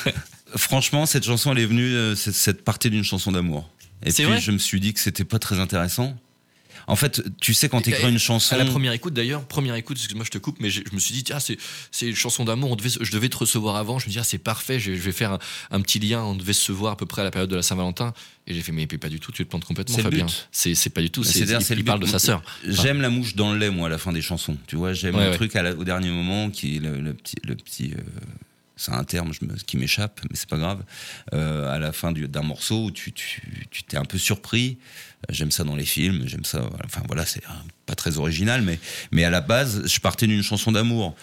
Franchement, 0.56 1.04
cette 1.06 1.24
chanson, 1.24 1.52
elle 1.52 1.59
est 1.59 1.66
venue, 1.66 1.92
euh, 1.94 2.14
c'est- 2.14 2.32
cette 2.32 2.64
partie 2.64 2.88
d'une 2.88 3.04
chanson 3.04 3.32
d'amour. 3.32 3.68
Et 4.04 4.12
puis, 4.12 4.40
je 4.40 4.52
me 4.52 4.59
suis 4.59 4.78
dit 4.80 4.92
que 4.94 5.00
c'était 5.00 5.24
pas 5.24 5.38
très 5.38 5.59
intéressant. 5.59 6.16
En 6.88 6.94
fait, 6.96 7.22
tu 7.40 7.53
sais, 7.53 7.68
quand 7.68 7.81
t'écris 7.81 8.09
une 8.09 8.18
chanson. 8.18 8.55
À 8.55 8.59
la 8.59 8.64
première 8.64 8.92
écoute 8.92 9.12
d'ailleurs, 9.12 9.44
première 9.44 9.75
écoute, 9.75 9.96
excuse-moi 9.96 10.25
je 10.25 10.31
te 10.31 10.38
coupe, 10.38 10.59
mais 10.61 10.70
je, 10.70 10.83
je 10.88 10.94
me 10.94 11.01
suis 11.01 11.14
dit, 11.14 11.25
ah, 11.33 11.40
c'est, 11.40 11.59
c'est 11.90 12.07
une 12.07 12.14
chanson 12.14 12.44
d'amour, 12.44 12.77
devait, 12.77 12.90
je 13.01 13.11
devais 13.11 13.29
te 13.29 13.37
recevoir 13.37 13.77
avant, 13.77 13.99
je 13.99 14.07
me 14.07 14.12
dis, 14.12 14.18
ah, 14.18 14.25
c'est 14.25 14.38
parfait, 14.38 14.79
je, 14.79 14.92
je 14.94 15.01
vais 15.01 15.12
faire 15.12 15.33
un, 15.33 15.38
un 15.72 15.81
petit 15.81 15.99
lien, 15.99 16.22
on 16.22 16.35
devait 16.37 16.53
se 16.53 16.70
voir 16.72 16.92
à 16.92 16.96
peu 16.96 17.07
près 17.07 17.22
à 17.22 17.25
la 17.25 17.31
période 17.31 17.51
de 17.51 17.57
la 17.57 17.62
Saint-Valentin. 17.62 18.14
Et 18.46 18.55
j'ai 18.55 18.61
fait, 18.62 18.70
mais 18.70 18.87
pas 18.87 19.09
du 19.09 19.18
tout, 19.18 19.33
tu 19.33 19.44
te 19.44 19.49
plantes 19.51 19.64
complètement, 19.64 19.99
Fabien. 19.99 20.27
C'est, 20.53 20.77
c'est 20.77 20.90
pas 20.90 21.01
du 21.03 21.11
tout, 21.11 21.25
c'est, 21.25 21.40
il, 21.40 21.79
il 21.79 21.85
parle 21.85 21.99
de 22.01 22.07
sa 22.07 22.20
sœur. 22.20 22.42
J'aime 22.64 23.01
la 23.01 23.11
mouche 23.11 23.35
dans 23.35 23.53
le 23.53 23.59
lait, 23.59 23.70
moi, 23.70 23.87
à 23.88 23.90
la 23.90 23.99
fin 23.99 24.12
des 24.12 24.22
chansons. 24.22 24.57
Tu 24.68 24.77
vois, 24.77 24.92
j'aime 24.92 25.16
Ouais, 25.16 25.25
le 25.25 25.31
ouais. 25.31 25.37
truc 25.37 25.57
à 25.57 25.62
la- 25.62 25.75
au 25.75 25.83
dernier 25.83 26.11
moment 26.11 26.51
qui 26.51 26.77
est 26.77 26.79
le, 26.79 27.01
le 27.01 27.12
petit. 27.14 27.35
Le 27.42 27.57
petit 27.57 27.92
euh, 27.94 28.01
c'est 28.76 28.92
un 28.92 29.04
terme 29.04 29.32
je 29.32 29.46
me- 29.46 29.54
qui 29.54 29.76
m'échappe, 29.78 30.20
mais 30.30 30.36
c'est 30.36 30.48
pas 30.48 30.58
grave. 30.58 30.82
Euh, 31.32 31.68
à 31.74 31.78
la 31.78 31.92
fin 31.92 32.12
du- 32.12 32.28
d'un 32.28 32.42
morceau 32.42 32.84
où 32.86 32.90
tu 32.90 33.12
tu- 33.12 33.40
tu 33.70 33.82
t'es 33.84 33.96
un 33.96 34.04
peu 34.04 34.18
surpris. 34.18 34.78
Euh, 35.28 35.32
J'aime 35.32 35.50
ça 35.50 35.64
dans 35.64 35.74
les 35.76 35.86
films, 35.86 36.24
j'aime 36.26 36.44
ça. 36.44 36.68
Enfin 36.84 37.02
voilà, 37.06 37.24
c'est 37.26 37.42
euh, 37.44 37.52
pas 37.86 37.94
très 37.94 38.18
original, 38.18 38.62
mais, 38.62 38.78
mais 39.12 39.24
à 39.24 39.30
la 39.30 39.40
base, 39.40 39.86
je 39.86 39.98
partais 40.00 40.26
d'une 40.26 40.42
chanson 40.42 40.72
d'amour. 40.72 41.16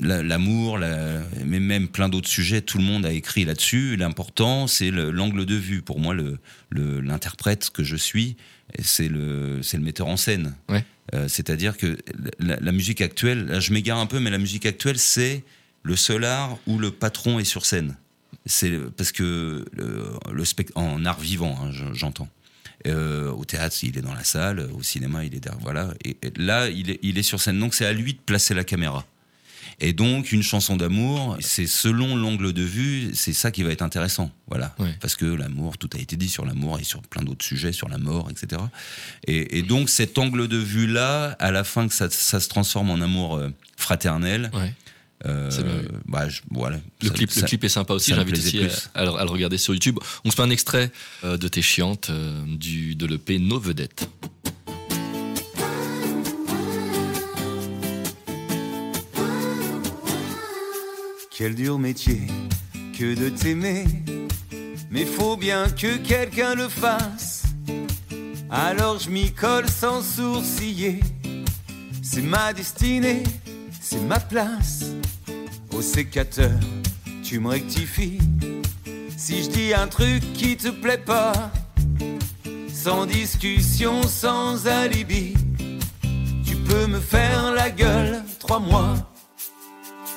L'amour, 0.00 0.78
la- 0.78 1.22
mais 1.44 1.60
même 1.60 1.88
plein 1.88 2.08
d'autres 2.08 2.28
sujets, 2.28 2.60
tout 2.62 2.78
le 2.78 2.84
monde 2.84 3.06
a 3.06 3.12
écrit 3.12 3.44
là-dessus. 3.44 3.96
L'important, 3.96 4.66
c'est 4.66 4.90
le- 4.90 5.10
l'angle 5.10 5.46
de 5.46 5.54
vue. 5.54 5.82
Pour 5.82 6.00
moi, 6.00 6.14
le- 6.14 6.38
le- 6.70 7.00
l'interprète 7.00 7.70
que 7.70 7.84
je 7.84 7.96
suis, 7.96 8.36
c'est 8.82 9.08
le, 9.08 9.60
le 9.60 9.78
metteur 9.80 10.06
en 10.08 10.16
scène. 10.16 10.54
Ouais. 10.68 10.84
Euh, 11.14 11.26
C'est-à-dire 11.28 11.76
que 11.76 11.98
la, 12.38 12.56
la 12.60 12.72
musique 12.72 13.00
actuelle, 13.00 13.46
là, 13.46 13.60
je 13.60 13.72
m'égare 13.72 13.98
un 13.98 14.06
peu, 14.06 14.20
mais 14.20 14.30
la 14.30 14.38
musique 14.38 14.66
actuelle, 14.66 14.98
c'est 14.98 15.44
le 15.82 15.96
seul 15.96 16.24
art 16.24 16.58
où 16.66 16.78
le 16.78 16.90
patron 16.90 17.38
est 17.38 17.44
sur 17.44 17.64
scène. 17.66 17.96
C'est 18.46 18.78
parce 18.96 19.12
que 19.12 19.64
le, 19.72 20.04
le 20.32 20.44
spect- 20.44 20.72
en 20.74 21.04
art 21.04 21.20
vivant, 21.20 21.58
hein, 21.62 21.70
je- 21.72 21.92
j'entends. 21.94 22.28
Euh, 22.86 23.30
au 23.32 23.44
théâtre, 23.44 23.76
il 23.82 23.98
est 23.98 24.02
dans 24.02 24.14
la 24.14 24.24
salle, 24.24 24.68
au 24.72 24.82
cinéma, 24.82 25.24
il 25.24 25.34
est 25.34 25.40
derrière, 25.40 25.60
voilà. 25.60 25.92
Et, 26.04 26.16
et 26.22 26.32
là, 26.36 26.68
il 26.68 26.90
est, 26.90 26.98
il 27.02 27.18
est 27.18 27.22
sur 27.22 27.38
scène. 27.40 27.58
Donc, 27.60 27.74
c'est 27.74 27.84
à 27.84 27.92
lui 27.92 28.14
de 28.14 28.18
placer 28.18 28.54
la 28.54 28.64
caméra. 28.64 29.04
Et 29.82 29.92
donc, 29.92 30.32
une 30.32 30.42
chanson 30.42 30.76
d'amour, 30.76 31.36
c'est 31.40 31.66
selon 31.66 32.16
l'angle 32.16 32.52
de 32.54 32.62
vue, 32.62 33.10
c'est 33.14 33.32
ça 33.34 33.50
qui 33.50 33.62
va 33.62 33.70
être 33.70 33.82
intéressant. 33.82 34.30
Voilà. 34.46 34.74
Ouais. 34.78 34.94
Parce 35.00 35.16
que 35.16 35.24
l'amour, 35.26 35.76
tout 35.78 35.88
a 35.94 35.98
été 35.98 36.16
dit 36.16 36.28
sur 36.28 36.44
l'amour 36.46 36.78
et 36.78 36.84
sur 36.84 37.00
plein 37.02 37.22
d'autres 37.22 37.44
sujets, 37.44 37.72
sur 37.72 37.88
la 37.88 37.96
mort, 37.98 38.28
etc. 38.30 38.60
Et, 39.26 39.58
et 39.58 39.62
donc, 39.62 39.88
cet 39.90 40.16
angle 40.18 40.48
de 40.48 40.56
vue-là, 40.58 41.36
à 41.38 41.50
la 41.50 41.64
fin, 41.64 41.86
que 41.88 41.94
ça, 41.94 42.08
ça 42.10 42.40
se 42.40 42.48
transforme 42.48 42.90
en 42.90 43.00
amour 43.02 43.36
euh, 43.36 43.48
fraternel. 43.76 44.50
Ouais. 44.54 44.74
Euh, 45.26 45.50
bah, 46.06 46.28
je- 46.28 46.40
voilà. 46.50 46.78
Le, 47.02 47.08
Ça- 47.08 47.14
clip, 47.14 47.30
ça- 47.30 47.40
le 47.42 47.46
clip 47.46 47.64
est 47.64 47.68
sympa 47.68 47.94
aussi, 47.94 48.14
j'invite 48.14 48.38
aussi 48.38 48.58
plus. 48.58 48.88
à, 48.94 49.00
à 49.00 49.04
le, 49.04 49.10
à 49.16 49.24
le 49.24 49.30
regarder 49.30 49.58
sur 49.58 49.74
YouTube. 49.74 49.98
On 50.24 50.30
se 50.30 50.40
met 50.40 50.46
un 50.46 50.50
extrait 50.50 50.90
euh, 51.24 51.36
de 51.36 51.48
T'es 51.48 51.62
chiante, 51.62 52.08
euh, 52.10 52.42
du, 52.46 52.94
de 52.94 53.06
l'EP 53.06 53.38
Nos 53.38 53.58
Vedettes. 53.60 54.08
Quel 61.30 61.54
dur 61.54 61.78
métier 61.78 62.20
que 62.98 63.14
de 63.14 63.30
t'aimer, 63.30 63.84
mais 64.90 65.06
faut 65.06 65.36
bien 65.36 65.70
que 65.70 65.96
quelqu'un 65.96 66.54
le 66.54 66.68
fasse. 66.68 67.44
Alors 68.50 68.98
je 68.98 69.08
m'y 69.10 69.32
colle 69.32 69.68
sans 69.68 70.02
sourciller. 70.02 71.00
C'est 72.02 72.22
ma 72.22 72.52
destinée, 72.52 73.22
c'est 73.90 74.02
ma 74.02 74.20
place. 74.20 74.84
Au 75.72 75.82
sécateur, 75.82 76.52
tu 77.24 77.40
me 77.40 77.48
rectifies. 77.48 78.20
Si 79.16 79.42
je 79.42 79.50
dis 79.50 79.74
un 79.74 79.88
truc 79.88 80.22
qui 80.32 80.56
te 80.56 80.68
plaît 80.68 81.04
pas, 81.04 81.32
sans 82.72 83.04
discussion, 83.04 84.04
sans 84.04 84.68
alibi, 84.68 85.34
tu 86.46 86.54
peux 86.54 86.86
me 86.86 87.00
faire 87.00 87.52
la 87.52 87.68
gueule 87.70 88.22
trois 88.38 88.60
mois. 88.60 88.94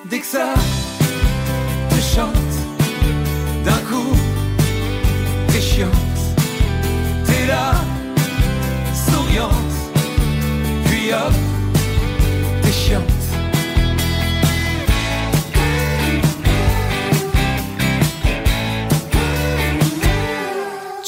Dès 0.07 0.19
que 0.19 0.27
ça 0.27 0.53
te 1.89 1.95
chante 2.15 2.53
d'un 3.65 3.81
coup, 3.89 4.15
t'es 5.47 5.61
chiante, 5.61 6.21
t'es 7.25 7.47
là, 7.47 7.73
souriante, 9.07 9.73
puis 10.85 11.11
hop, 11.11 11.33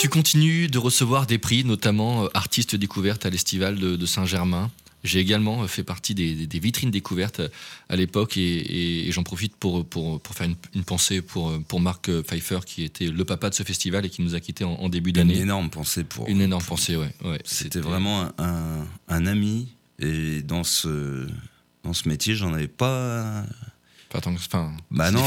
Tu 0.06 0.10
continues 0.10 0.68
de 0.68 0.78
recevoir 0.78 1.26
des 1.26 1.40
prix, 1.40 1.64
notamment 1.66 2.26
euh, 2.26 2.28
artiste 2.36 2.76
découverte 2.76 3.26
à 3.26 3.32
l'Estival 3.32 3.80
de, 3.80 3.96
de 3.96 4.06
Saint-Germain. 4.06 4.70
J'ai 5.04 5.18
également 5.20 5.64
euh, 5.64 5.68
fait 5.68 5.82
partie 5.84 6.14
des, 6.14 6.36
des- 6.36 6.46
des 6.46 6.60
vitrines 6.60 6.92
découvertes 6.92 7.40
euh, 7.40 7.50
à 7.90 7.96
l'époque 7.96 8.38
et, 8.38 8.42
et- 8.44 9.08
et 9.08 9.12
j'en 9.12 9.24
profite 9.24 9.56
pour, 9.56 9.84
pour, 9.84 10.22
pour 10.22 10.36
faire 10.36 10.46
une, 10.46 10.58
une 10.76 10.84
pensée 10.84 11.24
pour, 11.24 11.60
pour 11.64 11.80
Marc 11.80 12.12
Pfeiffer 12.22 12.60
qui 12.68 12.84
était 12.84 13.08
le 13.08 13.26
papa 13.26 13.50
de 13.50 13.56
ce 13.56 13.64
festival 13.64 14.06
et 14.06 14.12
qui 14.12 14.22
nous 14.22 14.36
a 14.36 14.40
quittés 14.40 14.64
en, 14.64 14.74
en 14.74 14.90
début 14.90 15.10
Une 15.10 15.16
d'année. 15.16 15.40
énorme 15.40 15.72
pensée 15.72 16.04
pour. 16.04 16.28
Une 16.28 16.40
énorme 16.42 16.64
pensée, 16.64 16.96
ouais. 16.98 17.12
ouais. 17.24 17.40
C'était 17.44 17.80
vraiment 17.80 18.30
un, 18.38 18.86
un- 19.08 19.26
ami. 19.26 19.70
Et 19.98 20.44
dans 20.44 20.64
ce, 20.64 21.26
dans 21.84 21.94
ce 21.94 22.08
métier, 22.08 22.36
j'en 22.36 22.54
avais 22.54 22.68
pas. 22.68 23.44
Pas 24.12 24.22
tant 24.22 24.36
que- 24.36 24.40
Enfin, 24.40 24.72
Bah 24.92 25.10
non, 25.10 25.24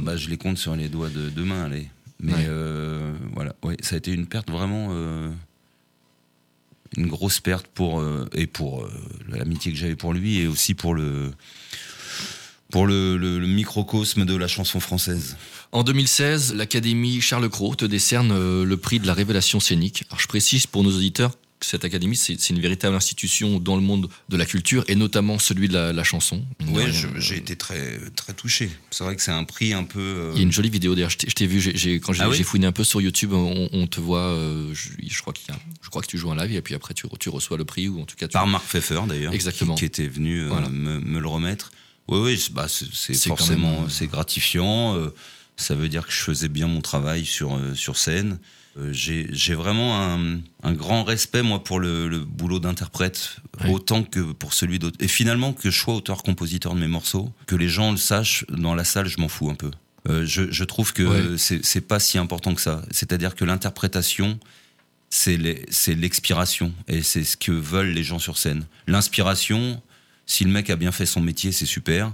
bah, 0.00 0.16
je 0.16 0.28
les 0.28 0.36
compte 0.36 0.58
sur 0.58 0.76
les 0.76 0.88
doigts 0.88 1.08
de 1.10 1.28
deux 1.28 1.44
mains, 1.44 1.64
allez. 1.64 1.88
Mais 2.22 2.32
Ouais. 2.34 2.44
euh, 2.48 3.12
voilà, 3.34 3.54
ouais, 3.64 3.76
ça 3.82 3.96
a 3.96 3.98
été 3.98 4.12
une 4.12 4.26
perte 4.26 4.50
vraiment. 4.50 4.88
euh, 4.92 5.30
une 6.96 7.06
grosse 7.08 7.40
perte 7.40 7.66
pour. 7.68 8.00
euh, 8.00 8.26
et 8.32 8.46
pour 8.46 8.88
l'amitié 9.28 9.72
que 9.72 9.78
j'avais 9.78 9.96
pour 9.96 10.12
lui 10.14 10.38
et 10.38 10.46
aussi 10.46 10.74
pour 10.74 10.94
le. 10.94 11.32
Pour 12.70 12.86
le, 12.86 13.18
le- 13.18 13.38
le 13.38 13.46
microcosme 13.46 14.24
de 14.24 14.34
la 14.34 14.48
chanson 14.48 14.80
française. 14.80 15.36
En 15.72 15.82
2016, 15.84 16.54
l'Académie 16.54 17.20
Charles 17.20 17.50
Cros 17.50 17.74
te 17.74 17.84
décerne 17.84 18.62
le 18.62 18.76
prix 18.78 18.98
de 18.98 19.06
la 19.06 19.12
révélation 19.12 19.60
scénique. 19.60 20.04
Alors 20.08 20.20
je 20.20 20.26
précise 20.26 20.66
pour 20.66 20.82
nos 20.82 20.94
auditeurs 20.96 21.32
cette 21.64 21.84
académie, 21.84 22.16
c'est 22.16 22.50
une 22.50 22.60
véritable 22.60 22.94
institution 22.96 23.58
dans 23.60 23.76
le 23.76 23.82
monde 23.82 24.08
de 24.28 24.36
la 24.36 24.44
culture 24.46 24.84
et 24.88 24.94
notamment 24.94 25.38
celui 25.38 25.68
de 25.68 25.74
la, 25.74 25.92
la 25.92 26.04
chanson. 26.04 26.44
Euh, 26.74 26.90
j'ai 27.18 27.36
été 27.36 27.56
très, 27.56 27.98
très 28.16 28.32
touché. 28.32 28.70
C'est 28.90 29.04
vrai 29.04 29.16
que 29.16 29.22
c'est 29.22 29.30
un 29.32 29.44
prix 29.44 29.72
un 29.72 29.84
peu. 29.84 30.00
euh, 30.00 30.30
Il 30.34 30.38
y 30.38 30.40
a 30.40 30.42
une 30.44 30.52
jolie 30.52 30.70
vidéo 30.70 30.94
d'ailleurs, 30.94 31.10
je 31.10 31.18
t'ai- 31.18 31.46
vu, 31.46 31.60
quand 32.00 32.12
j'ai 32.12 32.22
Ah 32.22 32.28
oui 32.28 32.42
fouiné 32.42 32.66
un 32.66 32.72
peu 32.72 32.84
sur 32.84 33.00
YouTube, 33.00 33.32
on, 33.32 33.68
on 33.72 33.86
te 33.86 34.00
voit, 34.00 34.20
euh, 34.30 34.72
je, 34.74 34.88
je 35.06 35.20
crois 35.20 35.32
qu'il 35.32 35.52
je 35.82 35.88
crois 35.90 36.02
que 36.02 36.06
tu 36.06 36.18
joues 36.18 36.30
en 36.30 36.34
live 36.34 36.52
et 36.52 36.62
puis 36.62 36.74
après 36.74 36.94
tu, 36.94 37.06
re- 37.06 37.18
tu 37.18 37.28
reçois 37.28 37.56
le 37.56 37.64
prix 37.64 37.88
ou 37.88 38.00
en 38.00 38.04
tout 38.04 38.16
cas 38.16 38.26
tu... 38.28 38.32
Par 38.32 38.46
Marc 38.46 38.64
Pfeffer 38.66 39.00
d'ailleurs, 39.08 39.32
Exactement. 39.32 39.74
Qui, 39.74 39.80
qui 39.80 39.84
était 39.86 40.06
venu 40.08 40.42
euh, 40.42 40.48
Voilà. 40.48 40.68
me, 40.68 41.00
me 41.00 41.20
le 41.20 41.28
remettre. 41.28 41.70
Oui, 42.08 42.18
oui, 42.20 42.38
c'est- 42.38 42.52
bah, 42.52 42.66
c'est 42.68 43.14
forcément 43.28 43.88
c'est 43.88 44.06
gratifiant. 44.08 44.96
ça 45.56 45.74
veut 45.74 45.88
dire 45.88 46.06
que 46.06 46.12
je 46.12 46.20
faisais 46.20 46.48
bien 46.48 46.66
mon 46.66 46.80
travail 46.80 47.24
sur, 47.24 47.58
sur 47.74 47.96
scène. 47.96 48.38
Euh, 48.78 48.90
J'ai 48.92 49.54
vraiment 49.54 50.00
un, 50.02 50.40
un 50.62 50.72
grand 50.72 51.04
respect, 51.04 51.42
moi, 51.42 51.62
pour 51.62 51.78
le, 51.78 52.08
le 52.08 52.20
boulot 52.20 52.58
d'interprète, 52.58 53.36
autant 53.68 54.02
que 54.02 54.20
pour 54.32 54.54
celui 54.54 54.78
d'autre. 54.78 54.96
Et 55.00 55.08
finalement, 55.08 55.52
que 55.52 55.70
je 55.70 55.78
sois 55.78 55.94
auteur-compositeur 55.94 56.74
de 56.74 56.80
mes 56.80 56.88
morceaux, 56.88 57.30
que 57.46 57.54
les 57.56 57.68
gens 57.68 57.90
le 57.90 57.98
sachent, 57.98 58.44
dans 58.48 58.74
la 58.74 58.84
salle, 58.84 59.06
je 59.08 59.20
m'en 59.20 59.28
fous 59.28 59.50
un 59.50 59.54
peu. 59.54 59.70
Euh, 60.08 60.24
je, 60.26 60.50
je 60.50 60.64
trouve 60.64 60.92
que 60.92 61.02
Ouais. 61.02 61.36
c'est 61.38 61.80
pas 61.86 62.00
si 62.00 62.18
important 62.18 62.54
que 62.54 62.60
ça. 62.60 62.82
C'est-à-dire 62.90 63.34
que 63.36 63.44
l'interprétation, 63.44 64.40
c'est 65.10 65.36
l'expiration 65.94 66.72
et 66.88 67.02
c'est 67.02 67.24
ce 67.24 67.36
que 67.36 67.52
veulent 67.52 67.90
les 67.92 68.02
gens 68.02 68.18
sur 68.18 68.38
scène. 68.38 68.64
L'inspiration, 68.86 69.80
si 70.26 70.44
le 70.44 70.50
mec 70.50 70.70
a 70.70 70.76
bien 70.76 70.90
fait 70.92 71.06
son 71.06 71.20
métier, 71.20 71.52
c'est 71.52 71.66
super, 71.66 72.12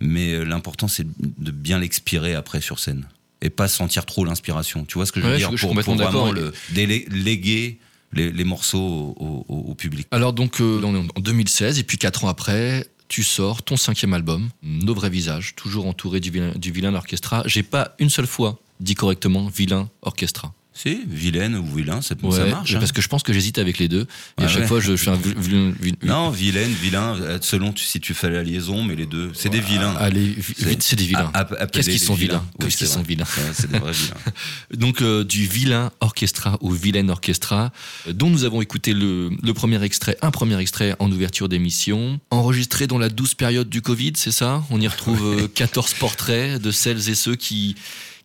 mais 0.00 0.32
euh, 0.32 0.42
l'important 0.44 0.88
c'est 0.88 1.06
de 1.20 1.50
bien 1.52 1.78
l'expirer 1.78 2.34
après 2.34 2.60
sur 2.60 2.80
scène 2.80 3.06
et 3.42 3.50
pas 3.50 3.68
sentir 3.68 4.06
trop 4.06 4.24
l'inspiration. 4.24 4.84
Tu 4.86 4.94
vois 4.94 5.04
ce 5.06 5.12
que 5.12 5.20
je 5.20 5.26
veux 5.26 5.32
Ouais, 5.32 5.38
dire 5.38 5.50
je- 5.50 5.56
je 5.56 5.66
suis 5.66 5.74
pour, 5.82 5.94
vraiment 5.96 6.30
le 6.32 6.52
délé- 6.70 7.06
léguer 7.10 7.78
les, 8.12 8.30
les 8.30 8.44
morceaux 8.44 9.14
au, 9.18 9.44
au- 9.48 9.56
au 9.70 9.74
public. 9.74 10.06
Alors 10.10 10.32
donc, 10.32 10.60
euh, 10.60 10.80
on 10.84 10.94
est 10.94 11.08
en 11.16 11.20
2016, 11.20 11.78
et 11.78 11.82
puis 11.82 11.98
quatre 11.98 12.24
ans 12.24 12.28
après, 12.28 12.86
tu 13.08 13.22
sors 13.22 13.62
ton 13.62 13.76
cinquième 13.76 14.14
album, 14.14 14.48
Nos 14.62 14.94
vrais 14.94 15.10
visages, 15.10 15.54
toujours 15.56 15.86
entouré 15.86 16.20
du 16.20 16.30
vilain, 16.30 16.52
du 16.56 16.70
vilain 16.72 16.94
orchestra. 16.94 17.42
J'ai 17.46 17.62
pas 17.62 17.94
une 17.98 18.08
seule 18.10 18.26
fois 18.26 18.58
dit 18.80 18.94
correctement 18.94 19.46
vilain 19.48 19.90
orchestra. 20.02 20.54
Si, 20.74 21.00
vilaine 21.06 21.54
ou 21.56 21.66
vilain, 21.66 22.00
ça, 22.00 22.14
ça 22.18 22.26
Ouais, 22.26 22.50
marche. 22.50 22.70
mais 22.70 22.76
hein. 22.76 22.80
parce 22.80 22.92
que 22.92 23.02
je 23.02 23.08
pense 23.08 23.22
que 23.22 23.32
j'hésite 23.34 23.58
avec 23.58 23.78
les 23.78 23.88
deux. 23.88 24.02
Et 24.02 24.06
Ah 24.38 24.44
à 24.44 24.48
chaque 24.48 24.62
ouais. 24.62 24.66
fois, 24.68 24.80
je, 24.80 24.96
je 24.96 25.04
fais 25.04 25.10
un 25.10 25.16
vil- 25.16 25.34
vilain- 25.38 25.74
vil- 25.80 25.96
Non, 26.02 26.30
vilaine, 26.30 26.72
vilain, 26.72 27.14
euh, 27.20 27.38
selon 27.42 27.72
tu- 27.72 27.84
si 27.84 28.00
tu 28.00 28.14
fais 28.14 28.30
la 28.30 28.42
liaison, 28.42 28.82
mais 28.82 28.94
les 28.94 29.04
deux, 29.04 29.30
c'est 29.34 29.50
des 29.50 29.60
vilains. 29.60 29.94
Allez, 29.96 30.34
C'est- 30.56 30.66
vite, 30.68 30.82
c'est 30.82 30.96
des 30.96 31.04
vilains. 31.04 31.30
Qu'est-ce 31.72 31.90
qu'ils 31.90 32.00
sont 32.00 32.14
vilains? 32.14 32.44
Qu'est-ce 32.58 32.78
qu'ils 32.78 32.86
sont 32.86 33.02
vilains? 33.02 33.26
C'est 33.52 33.70
des 33.70 33.78
vrais 33.78 33.92
vilains. 33.92 34.14
Donc 34.74 35.02
euh, 35.02 35.24
du 35.24 35.46
vilain 35.46 35.90
orchestra 36.00 36.56
ou 36.62 36.70
vilaine 36.70 37.10
orchestra, 37.10 37.70
euh, 38.08 38.12
dont 38.14 38.30
nous 38.30 38.44
avons 38.44 38.62
écouté 38.62 38.94
le, 38.94 39.30
le 39.42 39.54
premier 39.54 39.82
extrait, 39.82 40.16
un 40.22 40.30
premier 40.30 40.58
extrait 40.58 40.96
en 41.00 41.12
ouverture 41.12 41.48
d'émission, 41.50 42.18
enregistré 42.30 42.86
dans 42.86 42.98
la 42.98 43.10
douce 43.10 43.34
période 43.34 43.68
du 43.68 43.82
Covid, 43.82 44.12
c'est 44.16 44.32
ça? 44.32 44.64
On 44.70 44.80
y 44.80 44.88
retrouve 44.88 45.22
euh, 45.42 45.48
14 45.48 45.94
portraits 45.94 46.60
de 46.60 46.70
celles 46.70 47.10
et 47.10 47.14
ceux 47.14 47.36
qui 47.36 47.76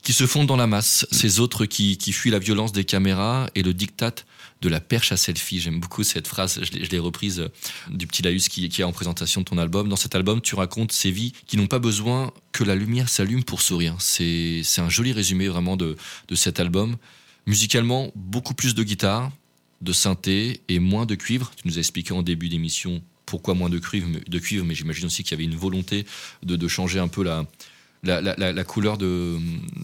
qui 0.08 0.14
se 0.14 0.26
fondent 0.26 0.48
dans 0.48 0.56
la 0.56 0.68
masse, 0.68 1.06
ces 1.12 1.42
autres 1.42 1.66
qui, 1.66 1.98
qui 1.98 2.14
fuient 2.14 2.32
la 2.32 2.40
violence 2.40 2.72
des 2.72 2.86
caméras 2.86 3.50
et 3.56 3.62
le 3.62 3.74
diktat 3.74 4.14
de 4.62 4.70
la 4.70 4.80
perche 4.80 5.12
à 5.12 5.18
selfie. 5.18 5.60
J'aime 5.60 5.82
beaucoup 5.82 6.02
cette 6.06 6.30
phrase, 6.30 6.62
je 6.64 6.90
l'ai- 6.90 6.98
reprise 6.98 7.42
euh, 7.42 7.50
du 7.90 8.08
petit 8.08 8.22
Laïus 8.22 8.48
qui, 8.48 8.70
qui 8.70 8.80
est 8.80 8.86
en 8.86 8.94
présentation 8.94 9.42
de 9.42 9.46
ton 9.46 9.58
album. 9.58 9.90
Dans 9.90 9.98
cet 9.98 10.16
album, 10.16 10.40
tu 10.40 10.56
racontes 10.56 10.94
ces 10.94 11.12
vies 11.12 11.34
qui 11.46 11.58
n'ont 11.58 11.68
pas 11.68 11.80
besoin 11.80 12.32
que 12.54 12.64
la 12.64 12.74
lumière 12.74 13.10
s'allume 13.10 13.44
pour 13.44 13.62
sourire. 13.62 13.98
C'est 14.00 14.64
un 14.78 14.88
joli 14.88 15.12
résumé 15.12 15.50
vraiment 15.50 15.76
de, 15.76 15.98
de 16.30 16.36
cet 16.36 16.62
album. 16.62 16.96
Musicalement, 17.46 18.10
beaucoup 18.16 18.54
plus 18.54 18.76
de 18.76 18.84
guitare, 18.84 19.30
de 19.82 19.92
synthé 19.92 20.62
et 20.70 20.80
moins 20.80 21.06
de 21.06 21.16
cuivre. 21.16 21.52
Tu 21.62 21.68
nous 21.68 21.76
as 21.76 21.80
expliqué 21.80 22.14
en 22.14 22.22
début 22.24 22.48
d'émission 22.48 23.04
pourquoi 23.26 23.56
moins 23.56 23.70
de 23.70 23.78
cuivre, 23.78 24.08
mais, 24.10 24.22
de 24.26 24.40
cuivre, 24.40 24.64
mais 24.64 24.74
j'imagine 24.74 25.08
aussi 25.08 25.24
qu'il 25.24 25.32
y 25.32 25.34
avait 25.34 25.44
une 25.44 25.58
volonté 25.58 26.06
de, 26.44 26.56
de 26.56 26.68
changer 26.70 26.98
un 27.00 27.10
peu 27.10 27.24
la, 27.26 27.46
la, 28.04 28.22
la- 28.22 28.36
la- 28.54 28.64
couleur 28.64 28.98
de, 28.98 29.38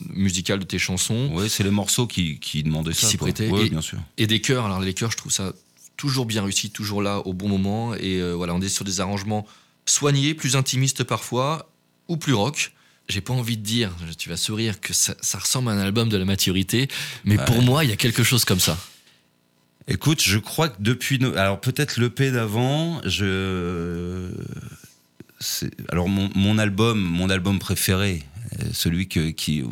musicale 0.10 0.60
de 0.60 0.66
tes 0.66 0.80
chansons. 0.80 1.32
Ouais, 1.34 1.50
c'est 1.50 1.64
les 1.64 1.72
morceaux 1.72 2.08
qui, 2.08 2.40
qui 2.40 2.64
demandaient 2.64 2.92
Qui 2.94 3.02
ça. 3.02 3.08
s'y 3.08 3.18
prêtaient. 3.18 3.50
Ouais, 3.50 3.66
Et- 3.66 3.70
bien 3.70 3.82
sûr. 3.82 4.00
Et 4.18 4.28
des 4.28 4.40
chœurs, 4.42 4.66
alors 4.66 4.80
les 4.82 4.94
chœurs, 4.94 5.12
je 5.12 5.18
trouve 5.18 5.32
ça 5.32 5.54
toujours 5.98 6.26
bien 6.26 6.44
réussi, 6.44 6.70
toujours 6.70 7.02
là 7.02 7.20
au 7.26 7.34
bon 7.34 7.48
moment. 7.50 7.94
Et 7.96 8.20
euh, 8.22 8.34
voilà, 8.34 8.54
on 8.56 8.62
est 8.62 8.70
sur 8.70 8.86
des 8.86 9.00
arrangements 9.00 9.46
soignés, 9.86 10.34
plus 10.34 10.56
intimistes 10.56 11.04
parfois, 11.04 11.70
ou 12.08 12.18
plus 12.18 12.34
rock. 12.34 12.74
J'ai 13.10 13.20
pas 13.22 13.34
envie 13.34 13.58
de 13.58 13.64
dire, 13.64 13.92
tu 14.18 14.30
vas 14.30 14.38
sourire, 14.38 14.80
que 14.80 14.94
ça, 14.94 15.14
ça 15.22 15.38
ressemble 15.38 15.70
à 15.70 15.74
un 15.74 15.80
album 15.80 16.08
de 16.08 16.16
la 16.16 16.24
maturité, 16.24 16.88
mais 17.26 17.36
pour 17.38 17.62
moi, 17.62 17.84
il 17.84 17.90
y 17.90 17.94
a 17.94 17.98
quelque 17.98 18.24
chose 18.24 18.46
comme 18.46 18.62
ça. 18.62 18.78
Écoute, 19.90 20.22
je 20.22 20.38
crois 20.40 20.70
que 20.70 20.78
depuis. 20.82 21.20
Alors 21.36 21.60
peut-être 21.60 22.00
l'EP 22.00 22.32
d'avant, 22.32 23.02
je. 23.04 24.30
Alors 25.90 26.10
mon, 26.10 26.58
album, 26.58 27.00
mon 27.00 27.30
album 27.30 27.60
préféré, 27.60 28.24
euh, 28.60 28.66
celui 28.74 29.08
qui, 29.08 29.62
euh, 29.62 29.66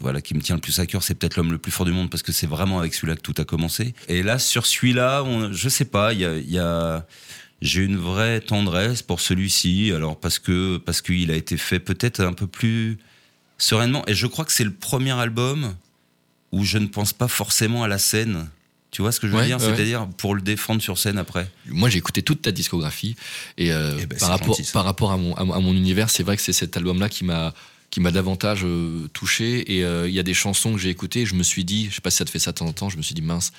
voilà, 0.00 0.20
qui 0.20 0.34
me 0.34 0.40
tient 0.40 0.54
le 0.56 0.60
plus 0.60 0.78
à 0.80 0.86
cœur, 0.86 1.02
c'est 1.02 1.14
peut-être 1.14 1.36
l'homme 1.36 1.52
le 1.52 1.58
plus 1.58 1.72
fort 1.72 1.86
du 1.86 1.92
monde 1.92 2.10
parce 2.10 2.22
que 2.22 2.32
c'est 2.32 2.46
vraiment 2.46 2.78
avec 2.78 2.94
celui-là 2.94 3.16
que 3.16 3.22
tout 3.22 3.34
a 3.38 3.44
commencé. 3.44 3.94
Et 4.08 4.22
là, 4.22 4.38
sur 4.38 4.66
celui-là, 4.66 5.24
je 5.52 5.68
sais 5.68 5.84
pas, 5.84 6.12
il 6.12 6.20
y 6.20 6.24
a, 6.24 6.36
y 6.38 6.58
a- 6.58 7.06
j'ai 7.62 7.82
une 7.82 7.96
vraie 7.96 8.40
tendresse 8.40 9.02
pour 9.02 9.20
celui-ci. 9.20 9.92
Alors 9.94 10.18
parce 10.20 10.38
que 10.38 10.76
parce 10.78 11.00
qu'il 11.00 11.30
a 11.30 11.36
été 11.36 11.56
fait 11.56 11.80
peut-être 11.80 12.20
un 12.20 12.32
peu 12.34 12.46
plus 12.46 12.98
sereinement. 13.58 14.04
Et 14.06 14.14
je 14.14 14.26
crois 14.26 14.44
que 14.44 14.52
c'est 14.52 14.64
le 14.64 14.72
premier 14.74 15.12
album 15.12 15.74
où 16.52 16.64
je 16.64 16.78
ne 16.78 16.86
pense 16.86 17.12
pas 17.12 17.28
forcément 17.28 17.82
à 17.84 17.88
la 17.88 17.98
scène. 17.98 18.48
Tu 18.94 19.02
vois 19.02 19.10
ce 19.10 19.18
que 19.18 19.26
je 19.26 19.32
veux 19.32 19.38
Ouais, 19.40 19.46
dire 19.46 19.58
ouais. 19.58 19.64
C'est-à-dire 19.74 20.06
pour 20.18 20.36
le 20.36 20.40
défendre 20.40 20.80
sur 20.80 20.98
scène 20.98 21.18
après. 21.18 21.50
Moi, 21.66 21.88
j'ai 21.88 21.98
écouté 21.98 22.22
toute 22.22 22.42
ta 22.42 22.52
discographie 22.52 23.16
et 23.58 23.72
euh, 23.72 23.98
Eh 24.00 24.06
ben, 24.06 24.16
par, 24.16 24.28
rapport, 24.28 24.56
gentil, 24.56 24.70
par 24.72 24.84
rapport 24.84 25.10
à 25.10 25.16
mon, 25.16 25.34
à 25.34 25.44
mon- 25.44 25.72
univers, 25.72 26.10
c'est 26.10 26.22
vrai 26.22 26.36
que 26.36 26.42
c'est 26.42 26.52
cet 26.52 26.76
album-là 26.76 27.08
qui 27.08 27.24
m'a 27.24 27.52
qui 27.90 27.98
m'a 28.00 28.12
davantage 28.12 28.60
euh, 28.64 29.08
touché 29.12 29.76
et 29.76 29.84
euh, 29.84 30.08
il 30.08 30.14
y 30.14 30.20
a 30.20 30.22
des 30.22 30.32
chansons 30.34 30.72
que 30.74 30.78
j'ai 30.78 30.90
écoutées 30.90 31.22
et 31.22 31.26
je 31.26 31.34
me 31.34 31.42
suis 31.42 31.64
dit, 31.64 31.88
je 31.90 31.96
sais 31.96 32.00
pas 32.00 32.10
si 32.10 32.18
ça 32.18 32.24
te 32.24 32.30
fait 32.30 32.38
ça 32.38 32.52
de 32.52 32.56
temps 32.58 32.66
en 32.66 32.72
temps, 32.72 32.88
je 32.88 32.96
me 32.96 33.02
suis 33.02 33.14
dit 33.16 33.22
mince, 33.22 33.52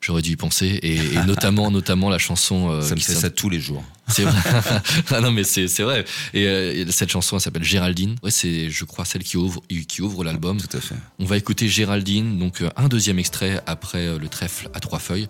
j'aurais 0.00 0.22
dû 0.22 0.32
y 0.32 0.36
penser 0.36 0.66
et, 0.66 0.96
et 0.96 1.24
notamment 1.26 1.70
notamment 1.70 2.08
la 2.08 2.18
chanson 2.18 2.70
euh, 2.70 2.82
ça 2.82 2.94
me 2.94 3.00
qui 3.00 3.04
fait 3.04 3.14
ça 3.14 3.30
tous 3.30 3.48
les 3.48 3.60
jours. 3.60 3.84
C'est 4.08 4.22
vrai. 4.22 4.38
ah 5.10 5.20
non, 5.20 5.30
mais 5.30 5.44
c'est 5.44 5.68
c'est 5.68 5.82
vrai. 5.82 6.04
Et, 6.32 6.46
euh, 6.46 6.84
et 6.86 6.92
cette 6.92 7.10
chanson, 7.10 7.36
elle 7.36 7.42
s'appelle 7.42 7.64
Géraldine. 7.64 8.16
Ouais, 8.22 8.30
c'est, 8.30 8.70
je 8.70 8.84
crois, 8.84 9.04
celle 9.04 9.24
qui 9.24 9.36
ouvre, 9.36 9.62
qui 9.88 10.02
ouvre 10.02 10.24
l'album. 10.24 10.58
Tout 10.58 10.76
à 10.76 10.80
fait. 10.80 10.94
On 11.18 11.24
va 11.24 11.36
écouter 11.36 11.68
Géraldine, 11.68 12.38
donc 12.38 12.60
euh, 12.60 12.70
un 12.76 12.88
deuxième 12.88 13.18
extrait 13.18 13.60
après 13.66 14.06
euh, 14.06 14.18
le 14.18 14.28
trèfle 14.28 14.68
à 14.74 14.80
trois 14.80 14.98
feuilles 14.98 15.28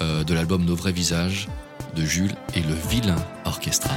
euh, 0.00 0.24
de 0.24 0.34
l'album 0.34 0.64
Nos 0.64 0.76
vrais 0.76 0.92
visages 0.92 1.48
de 1.94 2.04
Jules 2.04 2.34
et 2.54 2.60
le 2.60 2.74
vilain 2.90 3.16
orchestra. 3.44 3.90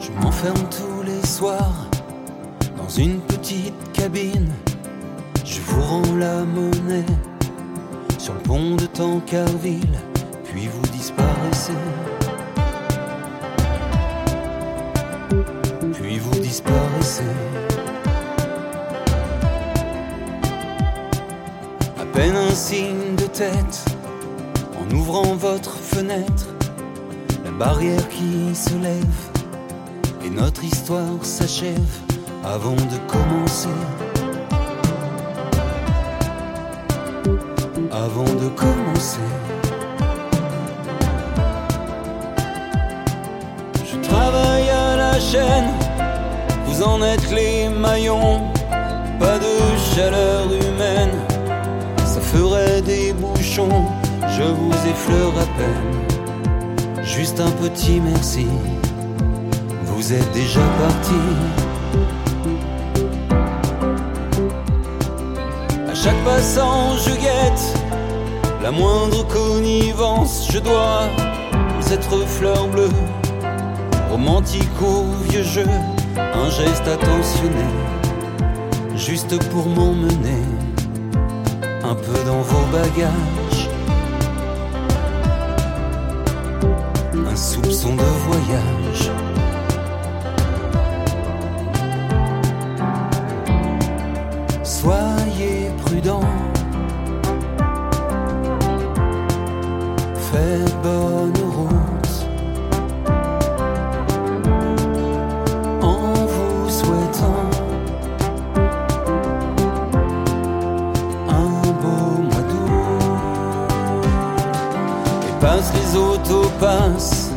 Je 0.00 0.10
m'enferme 0.22 0.68
tous 0.70 1.02
les 1.02 1.26
soirs 1.26 1.88
dans 2.76 2.88
une 2.88 3.20
petite 3.20 3.74
cabine. 3.92 4.50
Je 5.44 5.60
vous 5.60 5.82
rends 5.82 6.16
la 6.16 6.44
monnaie 6.44 7.04
sur 8.20 8.34
le 8.34 8.40
pont 8.40 8.76
de 8.76 8.84
Tancarville, 8.84 9.98
puis 10.44 10.68
vous 10.68 10.82
disparaissez. 10.92 11.72
Puis 15.94 16.18
vous 16.18 16.38
disparaissez. 16.40 17.32
À 21.98 22.04
peine 22.12 22.36
un 22.36 22.54
signe 22.54 23.16
de 23.16 23.24
tête 23.24 23.84
en 24.78 24.94
ouvrant 24.94 25.34
votre 25.34 25.76
fenêtre, 25.76 26.48
la 27.42 27.52
barrière 27.52 28.06
qui 28.10 28.54
se 28.54 28.76
lève 28.76 29.20
et 30.22 30.28
notre 30.28 30.62
histoire 30.62 31.24
s'achève 31.24 31.96
avant 32.44 32.76
de 32.76 32.98
commencer. 33.08 34.09
Avant 37.90 38.24
de 38.24 38.48
commencer. 38.48 39.18
Je 43.84 43.96
travaille 44.08 44.70
à 44.70 44.96
la 44.96 45.20
chaîne, 45.20 45.70
vous 46.66 46.82
en 46.82 47.02
êtes 47.02 47.30
les 47.30 47.68
maillons. 47.68 48.40
Pas 49.18 49.38
de 49.38 49.54
chaleur 49.94 50.46
humaine, 50.46 51.16
ça 52.04 52.20
ferait 52.20 52.82
des 52.82 53.12
bouchons. 53.12 53.84
Je 54.28 54.42
vous 54.42 54.72
effleure 54.88 55.34
à 55.38 55.46
peine, 55.58 57.04
juste 57.04 57.40
un 57.40 57.50
petit 57.50 58.00
merci 58.00 58.46
vous 60.00 60.14
êtes 60.14 60.32
déjà 60.32 60.60
parti. 60.80 61.20
Chaque 65.94 66.24
passant, 66.24 66.96
je 66.96 67.10
guette 67.10 67.79
la 68.62 68.70
moindre 68.70 69.26
connivence. 69.26 70.48
Je 70.52 70.58
dois 70.58 71.02
être 71.90 72.24
fleur 72.26 72.68
bleue, 72.68 72.88
romantique 74.10 74.80
au 74.80 75.06
vieux 75.28 75.42
jeu, 75.42 75.66
un 76.16 76.50
geste 76.50 76.86
attentionné, 76.86 77.66
juste 78.94 79.36
pour 79.50 79.66
m'emmener 79.66 80.44
un 81.82 81.94
peu 81.94 82.24
dans 82.24 82.42
vos 82.42 82.66
bagages. 82.70 83.68
Un 87.14 87.36
soupçon 87.36 87.96
de 87.96 88.02
voyage. 88.28 89.10
Soyez 94.62 95.70
prudents. 95.84 96.20
Bonne 100.82 101.42
route. 101.54 102.14
En 105.82 106.14
vous 106.32 106.70
souhaitant 106.70 107.50
un 111.28 111.60
beau 111.82 112.22
mois 112.22 112.44
d'août. 112.50 113.20
Et 115.28 115.40
passent 115.40 115.72
les 115.74 115.96
autopasses. 115.96 117.30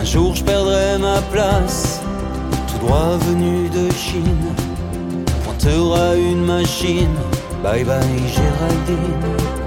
Un 0.00 0.04
jour 0.04 0.36
je 0.36 0.44
perdrai 0.44 0.98
ma 0.98 1.20
place. 1.32 2.00
Tout 2.68 2.86
droit 2.86 3.16
venu 3.28 3.68
de 3.68 3.90
Chine 3.94 4.54
pointera 5.44 6.14
une 6.14 6.44
machine. 6.44 7.16
Bye 7.64 7.84
bye 7.84 8.28
Géraldine. 8.28 9.57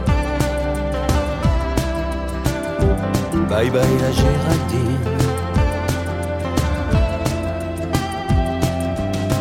Bye 3.62 3.70
bye 3.70 3.98
la 4.02 4.12
Géraldine. 4.12 4.98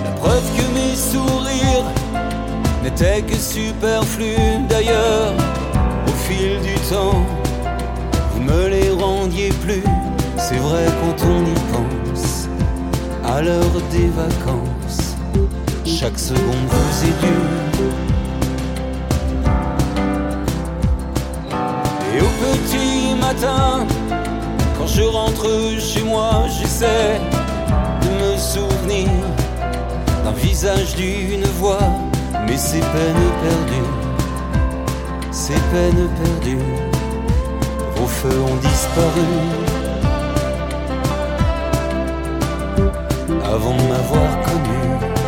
La 0.04 0.10
preuve 0.10 0.48
que 0.56 0.66
mes 0.74 0.94
sourires 0.94 1.86
n'étaient 2.82 3.22
que 3.22 3.36
superflus 3.36 4.66
d'ailleurs. 4.68 5.32
Au 6.06 6.10
fil 6.28 6.60
du 6.60 6.74
temps, 6.90 7.24
vous 8.34 8.42
me 8.42 8.68
les 8.68 8.90
rendiez 8.90 9.48
plus. 9.64 9.84
C'est 10.36 10.58
vrai 10.58 10.84
quand 11.00 11.24
on 11.26 11.40
y 11.46 11.58
pense, 11.72 12.46
à 13.24 13.40
l'heure 13.40 13.80
des 13.90 14.08
vacances, 14.08 15.16
chaque 15.86 16.18
seconde 16.18 16.66
vous 16.68 17.04
est 17.08 17.16
due. 17.24 17.46
Et 22.14 22.20
au 22.20 22.30
petit 22.44 23.14
matin, 23.18 23.86
je 24.94 25.02
rentre 25.02 25.48
chez 25.78 26.02
moi, 26.02 26.44
j'essaie 26.48 27.20
de 28.02 28.08
me 28.08 28.36
souvenir 28.36 29.08
d'un 30.24 30.32
visage, 30.32 30.94
d'une 30.96 31.44
voix, 31.58 31.78
mais 32.46 32.56
ces 32.56 32.80
peines 32.80 33.30
perdues, 33.42 33.90
ces 35.30 35.60
peines 35.72 36.08
perdues, 36.22 36.64
vos 37.96 38.06
feux 38.06 38.40
ont 38.40 38.56
disparu. 38.56 39.28
Avant 43.44 43.74
de 43.76 43.82
m'avoir 43.82 44.42
connu. 44.42 45.19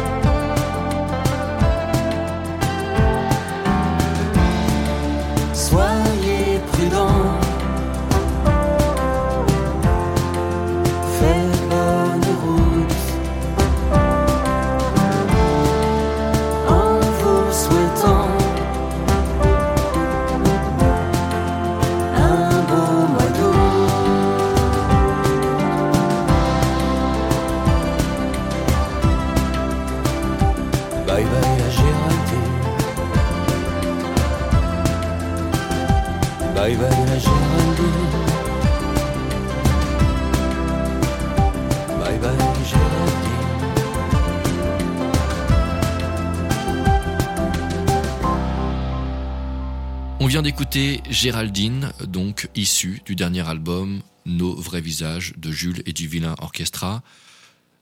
Vient 50.43 50.51
d'écouter 50.51 51.01
Géraldine, 51.09 51.93
donc 52.05 52.49
issue 52.57 53.01
du 53.07 53.14
dernier 53.14 53.49
album 53.49 54.03
Nos 54.26 54.57
vrais 54.57 54.80
visages 54.80 55.34
de 55.36 55.53
Jules 55.53 55.84
et 55.86 55.93
du 55.93 56.09
Vilain 56.09 56.34
Orchestra. 56.38 57.05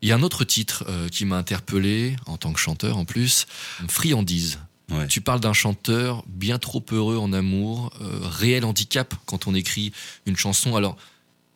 Il 0.03 0.11
y 0.11 0.13
a 0.13 0.17
un 0.17 0.23
autre 0.23 0.45
titre 0.45 0.85
euh, 0.87 1.09
qui 1.09 1.25
m'a 1.25 1.39
interpellé, 1.39 2.17
en 2.27 2.37
tant 2.37 2.53
que 2.53 2.61
chanteur 2.61 2.99
en 2.99 3.07
plus, 3.07 3.47
Friandise. 3.89 4.59
Ouais. 4.91 5.07
Tu 5.07 5.23
parles 5.23 5.41
d'un 5.41 5.55
chanteur 5.55 6.23
bien 6.27 6.59
trop 6.59 6.85
heureux 6.93 7.17
en 7.17 7.33
amour, 7.33 7.93
euh, 8.03 8.19
réel 8.25 8.67
handicap 8.67 9.15
quand 9.25 9.47
on 9.47 9.55
écrit 9.55 9.93
une 10.27 10.37
chanson. 10.37 10.77
Alors, 10.77 10.99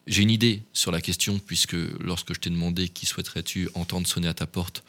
j'ai 0.07 0.23
une 0.23 0.31
idée 0.31 0.63
sur 0.73 0.91
la 0.91 1.03
question, 1.03 1.39
puisque 1.39 1.77
lorsque 2.01 2.33
je 2.33 2.41
t'ai 2.41 2.51
demandé 2.51 2.89
qui 2.89 3.05
souhaiterais-tu 3.05 3.69
entendre 3.75 4.07
sonner 4.07 4.29
à 4.29 4.35
ta 4.35 4.47
porte, 4.47 4.83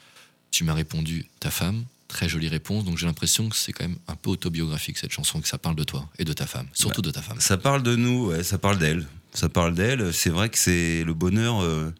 tu 0.50 0.64
m'as 0.64 0.74
répondu 0.74 1.26
ta 1.40 1.50
femme. 1.50 1.84
Très 2.08 2.28
jolie 2.28 2.48
réponse, 2.48 2.84
donc 2.84 2.98
j'ai 2.98 3.06
l'impression 3.06 3.48
que 3.48 3.56
c'est 3.56 3.72
quand 3.72 3.84
même 3.84 3.98
un 4.06 4.14
peu 4.14 4.30
autobiographique 4.30 4.96
cette 4.98 5.10
chanson, 5.10 5.40
que 5.40 5.48
ça 5.48 5.58
parle 5.58 5.74
de 5.74 5.84
toi 5.84 6.08
et 6.18 6.24
de 6.24 6.32
ta 6.32 6.46
femme, 6.46 6.68
surtout 6.72 7.02
de 7.02 7.10
ta 7.10 7.20
femme. 7.20 7.40
Ça 7.40 7.56
parle 7.56 7.82
de 7.82 7.96
nous, 7.96 8.28
ouais, 8.28 8.44
ça 8.44 8.58
parle 8.58 8.78
d'elle. 8.78 9.06
Ça 9.34 9.48
parle 9.48 9.74
d'elle. 9.74 10.14
C'est 10.14 10.30
vrai 10.30 10.48
que 10.48 10.58
c'est 10.58 11.04
le 11.04 11.12
bonheur 11.12 11.62
euh, 11.62 11.92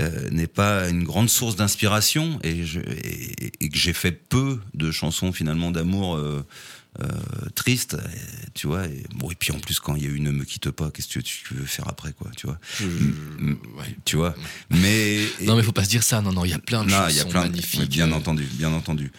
euh, 0.00 0.28
n'est 0.30 0.46
pas 0.46 0.88
une 0.88 1.04
grande 1.04 1.28
source 1.30 1.56
d'inspiration 1.56 2.38
et, 2.42 2.64
je- 2.64 2.80
et- 2.80 3.52
et 3.60 3.68
que 3.68 3.76
j'ai 3.78 3.92
fait 3.92 4.12
peu 4.12 4.60
de 4.74 4.90
chansons 4.90 5.32
finalement 5.32 5.70
d'amour 5.70 6.16
euh, 6.16 6.44
euh, 7.00 7.06
tristes, 7.54 7.94
et, 7.94 8.50
tu 8.54 8.66
vois. 8.66 8.86
Et, 8.86 9.04
bon, 9.14 9.30
et 9.30 9.34
puis 9.34 9.52
en 9.52 9.58
plus, 9.60 9.78
quand 9.78 9.94
il 9.94 10.02
y 10.02 10.06
a 10.06 10.10
une 10.10 10.24
ne 10.24 10.30
me 10.32 10.44
quitte 10.44 10.70
pas, 10.70 10.90
qu'est-ce 10.90 11.08
que 11.08 11.20
tu 11.20 11.54
veux 11.54 11.64
faire 11.66 11.86
après, 11.88 12.12
quoi, 12.12 12.30
tu 12.36 12.46
vois? 12.46 12.58
Je- 12.80 12.84
je- 12.88 13.78
ouais. 13.78 13.96
Tu 14.04 14.16
vois? 14.16 14.34
Mais 14.70 15.20
Non 15.42 15.54
mais 15.56 15.62
faut 15.62 15.72
pas 15.72 15.84
se 15.84 15.90
dire 15.90 16.02
ça, 16.02 16.20
non, 16.22 16.32
non, 16.32 16.44
il 16.44 16.50
y 16.50 16.54
a 16.54 16.58
plein 16.58 16.84
de 16.84 16.90
non, 16.90 16.96
chansons 16.96 17.10
il 17.10 17.16
y 17.16 17.20
a 17.20 17.24
plein 17.26 17.42
de- 17.44 17.48
magnifiques. 17.50 17.88
bien 17.90 18.10
entendu, 18.12 18.44
bien 18.54 18.72
entendu. 18.72 19.12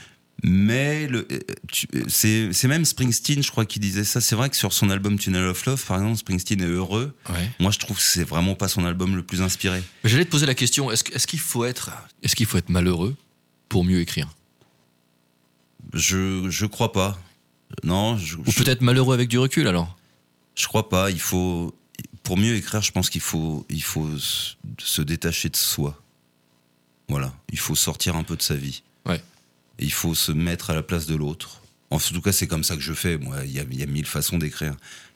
Mais 0.43 1.07
euh, 1.11 1.27
euh, 1.93 2.03
c'est 2.07 2.67
même 2.67 2.85
Springsteen, 2.85 3.43
je 3.43 3.51
crois, 3.51 3.65
qui 3.65 3.79
disait 3.79 4.03
ça. 4.05 4.21
C'est 4.21 4.35
vrai 4.35 4.49
que 4.49 4.55
sur 4.55 4.71
son 4.73 4.89
album 4.89 5.19
Tunnel 5.19 5.43
of 5.45 5.65
Love, 5.65 5.83
par 5.85 5.97
exemple, 5.97 6.17
Springsteen 6.17 6.61
est 6.61 6.65
heureux. 6.65 7.13
ouais. 7.29 7.49
Moi, 7.59 7.71
je 7.71 7.79
trouve 7.79 7.97
que 7.97 8.03
c'est 8.03 8.23
vraiment 8.23 8.55
pas 8.55 8.67
son 8.69 8.85
album 8.85 9.15
le 9.15 9.23
plus 9.23 9.41
inspiré. 9.41 9.83
J'allais 10.03 10.25
te 10.25 10.29
poser 10.31 10.45
la 10.45 10.55
question, 10.55 10.91
est-ce 10.91 11.03
est-ce 11.13 11.27
qu'il 11.27 11.39
faut 11.39 11.65
être, 11.65 11.91
est-ce 12.23 12.35
qu'il 12.35 12.45
faut 12.45 12.57
être 12.57 12.69
malheureux 12.69 13.15
pour 13.67 13.83
mieux 13.83 13.99
écrire? 13.99 14.29
Je 15.93 16.49
je 16.49 16.65
crois 16.65 16.91
pas. 16.91 17.19
Non, 17.83 18.17
je, 18.17 18.37
Ou 18.37 18.43
je, 18.47 18.63
peut-être 18.63 18.81
malheureux 18.81 19.13
avec 19.13 19.29
du 19.29 19.37
recul 19.37 19.67
alors? 19.67 19.95
Je 20.55 20.67
crois 20.67 20.89
pas. 20.89 21.09
Il 21.11 21.19
faut 21.19 21.75
pour 22.23 22.37
mieux 22.37 22.55
écrire, 22.55 22.81
je 22.81 22.91
pense 22.91 23.09
qu'il 23.09 23.21
faut 23.21 23.65
il 23.69 23.83
faut 23.83 24.17
se- 24.17 24.55
se 24.77 25.01
détacher 25.01 25.49
de 25.49 25.55
soi. 25.55 26.01
Voilà, 27.07 27.33
il 27.51 27.57
faut 27.59 27.75
sortir 27.75 28.15
un 28.15 28.23
peu 28.23 28.35
de 28.35 28.41
sa 28.41 28.55
vie. 28.55 28.83
Ouais. 29.05 29.21
Et 29.79 29.85
il 29.85 29.91
faut 29.93 30.13
se 30.15 30.31
mettre 30.31 30.69
à 30.69 30.75
la 30.75 30.83
place 30.83 31.05
de 31.07 31.15
l'autre. 31.15 31.61
En 31.89 31.97
tout 31.99 32.21
cas, 32.21 32.31
c'est 32.31 32.47
comme 32.47 32.63
ça 32.63 32.75
que 32.75 32.81
je 32.81 32.93
fais. 32.93 33.17
Moi, 33.17 33.37
il 33.45 33.51
y 33.51 33.59
a, 33.59 33.63
il 33.71 33.79
y 33.79 33.83
a 33.83 33.87
mille 33.87 34.05
façons 34.05 34.37
d'écrire. 34.37 34.75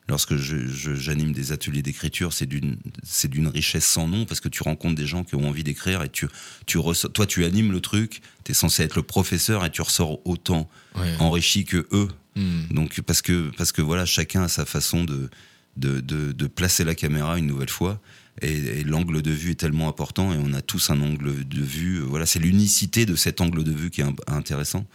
Lorsque 0.10 0.36
j'anime 0.36 1.32
des 1.32 1.52
ateliers 1.54 1.82
d'écriture, 1.82 2.34
c'est 2.34 2.46
d'une 2.46 3.48
richesse 3.48 3.86
sans 3.86 4.08
nom 4.08 4.26
parce 4.26 4.42
que 4.42 4.50
tu 4.50 4.62
rencontres 4.64 4.96
des 4.96 5.06
gens 5.08 5.24
qui 5.24 5.36
ont 5.36 5.48
envie 5.48 5.64
d'écrire 5.64 6.04
et 6.04 6.10
tu 6.10 6.28
tu 6.66 6.78
ressors- 6.78 7.12
toi 7.14 7.26
tu 7.26 7.46
animes 7.46 7.72
le 7.72 7.80
truc. 7.80 8.22
T'es 8.44 8.54
censé 8.54 8.84
être 8.84 8.96
le 8.98 9.04
professeur 9.04 9.64
et 9.64 9.72
tu 9.72 9.82
ressors 9.82 10.20
autant 10.28 10.70
Ouais. 10.96 11.16
enrichi 11.20 11.64
que 11.64 11.88
eux. 11.94 12.10
Hmm. 12.36 12.64
Donc 12.72 13.00
parce 13.02 13.22
que 13.22 13.50
parce 13.58 13.72
que 13.72 13.82
voilà, 13.82 14.06
chacun 14.06 14.44
a 14.44 14.48
sa 14.50 14.66
façon 14.66 15.06
de 15.06 15.30
de, 15.78 16.02
de, 16.02 16.34
de 16.34 16.48
placer 16.48 16.84
la 16.84 16.96
caméra 16.96 17.38
une 17.40 17.48
nouvelle 17.48 17.70
fois. 17.70 18.02
Et, 18.42 18.80
et 18.80 18.84
l'angle 18.84 19.22
de 19.22 19.30
vue 19.32 19.52
est 19.52 19.56
tellement 19.60 19.88
important 19.88 20.34
et 20.34 20.38
on 20.44 20.54
a 20.54 20.62
tous 20.64 20.90
un 20.90 21.00
angle 21.02 21.48
de 21.48 21.62
vue. 21.62 21.98
euh, 22.00 22.04
Voilà, 22.06 22.26
c'est 22.26 22.40
l'unicité 22.40 23.06
de 23.06 23.16
cet 23.16 23.42
angle 23.42 23.64
de 23.64 23.72
vue 23.72 23.92
qui 23.92 24.02
est 24.02 24.06
intéressant. 24.28 24.86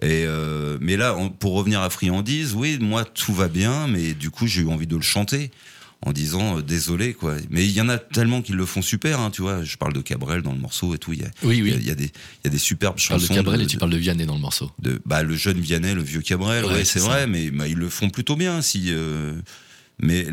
Et 0.00 0.24
euh, 0.26 0.78
mais 0.80 0.96
là, 0.96 1.16
on- 1.16 1.28
pour 1.28 1.54
revenir 1.54 1.80
à 1.82 1.90
Friandise, 1.90 2.54
oui, 2.54 2.78
moi 2.80 3.04
tout 3.04 3.34
va 3.34 3.48
bien, 3.48 3.88
mais 3.88 4.14
du 4.14 4.30
coup 4.30 4.46
j'ai 4.46 4.62
eu 4.62 4.68
envie 4.68 4.86
de 4.86 4.94
le 4.94 5.02
chanter 5.02 5.50
en 6.02 6.12
disant 6.12 6.58
euh, 6.58 6.62
désolé 6.62 7.14
quoi. 7.14 7.34
Mais 7.50 7.64
il 7.66 7.72
y 7.72 7.80
en 7.80 7.88
a 7.88 7.98
tellement 7.98 8.42
qui 8.42 8.52
le 8.52 8.64
font 8.64 8.80
super, 8.82 9.18
hein, 9.18 9.30
tu 9.32 9.42
vois. 9.42 9.64
Je 9.64 9.76
parle 9.76 9.92
de 9.92 10.00
Cabrel 10.00 10.42
dans 10.42 10.52
le 10.52 10.60
morceau 10.60 10.94
et 10.94 10.98
tout. 10.98 11.12
Il 11.12 11.20
y 11.22 11.24
a, 11.24 11.30
Oui, 11.42 11.58
il 11.58 11.66
y 11.66 11.72
a- 11.72 11.74
oui. 11.74 11.80
il 11.82 11.88
y 11.88 11.90
a 11.90 11.94
des 11.96 12.04
il 12.04 12.44
y 12.44 12.46
a 12.46 12.50
des 12.50 12.58
superbes 12.58 12.94
Tu 12.96 13.08
parles 13.08 13.20
de 13.20 13.26
chansons. 13.26 13.34
Cabrel 13.34 13.60
et 13.60 13.64
de- 13.64 13.70
tu 13.70 13.76
parles 13.76 13.90
de 13.90 13.96
Vianney 13.98 14.24
dans 14.24 14.34
le 14.34 14.40
morceau. 14.40 14.70
de 14.78 15.02
bah, 15.04 15.24
le 15.24 15.34
jeune 15.34 15.58
Vianney, 15.58 15.94
le 15.94 16.02
vieux 16.02 16.20
Cabrel, 16.22 16.64
Ouais, 16.64 16.70
ouais, 16.74 16.84
c'est 16.84 17.00
vrai, 17.00 17.26
mais 17.26 17.50
bah, 17.50 17.66
ils 17.66 17.76
le 17.76 17.88
font 17.88 18.08
plutôt 18.08 18.36
bien. 18.36 18.62
Si, 18.62 18.84
euh, 18.90 19.34
mais 20.00 20.26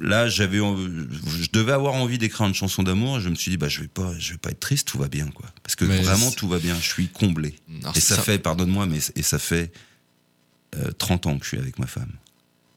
là, 0.00 0.28
j'avais, 0.28 0.58
je 0.58 1.48
devais 1.52 1.72
avoir 1.72 1.94
envie 1.94 2.18
d'écrire 2.18 2.46
une 2.46 2.54
chanson 2.54 2.82
d'amour. 2.82 3.18
et 3.18 3.20
Je 3.20 3.28
me 3.28 3.34
suis 3.34 3.50
dit, 3.50 3.56
bah, 3.56 3.68
je 3.68 3.80
vais 3.80 3.88
pas, 3.88 4.12
je 4.18 4.32
vais 4.32 4.38
pas 4.38 4.50
être 4.50 4.60
triste, 4.60 4.88
tout 4.88 4.98
va 4.98 5.08
bien, 5.08 5.26
quoi. 5.28 5.46
Parce 5.62 5.74
que 5.76 5.84
Mais 5.84 6.00
vraiment, 6.02 6.30
tout 6.30 6.48
va 6.48 6.58
bien. 6.58 6.74
Je 6.80 6.86
suis 6.88 7.08
comblé. 7.08 7.54
Alors, 7.82 7.96
et 7.96 8.00
ça, 8.00 8.16
ça- 8.16 8.22
fait, 8.22 8.38
pardonne-moi, 8.38 8.86
mais 8.86 8.98
et 9.16 9.22
ça 9.22 9.38
fait 9.38 9.72
euh, 10.76 10.90
30 10.98 11.26
ans 11.26 11.36
que 11.38 11.44
je 11.44 11.48
suis 11.48 11.58
avec 11.58 11.78
ma 11.78 11.86
femme. 11.86 12.12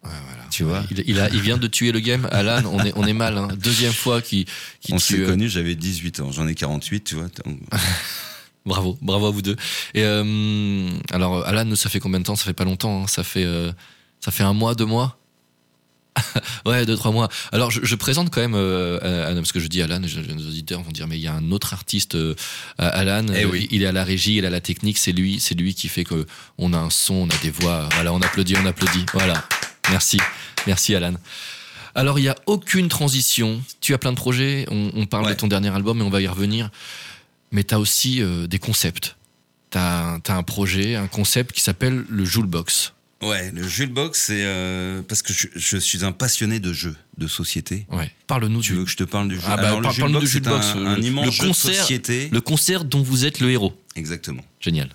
Ouais, 0.03 0.11
voilà. 0.27 0.43
Tu 0.51 0.63
vois 0.63 0.83
Il, 0.91 1.03
il 1.07 1.19
a, 1.19 1.29
il 1.29 1.41
vient 1.41 1.57
de 1.57 1.67
tuer 1.67 1.91
le 1.91 1.99
game. 1.99 2.27
Alan, 2.31 2.63
on 2.71 2.83
est, 2.83 2.93
on 2.95 3.05
est 3.05 3.13
mal. 3.13 3.37
Hein. 3.37 3.47
Deuxième 3.57 3.93
fois 3.93 4.21
qu'il 4.21 4.45
qu'il 4.81 4.93
On 4.93 4.99
s'est 4.99 5.19
euh, 5.19 5.25
connus, 5.27 5.49
j'avais 5.49 5.73
18 5.75 6.19
ans. 6.19 6.31
J'en 6.31 6.47
ai 6.47 6.53
48, 6.55 7.03
tu 7.03 7.15
vois. 7.15 7.27
Bravo, 8.65 8.97
bravo 8.99 9.27
à 9.27 9.31
vous 9.31 9.43
deux. 9.43 9.55
Et 9.93 10.01
euh, 10.03 10.89
alors, 11.11 11.45
Alan, 11.45 11.75
ça 11.75 11.87
fait 11.89 11.99
combien 11.99 12.19
de 12.19 12.25
temps? 12.25 12.35
Ça 12.35 12.45
fait 12.45 12.53
pas 12.53 12.63
longtemps. 12.65 13.03
hein. 13.03 13.07
Ça 13.07 13.23
fait, 13.23 13.43
euh, 13.45 13.71
ça 14.19 14.31
fait 14.31 14.41
un 14.41 14.53
mois, 14.53 14.73
deux 14.73 14.85
mois? 14.87 15.19
ouais, 16.65 16.85
deux, 16.85 16.95
trois 16.95 17.11
mois. 17.11 17.29
Alors, 17.51 17.71
je, 17.71 17.81
je 17.83 17.95
présente 17.95 18.29
quand 18.29 18.41
même 18.41 18.55
euh, 18.55 19.27
Alan, 19.27 19.35
parce 19.35 19.51
que 19.51 19.59
je 19.59 19.67
dis 19.67 19.81
Alan, 19.81 20.01
je- 20.05 20.19
nos 20.21 20.47
auditeurs 20.47 20.81
vont 20.81 20.91
dire, 20.91 21.07
mais 21.07 21.17
il 21.17 21.21
y 21.21 21.27
a 21.27 21.33
un 21.33 21.51
autre 21.51 21.73
artiste, 21.73 22.15
euh, 22.15 22.35
Alan. 22.77 23.25
Eh 23.35 23.45
oui. 23.45 23.67
Il 23.71 23.83
est 23.83 23.87
à 23.87 23.91
la 23.91 24.03
régie, 24.03 24.37
il 24.37 24.43
est 24.43 24.47
à 24.47 24.51
la 24.51 24.61
technique. 24.61 24.97
C'est 24.97 25.11
lui, 25.11 25.39
c'est 25.39 25.55
lui 25.55 25.73
qui 25.73 25.87
fait 25.89 26.03
que 26.03 26.25
on 26.57 26.73
a 26.73 26.77
un 26.77 26.89
son, 26.89 27.13
on 27.15 27.29
a 27.29 27.37
des 27.41 27.49
voix. 27.51 27.89
Voilà, 27.95 28.13
on 28.13 28.21
applaudit, 28.21 28.55
on 28.61 28.65
applaudit. 28.65 29.05
Voilà. 29.13 29.43
Merci, 29.91 30.19
merci 30.67 30.95
Alan. 30.95 31.13
Alors, 31.95 32.19
il 32.19 32.23
n'y 32.23 32.27
a 32.29 32.35
aucune 32.45 32.89
transition. 32.89 33.61
Tu 33.81 33.93
as 33.93 33.97
plein 33.97 34.11
de 34.11 34.17
projets. 34.17 34.65
On, 34.71 34.91
on 34.95 35.05
parle 35.05 35.25
Ouais. 35.25 35.33
de 35.33 35.37
ton 35.37 35.47
dernier 35.47 35.69
album 35.73 35.99
et 35.99 36.03
on 36.03 36.09
va 36.09 36.21
y 36.21 36.27
revenir. 36.27 36.69
Mais 37.51 37.63
tu 37.63 37.73
as 37.75 37.79
aussi 37.79 38.21
euh, 38.21 38.47
des 38.47 38.59
concepts. 38.59 39.15
Tu 39.71 39.77
as, 39.77 40.19
un 40.27 40.43
projet, 40.43 40.95
un 40.95 41.07
concept 41.07 41.53
qui 41.53 41.61
s'appelle 41.61 42.03
le 42.09 42.25
Joulebox. 42.25 42.93
Ouais, 43.21 43.49
le 43.51 43.67
jeu 43.67 43.87
de 43.87 43.93
boxe, 43.93 44.23
c'est 44.27 44.43
euh, 44.43 45.01
parce 45.07 45.21
que 45.21 45.31
je, 45.33 45.47
je 45.55 45.77
suis 45.77 46.03
un 46.03 46.11
passionné 46.11 46.59
de 46.59 46.73
jeux 46.73 46.95
de 47.17 47.27
société. 47.27 47.87
Ouais. 47.91 48.11
Parle-nous 48.27 48.61
Tu 48.61 48.73
du 48.73 48.79
veux 48.79 48.83
que 48.85 48.91
je 48.91 48.97
te 48.97 49.03
parle 49.05 49.29
du 49.29 49.35
jeu 49.35 49.41
Ah 49.45 49.55
bah, 49.55 49.67
Alors, 49.67 49.79
le 49.79 49.83
parle- 49.83 49.95
jeu 49.95 50.01
de 50.01 50.11
parle-nous 50.11 50.19
boxe, 50.19 50.31
c'est 50.31 50.47
un, 50.47 50.79
le- 50.81 50.85
un 50.87 50.95
le 50.97 51.03
immense 51.03 51.31
jeu 51.33 51.43
de 51.43 51.47
concert- 51.47 51.75
société. 51.75 52.29
le 52.31 52.41
concert 52.41 52.83
dont 52.85 53.01
vous 53.01 53.25
êtes 53.25 53.39
le 53.39 53.49
héros. 53.51 53.73
Exactement. 53.95 54.43
Génial. 54.59 54.89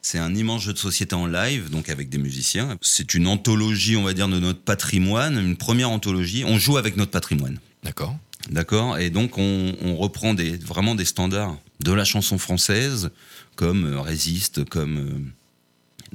C'est 0.00 0.18
un 0.18 0.34
immense 0.34 0.62
jeu 0.62 0.72
de 0.72 0.78
société 0.78 1.14
en 1.14 1.26
live, 1.26 1.68
donc 1.70 1.88
avec 1.90 2.08
des 2.08 2.18
musiciens. 2.18 2.76
C'est 2.80 3.12
une 3.14 3.26
anthologie, 3.26 3.96
on 3.96 4.04
va 4.04 4.14
dire, 4.14 4.28
de 4.28 4.38
notre 4.38 4.60
patrimoine, 4.60 5.36
une 5.38 5.56
première 5.56 5.90
anthologie. 5.90 6.44
On 6.46 6.58
joue 6.58 6.78
avec 6.78 6.96
notre 6.96 7.10
patrimoine. 7.10 7.58
D'accord. 7.82 8.16
D'accord 8.50 8.98
Et 8.98 9.10
donc, 9.10 9.36
on, 9.36 9.74
on 9.82 9.96
reprend 9.96 10.32
des, 10.32 10.56
vraiment 10.56 10.94
des 10.94 11.04
standards 11.04 11.56
de 11.80 11.92
la 11.92 12.04
chanson 12.04 12.38
française, 12.38 13.10
comme 13.56 13.84
euh, 13.84 14.00
Résiste, 14.00 14.64
comme 14.64 14.96
euh, 14.98 15.32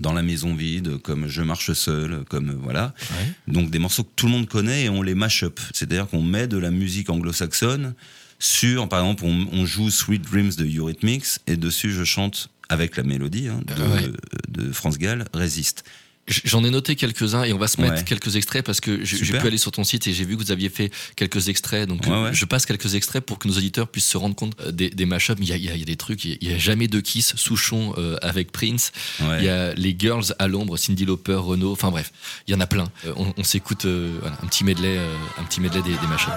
Dans 0.01 0.13
la 0.13 0.23
maison 0.23 0.53
vide, 0.55 0.97
comme 1.01 1.27
Je 1.27 1.41
marche 1.43 1.71
seul, 1.73 2.23
comme 2.29 2.51
voilà. 2.63 2.93
Ouais. 3.11 3.33
Donc, 3.53 3.69
des 3.69 3.79
morceaux 3.79 4.03
que 4.03 4.09
tout 4.15 4.25
le 4.25 4.31
monde 4.31 4.47
connaît 4.49 4.85
et 4.85 4.89
on 4.89 5.01
les 5.03 5.13
mash 5.15 5.43
up. 5.43 5.59
C'est-à-dire 5.73 6.07
qu'on 6.07 6.23
met 6.23 6.47
de 6.47 6.57
la 6.57 6.71
musique 6.71 7.09
anglo-saxonne 7.09 7.93
sur, 8.39 8.89
par 8.89 9.01
exemple, 9.01 9.23
on, 9.25 9.47
on 9.51 9.65
joue 9.65 9.91
Sweet 9.91 10.23
Dreams 10.23 10.51
de 10.57 10.65
Eurythmics 10.79 11.25
et 11.47 11.55
dessus, 11.57 11.91
je 11.91 12.03
chante 12.03 12.49
avec 12.69 12.97
la 12.97 13.03
mélodie 13.03 13.47
hein, 13.49 13.61
de, 13.67 13.73
Ouais. 13.83 14.11
de 14.49 14.71
France 14.71 14.97
Gall, 14.97 15.25
Résiste. 15.33 15.83
J'en 16.27 16.63
ai 16.63 16.69
noté 16.69 16.95
quelques-uns 16.95 17.43
et 17.43 17.51
on 17.51 17.57
va 17.57 17.67
se 17.67 17.81
mettre 17.81 17.95
Ouais. 17.95 18.03
quelques 18.03 18.35
extraits 18.35 18.63
parce 18.63 18.79
que 18.79 19.03
j'ai 19.03 19.17
pu 19.37 19.47
aller 19.47 19.57
sur 19.57 19.71
ton 19.71 19.83
site 19.83 20.05
et 20.07 20.13
j'ai 20.13 20.23
vu 20.23 20.37
que 20.37 20.43
vous 20.43 20.51
aviez 20.51 20.69
fait 20.69 20.91
quelques 21.15 21.49
extraits. 21.49 21.89
Donc 21.89 22.05
Ouais, 22.05 22.23
ouais. 22.23 22.33
je 22.33 22.45
passe 22.45 22.65
quelques 22.65 22.93
extraits 22.95 23.25
pour 23.25 23.39
que 23.39 23.47
nos 23.47 23.55
auditeurs 23.57 23.87
puissent 23.87 24.07
se 24.07 24.17
rendre 24.17 24.35
compte 24.35 24.53
euh, 24.61 24.71
des, 24.71 24.89
des 24.91 25.05
mashups. 25.05 25.39
Il 25.41 25.47
y 25.49 25.51
a, 25.51 25.57
il 25.57 25.63
y 25.65 25.69
a- 25.69 25.73
il 25.73 25.79
y 25.79 25.81
a 25.81 25.85
des 25.85 25.95
trucs, 25.97 26.23
il 26.23 26.37
y 26.41 26.53
a 26.53 26.57
jamais 26.57 26.87
de 26.87 26.99
Kiss, 26.99 27.35
Souchon 27.35 27.93
euh, 27.97 28.17
avec 28.21 28.51
Prince. 28.51 28.91
Ouais. 29.19 29.39
Il 29.39 29.45
y 29.45 29.49
a 29.49 29.73
les 29.73 29.95
Girls 29.97 30.33
à 30.39 30.47
l'ombre, 30.47 30.77
Cindy 30.77 31.05
Lauper, 31.05 31.33
Renault. 31.35 31.71
Enfin 31.73 31.89
bref, 31.91 32.11
il 32.47 32.53
y 32.53 32.55
en 32.55 32.61
a 32.61 32.67
plein. 32.67 32.87
Euh, 33.05 33.13
on 33.17 33.33
on 33.35 33.43
s'écoute 33.43 33.85
euh, 33.85 34.17
voilà, 34.21 34.37
un 34.43 34.47
petit 34.47 34.63
medley, 34.63 34.97
euh, 34.99 35.15
un 35.39 35.43
petit 35.43 35.59
medley 35.59 35.81
des, 35.81 35.89
des 35.97 36.07
mashups. 36.07 36.31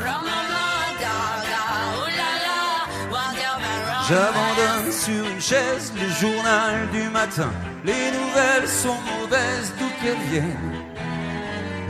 J'abandonne 4.08 4.92
sur 4.92 5.24
une 5.28 5.40
chaise 5.40 5.92
le 6.00 6.08
journal 6.20 6.88
du 6.92 7.08
matin. 7.10 7.50
Les 7.84 8.10
nouvelles 8.10 8.66
sont 8.66 8.96
mauvaises 9.18 9.74
d'où 9.78 9.88
qu'elles 10.00 10.30
viennent. 10.30 10.72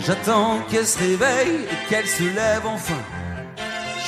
J'attends 0.00 0.58
qu'elle 0.68 0.86
se 0.86 0.98
réveille 0.98 1.66
et 1.70 1.88
qu'elle 1.88 2.08
se 2.08 2.24
lève 2.24 2.66
enfin. 2.66 3.02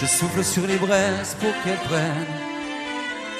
Je 0.00 0.06
souffle 0.06 0.42
sur 0.42 0.66
les 0.66 0.78
braises 0.78 1.36
pour 1.40 1.52
qu'elle 1.62 1.78
prenne. 1.88 2.26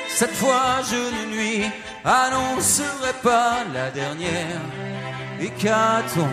Cette 0.08 0.32
fois 0.32 0.80
je 0.88 0.94
ne 0.94 1.34
nuis 1.34 1.64
annoncerai 2.04 3.14
pas 3.20 3.64
la 3.74 3.90
dernière. 3.90 4.60
Et 5.40 5.50
qu'à-t-on 5.50 6.28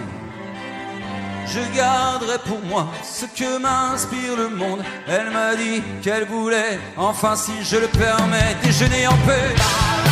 je 1.45 1.59
garderai 1.75 2.37
pour 2.47 2.61
moi 2.61 2.87
ce 3.03 3.25
que 3.25 3.57
m'inspire 3.59 4.37
le 4.37 4.49
monde. 4.49 4.81
Elle 5.07 5.29
m'a 5.29 5.55
dit 5.55 5.83
qu'elle 6.01 6.25
voulait, 6.25 6.79
enfin 6.95 7.35
si 7.35 7.51
je 7.63 7.75
le 7.75 7.87
permets, 7.87 8.55
déjeuner 8.63 9.07
en 9.07 9.17
paix. 9.27 10.02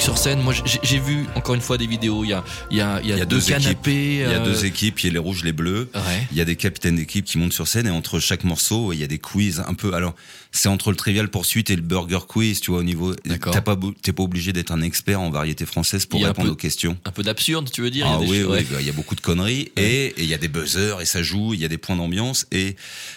Sur 0.00 0.16
scène. 0.16 0.40
Moi, 0.40 0.54
j'ai 0.82 0.98
vu 0.98 1.26
encore 1.34 1.54
une 1.54 1.60
fois 1.60 1.76
des 1.76 1.86
vidéos. 1.86 2.24
Il 2.24 2.30
y 2.30 2.32
a, 2.32 2.42
il 2.70 2.78
y 2.78 2.80
a, 2.80 3.00
il 3.02 3.08
y 3.08 3.12
a 3.12 3.16
Il 3.16 3.18
y 3.18 3.22
a 3.22 3.26
deux, 3.26 3.40
canapés. 3.40 4.14
Il 4.14 4.20
y 4.20 4.24
a 4.24 4.40
euh, 4.40 4.44
deux 4.44 4.64
équipes, 4.64 4.98
il 5.00 5.06
y 5.06 5.10
a 5.10 5.12
les 5.12 5.18
rouges, 5.18 5.44
les 5.44 5.52
bleus. 5.52 5.90
Ouais. 5.94 6.26
Il 6.32 6.38
y 6.38 6.40
a 6.40 6.46
des 6.46 6.56
capitaines 6.56 6.96
d'équipe 6.96 7.24
qui 7.26 7.36
montent 7.36 7.52
sur 7.52 7.68
scène 7.68 7.86
et 7.86 7.90
entre 7.90 8.18
chaque 8.18 8.44
morceau, 8.44 8.94
il 8.94 8.98
y 8.98 9.04
a 9.04 9.06
des 9.06 9.18
quiz 9.18 9.62
un 9.66 9.74
peu. 9.74 9.92
Alors, 9.92 10.14
c'est 10.52 10.68
entre 10.70 10.90
le 10.90 10.96
Trivial 10.96 11.28
Poursuite 11.28 11.68
et 11.70 11.76
le 11.76 11.82
Burger 11.82 12.20
Quiz, 12.26 12.60
tu 12.60 12.70
vois, 12.70 12.80
au 12.80 12.82
niveau. 12.82 13.14
T'as 13.14 13.60
pas, 13.60 13.76
t'es 14.02 14.12
pas 14.14 14.22
obligé 14.22 14.54
d'être 14.54 14.72
un 14.72 14.80
expert 14.80 15.20
en 15.20 15.28
variété 15.30 15.66
française 15.66 16.06
pour 16.06 16.24
répondre 16.24 16.48
peu- 16.48 16.52
aux 16.54 16.56
questions. 16.56 16.96
Un 17.04 17.10
peu 17.12 17.22
d'absurde, 17.22 17.70
tu 17.70 17.82
veux 17.82 17.90
dire 17.90 18.06
Il 18.06 18.10
y 18.10 18.12
a 18.12 18.16
Ah 18.16 18.20
des 18.20 18.30
oui, 18.30 18.42
oui, 18.42 18.66
bah, 18.70 18.78
il 18.80 18.86
y 18.86 18.90
a 18.90 18.94
beaucoup 18.94 19.14
de 19.14 19.20
conneries 19.20 19.70
et 19.76 20.06
et 20.06 20.22
il 20.22 20.28
y 20.28 20.34
a 20.34 20.38
des 20.38 20.48
buzzers 20.48 21.00
et 21.02 21.04
ça 21.04 21.22
joue, 21.22 21.52
il 21.54 21.60
y 21.60 21.64
a 21.64 21.68
des 21.68 21.78
points 21.78 21.96
d'ambiance 21.96 22.46
et 22.52 22.74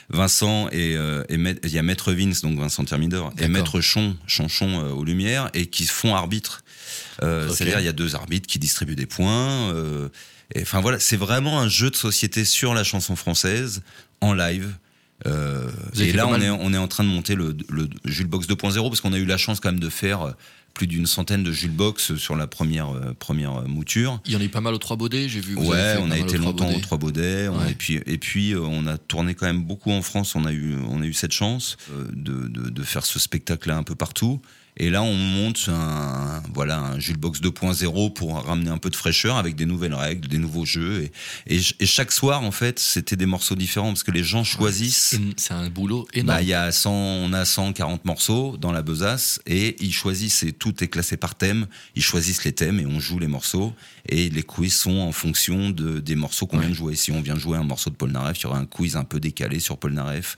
Vincent 0.10 0.68
et, 0.72 0.96
euh, 0.98 1.24
il 1.30 1.72
y 1.72 1.78
a 1.80 1.82
Maître 1.84 2.12
Vince 2.14 2.42
donc 2.42 2.60
Vincent 2.60 2.84
Thermidor 2.84 3.32
et. 3.40 3.48
Maître 3.48 3.80
Chon, 3.82 4.16
Chanchon 4.28 4.84
euh, 4.84 4.90
aux 4.92 5.06
lumières 5.06 5.50
et 5.54 5.68
qui 5.68 5.86
font 5.86 6.14
arbitre. 6.16 6.64
Euh. 7.22 7.50
C'est-à-dire 7.50 7.80
il 7.80 7.86
y 7.86 7.90
a 7.90 7.94
deux 7.94 8.16
arbitres 8.16 8.48
qui 8.48 8.60
distribuent 8.60 8.96
des 8.96 9.06
points. 9.06 9.72
euh, 9.74 10.10
et 10.56 10.62
enfin 10.62 10.82
voilà, 10.82 11.00
c'est 11.00 11.18
vraiment 11.18 11.60
un 11.60 11.68
jeu 11.68 11.90
de 11.90 11.96
société 11.96 12.46
sur 12.46 12.74
la 12.74 12.84
chanson 12.84 13.16
française 13.16 13.82
en 14.22 14.34
live. 14.34 14.74
Euh, 15.26 15.70
et 15.98 16.12
là, 16.12 16.28
on 16.28 16.40
est, 16.42 16.50
on 16.50 16.74
est 16.74 16.78
en 16.78 16.88
train 16.88 17.04
de 17.04 17.10
monter 17.10 17.36
le, 17.36 17.56
le 17.70 17.88
Jules 18.06 18.28
Box 18.28 18.48
2.0 18.48 18.90
parce 18.90 19.00
qu'on 19.02 19.14
a 19.14 19.18
eu 19.18 19.26
la 19.26 19.38
chance 19.38 19.60
quand 19.62 19.70
même 19.72 19.80
de 19.80 19.90
faire 19.90 20.34
plus 20.74 20.88
d'une 20.88 21.06
centaine 21.06 21.44
de 21.44 21.52
Jules 21.52 21.72
Box 21.72 22.16
sur 22.16 22.36
la 22.36 22.46
première, 22.48 22.90
euh, 22.90 23.14
première 23.18 23.62
mouture. 23.68 24.20
Il 24.26 24.34
y 24.34 24.36
en 24.36 24.42
a 24.42 24.44
eu 24.44 24.50
pas 24.50 24.60
mal 24.60 24.74
au 24.74 24.80
Trois 24.80 24.98
Baudets, 24.98 25.30
j'ai 25.30 25.40
vu. 25.40 25.56
Ouais, 25.56 25.96
on 26.00 26.10
a 26.12 26.18
été 26.18 26.38
longtemps 26.38 26.66
Baudets. 26.66 26.78
au 26.78 26.82
Trois 26.82 26.98
Baudets, 26.98 27.48
Ouais. 27.48 27.72
et 27.72 27.76
puis 27.76 28.02
et 28.06 28.18
puis 28.18 28.54
euh, 28.54 28.60
on 28.62 28.86
a 28.88 28.98
tourné 28.98 29.34
quand 29.36 29.46
même 29.46 29.64
beaucoup 29.64 29.92
en 29.92 30.02
France. 30.02 30.36
On 30.36 30.46
a 30.46 30.52
eu 30.52 30.76
on 30.90 31.02
a 31.02 31.06
eu 31.06 31.14
cette 31.14 31.32
chance 31.32 31.78
de, 32.12 32.48
de, 32.48 32.70
de 32.70 32.84
faire 32.84 33.06
ce 33.06 33.18
spectacle-là 33.20 33.78
un 33.78 33.84
peu 33.84 33.96
partout. 33.96 34.42
Et 34.76 34.90
là, 34.90 35.04
on 35.04 35.14
monte 35.16 35.70
un 35.70 36.23
voilà 36.54 36.80
un 36.80 37.00
Jules 37.00 37.18
Box 37.18 37.42
2.0 37.42 38.14
pour 38.14 38.44
ramener 38.46 38.70
un 38.70 38.78
peu 38.78 38.90
de 38.90 38.96
fraîcheur 38.96 39.38
avec 39.38 39.56
des 39.56 39.66
nouvelles 39.66 39.94
règles, 39.94 40.28
des 40.28 40.38
nouveaux 40.38 40.66
jeux. 40.66 41.10
Et, 41.48 41.56
et, 41.58 41.62
et 41.80 41.86
chaque 41.86 42.12
soir, 42.12 42.44
en 42.44 42.52
fait, 42.52 42.80
c'était 42.80 43.16
des 43.16 43.26
morceaux 43.26 43.56
différents 43.56 43.88
parce 43.90 44.04
que 44.04 44.12
les 44.12 44.24
gens 44.24 44.44
choisissent. 44.44 45.18
C'est 45.38 45.54
un 45.54 45.70
boulot 45.70 46.08
énorme. 46.14 46.38
Bah, 46.38 46.42
y 46.44 46.54
a 46.54 46.72
100, 46.72 46.92
on 46.92 47.34
a 47.34 47.46
140 47.46 48.06
morceaux 48.06 48.58
dans 48.58 48.72
la 48.72 48.82
besace 48.82 49.42
et 49.46 49.76
ils 49.84 49.94
choisissent, 49.94 50.44
et 50.44 50.54
tout 50.54 50.84
est 50.84 50.88
classé 50.88 51.18
par 51.18 51.36
thème, 51.36 51.68
ils 51.96 52.04
choisissent 52.04 52.44
les 52.44 52.54
thèmes 52.54 52.80
et 52.80 52.86
on 52.86 53.00
joue 53.00 53.20
les 53.20 53.28
morceaux 53.28 53.74
et 54.08 54.30
les 54.30 54.44
quiz 54.44 54.74
sont 54.74 54.98
en 54.98 55.12
fonction 55.12 55.70
de, 55.70 56.00
des 56.00 56.16
morceaux 56.16 56.46
qu'on 56.48 56.58
Ouais. 56.58 56.64
vient 56.64 56.72
de 56.72 56.76
jouer. 56.76 56.96
Si 56.96 57.12
on 57.12 57.22
vient 57.22 57.38
jouer 57.38 57.58
un 57.58 57.64
morceau 57.64 57.90
de 57.90 57.96
Paul 57.96 58.12
Naref, 58.12 58.40
il 58.40 58.44
y 58.44 58.46
aura 58.46 58.60
un 58.60 58.66
quiz 58.66 58.96
un 58.96 59.04
peu 59.04 59.20
décalé 59.20 59.60
sur 59.60 59.78
Paul 59.78 59.94
Naref, 59.94 60.38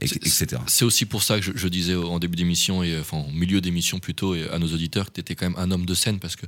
C'est- 0.00 0.16
etc. 0.16 0.46
C'est 0.66 0.84
aussi 0.84 1.04
pour 1.06 1.22
ça 1.22 1.36
que 1.38 1.42
je, 1.44 1.52
je 1.54 1.68
disais 1.68 1.94
en 1.94 2.18
début 2.18 2.36
d'émission, 2.36 2.82
et 2.82 2.98
enfin 2.98 3.18
en 3.18 3.30
milieu 3.30 3.60
d'émission 3.60 3.98
plutôt, 4.00 4.34
et 4.34 4.48
à 4.48 4.58
nos 4.58 4.66
auditeurs, 4.72 5.06
que 5.06 5.12
tu 5.12 5.20
étais 5.20 5.34
quand 5.34 5.48
même 5.48 5.58
un 5.58 5.70
homme 5.70 5.86
de 5.86 5.94
scène 5.94 6.18
parce 6.18 6.34
que 6.36 6.46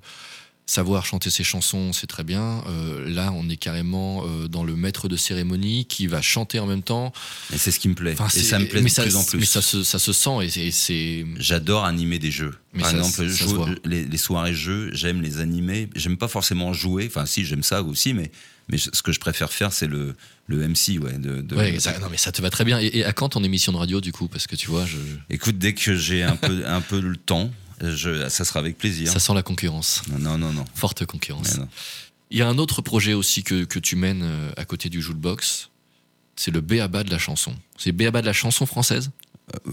savoir 0.66 1.04
chanter 1.04 1.28
ses 1.28 1.44
chansons, 1.44 1.92
c'est 1.92 2.06
très 2.06 2.24
bien. 2.24 2.64
Euh, 2.68 3.08
là, 3.08 3.32
on 3.34 3.48
est 3.50 3.56
carrément 3.56 4.24
euh, 4.26 4.48
dans 4.48 4.64
le 4.64 4.74
maître 4.76 5.08
de 5.08 5.16
cérémonie 5.16 5.84
qui 5.84 6.06
va 6.06 6.22
chanter 6.22 6.58
en 6.58 6.66
même 6.66 6.82
temps. 6.82 7.12
Et 7.52 7.58
c'est 7.58 7.70
ce 7.70 7.78
qui 7.78 7.88
me 7.88 7.94
plaît. 7.94 8.14
Enfin, 8.18 8.28
et 8.34 8.42
ça 8.42 8.58
me 8.58 8.66
plaît 8.66 8.80
mais 8.80 8.88
de 8.88 8.94
ça, 8.94 9.02
plus 9.02 9.16
en 9.16 9.24
plus. 9.24 9.38
Mais 9.40 9.44
ça 9.46 9.60
se, 9.60 9.82
ça 9.84 9.98
se 9.98 10.12
sent 10.14 10.30
et 10.42 10.48
c'est- 10.48 10.66
et 10.66 10.70
c'est. 10.70 11.26
J'adore 11.38 11.84
animer 11.84 12.18
des 12.18 12.30
jeux. 12.30 12.54
Mais 12.72 12.80
Par 12.82 12.90
ça- 12.92 12.96
exemple, 12.98 13.78
les, 13.84 14.04
les 14.06 14.16
soirées 14.18 14.54
jeux, 14.54 14.90
j'aime 14.94 15.20
les 15.20 15.38
animer. 15.38 15.90
J'aime 15.94 16.16
pas 16.16 16.28
forcément 16.28 16.72
jouer. 16.72 17.06
Enfin, 17.06 17.26
si, 17.26 17.44
j'aime 17.44 17.62
ça 17.62 17.82
aussi, 17.82 18.14
mais, 18.14 18.32
mais 18.68 18.78
ce 18.78 19.02
que 19.02 19.12
je 19.12 19.20
préfère 19.20 19.52
faire, 19.52 19.72
c'est 19.72 19.86
le, 19.86 20.14
le 20.46 20.66
MC, 20.66 20.98
ouais. 20.98 21.18
De, 21.18 21.42
de- 21.42 21.54
Ouais, 21.56 21.78
ça, 21.78 21.98
non, 21.98 22.08
mais 22.10 22.16
ça 22.16 22.32
te 22.32 22.40
va 22.40 22.48
très 22.50 22.64
bien. 22.64 22.80
Et, 22.80 22.86
et 22.98 23.04
à 23.04 23.12
quand 23.12 23.28
ton 23.28 23.44
émission 23.44 23.70
de 23.72 23.76
radio, 23.76 24.00
du 24.00 24.12
coup? 24.12 24.28
Parce 24.28 24.46
que 24.46 24.56
tu 24.56 24.68
vois, 24.68 24.86
je, 24.86 24.96
Écoute, 25.30 25.58
dès 25.58 25.74
que 25.74 25.94
j'ai 25.94 26.22
un 26.22 26.36
peu, 26.36 26.62
un 26.66 26.80
peu 26.80 27.00
le 27.00 27.16
temps, 27.16 27.50
je, 27.80 28.28
ça 28.28 28.44
sera 28.44 28.60
avec 28.60 28.78
plaisir. 28.78 29.10
ça 29.10 29.18
sent 29.18 29.34
la 29.34 29.42
concurrence. 29.42 30.02
Non, 30.18 30.38
non, 30.38 30.52
non. 30.52 30.64
Forte 30.74 31.04
concurrence. 31.06 31.58
Non. 31.58 31.68
Il 32.30 32.38
y 32.38 32.42
a 32.42 32.48
un 32.48 32.58
autre 32.58 32.82
projet 32.82 33.12
aussi 33.14 33.42
que, 33.42 33.64
que 33.64 33.78
tu 33.78 33.96
mènes 33.96 34.22
euh, 34.22 34.50
à 34.56 34.64
côté 34.64 34.88
du 34.88 35.00
Box. 35.02 35.70
C'est 36.36 36.50
le 36.50 36.60
béaba 36.60 37.04
de 37.04 37.10
la 37.10 37.18
chanson. 37.18 37.54
C'est 37.76 37.92
béaba 37.92 38.20
de 38.20 38.26
la 38.26 38.32
chanson 38.32 38.66
française, 38.66 39.10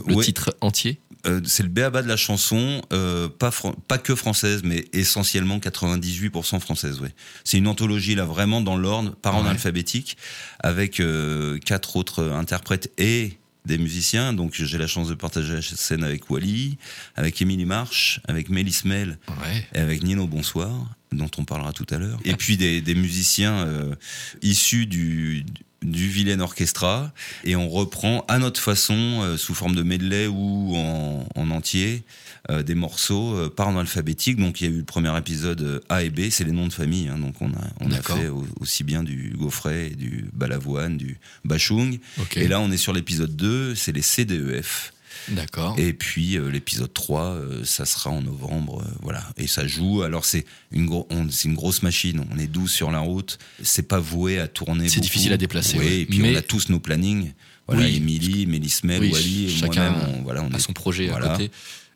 le 0.08 0.14
Ouais, 0.16 0.24
titre 0.24 0.56
entier? 0.62 1.00
euh, 1.26 1.40
c'est 1.46 1.64
le 1.64 1.70
béaba 1.70 2.04
de 2.04 2.08
la 2.08 2.18
chanson, 2.18 2.82
euh, 2.94 3.28
pas, 3.30 3.98
que 3.98 4.14
française, 4.16 4.62
mais 4.64 4.86
essentiellement 4.94 5.58
98% 5.60 6.60
française. 6.60 7.00
Ouais. 7.00 7.14
C'est 7.44 7.58
une 7.58 7.68
anthologie 7.68 8.14
là 8.16 8.26
vraiment 8.26 8.62
dans 8.62 8.76
l'ordre, 8.78 9.16
par 9.16 9.34
ordre 9.36 9.46
Ouais. 9.46 9.52
alphabétique, 9.52 10.18
avec 10.60 11.00
euh, 11.00 11.58
quatre 11.60 11.96
autres 11.96 12.24
interprètes 12.32 12.92
et 13.00 13.38
des 13.66 13.78
musiciens. 13.78 14.34
Donc 14.34 14.54
j'ai 14.54 14.78
la 14.78 14.88
chance 14.88 15.08
de 15.10 15.14
partager 15.14 15.54
la 15.56 15.62
scène 15.62 16.04
avec 16.04 16.30
Wally, 16.30 16.78
avec 17.16 17.42
Émilie 17.42 17.66
March, 17.66 18.20
avec 18.28 18.50
Mélis 18.50 18.82
Mel 18.86 19.18
Ouais. 19.28 19.68
et 19.74 19.80
avec 19.80 20.04
Nino 20.04 20.28
Bonsoir, 20.28 20.72
dont 21.12 21.30
on 21.38 21.46
parlera 21.46 21.74
tout 21.74 21.86
à 21.90 21.98
l'heure. 21.98 22.20
Et 22.26 22.34
puis 22.36 22.58
des, 22.58 22.82
des 22.82 22.96
musiciens 22.96 23.66
euh, 23.68 23.96
issus 24.42 24.86
du, 24.88 25.44
du 25.84 26.08
Vilain 26.10 26.40
Orchestra. 26.40 27.12
Et 27.44 27.56
on 27.56 27.70
reprend 27.70 28.26
à 28.28 28.40
notre 28.40 28.62
façon, 28.62 29.22
euh, 29.22 29.38
sous 29.38 29.54
forme 29.54 29.76
de 29.76 29.84
medley 29.84 30.28
ou 30.28 30.76
en, 30.76 31.28
en 31.36 31.52
entier, 31.52 32.04
euh, 32.50 32.64
des 32.64 32.74
morceaux 32.76 33.36
euh, 33.36 33.50
par 33.50 33.68
ordre 33.68 33.80
alphabétique. 33.80 34.38
Donc 34.38 34.62
il 34.62 34.64
y 34.66 34.68
a 34.68 34.74
eu 34.74 34.78
le 34.80 34.84
premier 34.84 35.16
épisode 35.18 35.62
euh, 35.62 35.80
A 35.90 36.04
et 36.04 36.10
B, 36.10 36.30
c'est 36.32 36.44
les 36.44 36.52
noms 36.52 36.68
de 36.68 36.74
famille. 36.74 37.08
hein. 37.08 37.18
donc 37.20 37.36
on 37.42 37.50
a, 37.50 37.68
on 37.82 37.92
a 37.92 38.02
fait 38.02 38.28
au- 38.30 38.48
aussi 38.60 38.84
bien 38.84 39.04
du 39.04 39.34
Gaufret, 39.38 39.88
et 39.92 39.96
du 39.96 40.26
Balavoine, 40.34 40.98
du 40.98 41.20
Bachung. 41.46 42.00
Et 42.36 42.48
là 42.48 42.60
on 42.60 42.72
est 42.72 42.78
sur 42.78 42.94
l'épisode 42.94 43.36
2, 43.36 43.76
c'est 43.76 43.92
les 43.92 44.02
CDEF. 44.02 44.94
D'accord. 45.30 45.76
Et 45.78 45.94
puis 45.94 46.38
euh, 46.38 46.50
l'épisode 46.50 46.92
3, 46.92 47.22
euh, 47.26 47.64
ça 47.64 47.86
sera 47.86 48.10
en 48.10 48.24
novembre, 48.24 48.82
euh, 48.82 48.92
voilà. 49.04 49.24
Et 49.38 49.46
ça 49.46 49.68
joue. 49.68 50.02
Alors 50.02 50.26
c'est 50.26 50.46
une, 50.72 50.88
gro- 50.88 51.08
grosse 51.54 51.84
machine. 51.84 52.26
On 52.34 52.40
est 52.40 52.48
12 52.48 52.72
sur 52.72 52.90
la 52.92 53.00
route. 53.00 53.38
C'est 53.62 53.88
pas 53.88 54.00
voué 54.00 54.40
à 54.40 54.48
tourner. 54.48 54.90
C'est 54.90 55.00
difficile 55.00 55.32
à 55.34 55.38
déplacer, 55.38 55.78
Oui, 55.78 55.86
ouais. 55.86 56.00
et 56.00 56.06
puis 56.08 56.20
Mais- 56.20 56.34
on 56.34 56.38
a 56.38 56.42
tous 56.42 56.70
nos 56.70 56.80
plannings. 56.80 57.34
Voilà, 57.68 57.86
Oui. 57.86 57.98
Émilie, 57.98 58.48
Mélismel, 58.48 59.00
Oui, 59.02 59.12
Wally, 59.12 59.46
et 59.46 59.50
chacun 59.50 59.92
moi-même. 59.92 60.16
on- 60.20 60.24
Voilà, 60.24 60.44
on 60.44 60.52
à 60.52 60.58
est 60.58 60.60
son 60.60 60.74
projet 60.74 61.08
à 61.10 61.12
voilà. 61.12 61.28
côté. 61.30 61.52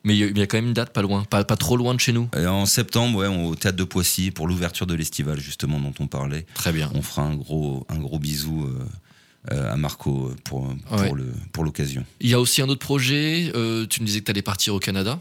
Mais 0.05 0.15
il 0.15 0.19
y, 0.19 0.23
a- 0.23 0.27
il 0.27 0.37
y 0.37 0.41
a 0.41 0.47
quand 0.47 0.57
même 0.57 0.67
une 0.67 0.73
date 0.73 0.93
pas 0.93 1.01
loin, 1.01 1.23
pas, 1.23 1.43
pas 1.43 1.57
trop 1.57 1.75
loin 1.75 1.93
de 1.95 1.99
chez 1.99 2.13
nous. 2.13 2.29
Et 2.37 2.45
en 2.45 2.65
septembre, 2.65 3.17
ouais, 3.19 3.27
on- 3.27 3.47
au 3.47 3.55
théâtre 3.55 3.75
de 3.77 3.83
Poissy 3.83 4.31
pour 4.31 4.47
l'ouverture 4.47 4.85
de 4.87 4.93
l'estival 4.93 5.39
justement 5.41 5.79
dont 5.79 5.93
on 5.99 6.07
parlait. 6.07 6.45
Très 6.53 6.71
bien. 6.71 6.89
On 6.93 7.01
fera 7.01 7.23
un 7.23 7.35
gros, 7.35 7.85
un 7.89 7.97
gros 7.97 8.19
bisou 8.19 8.65
euh, 8.65 8.85
euh, 9.51 9.73
à 9.73 9.75
Marco 9.77 10.31
pour, 10.43 10.73
pour 10.87 10.99
Ouais. 10.99 11.11
le, 11.13 11.33
pour 11.51 11.63
l'occasion. 11.63 12.05
Il 12.21 12.29
y 12.29 12.33
a 12.33 12.39
aussi 12.39 12.61
un 12.61 12.69
autre 12.69 12.85
projet. 12.85 13.51
euh, 13.55 13.85
tu 13.87 14.01
me 14.01 14.05
disais 14.05 14.19
que 14.21 14.25
tu 14.25 14.31
allais 14.31 14.41
partir 14.41 14.73
au 14.75 14.79
Canada. 14.79 15.19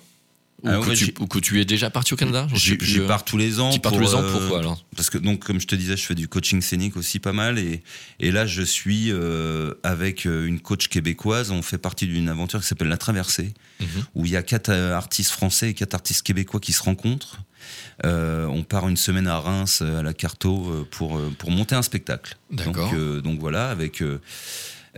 Ou, 0.64 0.68
Ah 0.70 0.78
que 0.80 0.88
ouais, 0.88 0.94
tu, 0.96 1.04
j'y- 1.04 1.14
ou 1.20 1.26
que 1.26 1.38
tu 1.38 1.60
es 1.60 1.64
déjà 1.66 1.90
parti 1.90 2.14
au 2.14 2.16
Canada 2.16 2.46
J'y 2.54 2.78
euh, 3.00 3.06
pars 3.06 3.24
tous 3.24 3.36
les 3.36 3.60
ans. 3.60 3.70
Tu 3.70 3.80
pars 3.80 3.92
tous 3.92 4.00
les 4.00 4.14
ans, 4.14 4.22
euh, 4.22 4.32
pourquoi 4.32 4.60
alors? 4.60 4.82
Parce 4.96 5.10
que 5.10 5.18
donc, 5.18 5.44
comme 5.44 5.60
je 5.60 5.66
te 5.66 5.74
disais, 5.74 5.96
je 5.96 6.02
fais 6.04 6.14
du 6.14 6.26
coaching 6.26 6.62
scénique 6.62 6.96
aussi 6.96 7.18
pas 7.18 7.32
mal, 7.34 7.58
et, 7.58 7.82
et 8.18 8.30
là, 8.30 8.46
je 8.46 8.62
suis 8.62 9.12
euh, 9.12 9.74
avec 9.82 10.26
euh, 10.26 10.46
une 10.46 10.60
coach 10.60 10.88
québécoise. 10.88 11.50
On 11.50 11.60
fait 11.62 11.76
partie 11.78 12.06
d'une 12.06 12.28
aventure 12.30 12.60
qui 12.60 12.66
s'appelle 12.66 12.88
La 12.88 12.96
Traversée, 12.96 13.52
Mhm. 13.80 13.86
où 14.14 14.24
il 14.24 14.32
y 14.32 14.36
a 14.36 14.42
quatre 14.42 14.70
euh, 14.70 14.94
artistes 14.94 15.30
français 15.32 15.70
et 15.70 15.74
quatre 15.74 15.94
artistes 15.94 16.22
québécois 16.22 16.60
qui 16.60 16.72
se 16.72 16.82
rencontrent. 16.82 17.40
Euh, 18.04 18.46
on 18.46 18.62
part 18.62 18.88
une 18.88 18.96
semaine 18.96 19.26
à 19.26 19.38
Reims 19.38 19.80
euh, 19.82 20.00
à 20.00 20.02
la 20.02 20.12
Carto 20.14 20.66
euh, 20.70 20.86
pour 20.90 21.16
euh, 21.18 21.30
pour 21.38 21.50
monter 21.50 21.74
un 21.74 21.82
spectacle. 21.82 22.36
D'accord. 22.50 22.90
Donc, 22.90 22.94
euh, 22.94 23.20
donc 23.20 23.38
voilà, 23.40 23.68
avec 23.70 24.02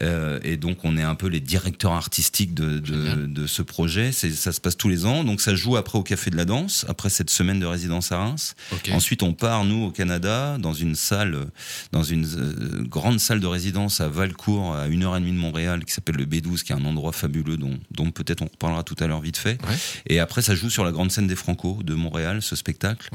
euh, 0.02 0.38
et 0.42 0.56
donc 0.56 0.84
on 0.84 0.96
est 0.96 1.02
un 1.02 1.14
peu 1.14 1.26
les 1.28 1.40
directeurs 1.40 1.92
artistiques 1.92 2.54
de, 2.54 2.78
de, 2.78 2.86
Génial. 2.86 3.32
de 3.32 3.46
ce 3.46 3.62
projet. 3.62 4.12
Ça 4.12 4.52
se 4.52 4.60
passe 4.60 4.76
tous 4.76 4.88
les 4.88 5.06
ans. 5.06 5.24
Donc 5.24 5.40
ça 5.40 5.54
joue 5.54 5.76
après 5.76 5.98
au 5.98 6.02
Café 6.02 6.30
de 6.30 6.36
la 6.36 6.44
Danse, 6.44 6.84
après 6.88 7.08
cette 7.08 7.30
semaine 7.30 7.60
de 7.60 7.66
résidence 7.66 8.12
à 8.12 8.18
Reims. 8.18 8.54
Ensuite 8.92 9.22
on 9.22 9.32
part 9.32 9.64
nous 9.64 9.84
au 9.84 9.90
Canada 9.90 10.58
dans 10.58 10.74
une 10.74 10.94
salle, 10.94 11.46
dans 11.92 12.02
une 12.02 12.26
euh, 12.26 12.82
grande 12.84 13.20
salle 13.20 13.40
de 13.40 13.46
résidence 13.46 14.00
à 14.00 14.08
Valcourt, 14.08 14.74
à 14.74 14.86
une 14.88 15.04
heure 15.04 15.16
et 15.16 15.20
demie 15.20 15.32
de 15.32 15.38
Montréal, 15.38 15.84
qui 15.84 15.92
s'appelle 15.92 16.16
le 16.16 16.26
B12, 16.26 16.62
qui 16.62 16.72
est 16.72 16.76
un 16.76 16.84
endroit 16.84 17.12
fabuleux 17.12 17.56
dont, 17.56 17.78
dont 17.90 18.10
peut-être 18.10 18.42
on 18.42 18.46
reparlera 18.46 18.82
tout 18.82 18.96
à 19.00 19.06
l'heure 19.06 19.20
vite 19.20 19.36
fait. 19.36 19.58
Ouais. 19.66 19.76
Et 20.08 20.20
après 20.20 20.42
ça 20.42 20.54
joue 20.54 20.70
sur 20.70 20.84
la 20.84 20.92
grande 20.92 21.10
scène 21.10 21.26
des 21.26 21.36
Franco 21.36 21.78
de 21.82 21.94
Montréal, 21.94 22.42
ce 22.42 22.56
spectacle. 22.56 23.08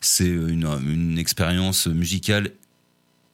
C'est 0.00 0.26
une, 0.28 0.66
une 0.86 1.18
expérience 1.18 1.86
musicale 1.86 2.50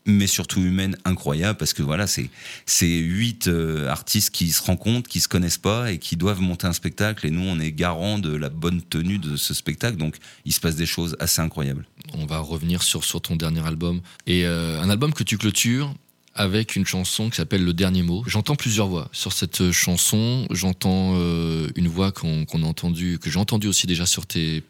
mais 0.07 0.27
surtout 0.27 0.61
humaine 0.61 0.97
incroyable 1.05 1.59
parce 1.59 1.75
que 1.75 1.83
voilà 1.83 2.07
c'est 2.07 2.31
c'est 2.67 2.99
huit 2.99 3.49
euh, 3.49 3.89
artistes 3.89 4.31
qui 4.31 4.51
se 4.51 4.63
rencontrent 4.63 5.09
qui 5.09 5.21
se 5.21 5.29
connaissent 5.29 5.59
pas 5.59 5.93
et 5.93 5.99
qui 5.99 6.17
doivent 6.17 6.41
monter 6.41 6.67
un 6.67 6.73
spectacle 6.73 7.27
et 7.27 7.31
nous 7.31 7.43
on 7.43 7.61
est 7.61 7.73
garant 7.73 8.19
de 8.19 8.35
la 8.35 8.49
bonne 8.49 8.83
tenue 8.83 9.19
de 9.19 9.37
ce 9.37 9.55
spectacle 9.55 9.97
donc 9.97 10.17
il 10.45 10.53
se 10.53 10.61
passe 10.61 10.77
des 10.77 10.87
choses 10.87 11.17
assez 11.21 11.41
incroyables 11.41 11.87
On 12.15 12.27
va 12.27 12.39
revenir 12.39 12.83
sur, 12.83 13.05
sur 13.05 13.21
ton 13.21 13.37
dernier 13.37 13.67
album. 13.67 14.01
Et 14.27 14.47
euh, 14.47 14.81
un 14.81 14.91
album 14.91 15.13
que 15.13 15.23
tu 15.23 15.39
clôtures 15.39 15.95
avec 16.35 16.77
une 16.77 16.87
chanson 16.87 17.29
qui 17.29 17.37
s'appelle 17.37 17.65
Le 17.65 17.73
Dernier 17.73 18.03
Mot. 18.03 18.23
J'entends 18.27 18.57
plusieurs 18.57 18.87
voix 18.87 19.09
sur 19.13 19.33
cette 19.33 19.73
chanson. 19.73 20.47
J'entends 20.51 21.15
euh, 21.17 21.69
une 21.75 21.89
voix 21.89 22.13
qu'on 22.13 22.45
a 22.45 22.67
entendue, 22.67 23.19
que 23.19 23.31
j'ai 23.31 23.39
entendue 23.39 23.67
aussi 23.67 23.87
déjà 23.87 24.07
sur 24.07 24.27
tes 24.27 24.63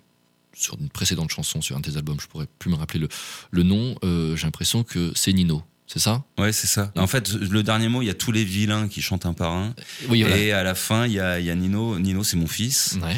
sur 0.55 0.77
une 0.81 0.89
précédente 0.89 1.31
chanson, 1.31 1.61
sur 1.61 1.77
un 1.77 1.81
de 1.81 1.91
tes 1.91 1.97
albums. 1.97 2.21
Je 2.21 2.27
pourrais 2.27 2.47
plus 2.59 2.71
me 2.71 2.77
rappeler 2.77 3.01
le, 3.01 3.09
le 3.51 3.63
nom. 3.63 3.97
Euh, 4.05 4.37
j'ai 4.37 4.45
l'impression 4.47 4.83
que 4.85 5.13
c'est 5.15 5.33
Nino. 5.33 5.63
C'est 5.87 5.99
ça? 5.99 6.23
Ouais 6.39 6.53
c'est 6.53 6.69
ça 6.69 6.93
en 6.97 7.09
fait 7.09 7.33
le 7.33 7.65
dernier 7.65 7.89
mot 7.89 8.01
il 8.01 8.07
y 8.07 8.11
a 8.11 8.15
tous 8.15 8.31
les 8.31 8.45
vilains 8.45 8.87
qui 8.87 9.03
chantent 9.03 9.27
un 9.27 9.33
par 9.33 9.51
un 9.53 9.75
Oui, 10.09 10.21
voilà. 10.21 10.37
et 10.39 10.53
à 10.53 10.63
la 10.63 10.77
fin 10.77 11.05
il 11.07 11.13
y 11.15 11.19
a, 11.19 11.41
il 11.41 11.47
y 11.47 11.51
a 11.51 11.55
Nino 11.57 11.99
Nino 11.99 12.23
c'est 12.23 12.37
mon 12.37 12.47
fils 12.47 12.97
Ouais. 13.03 13.17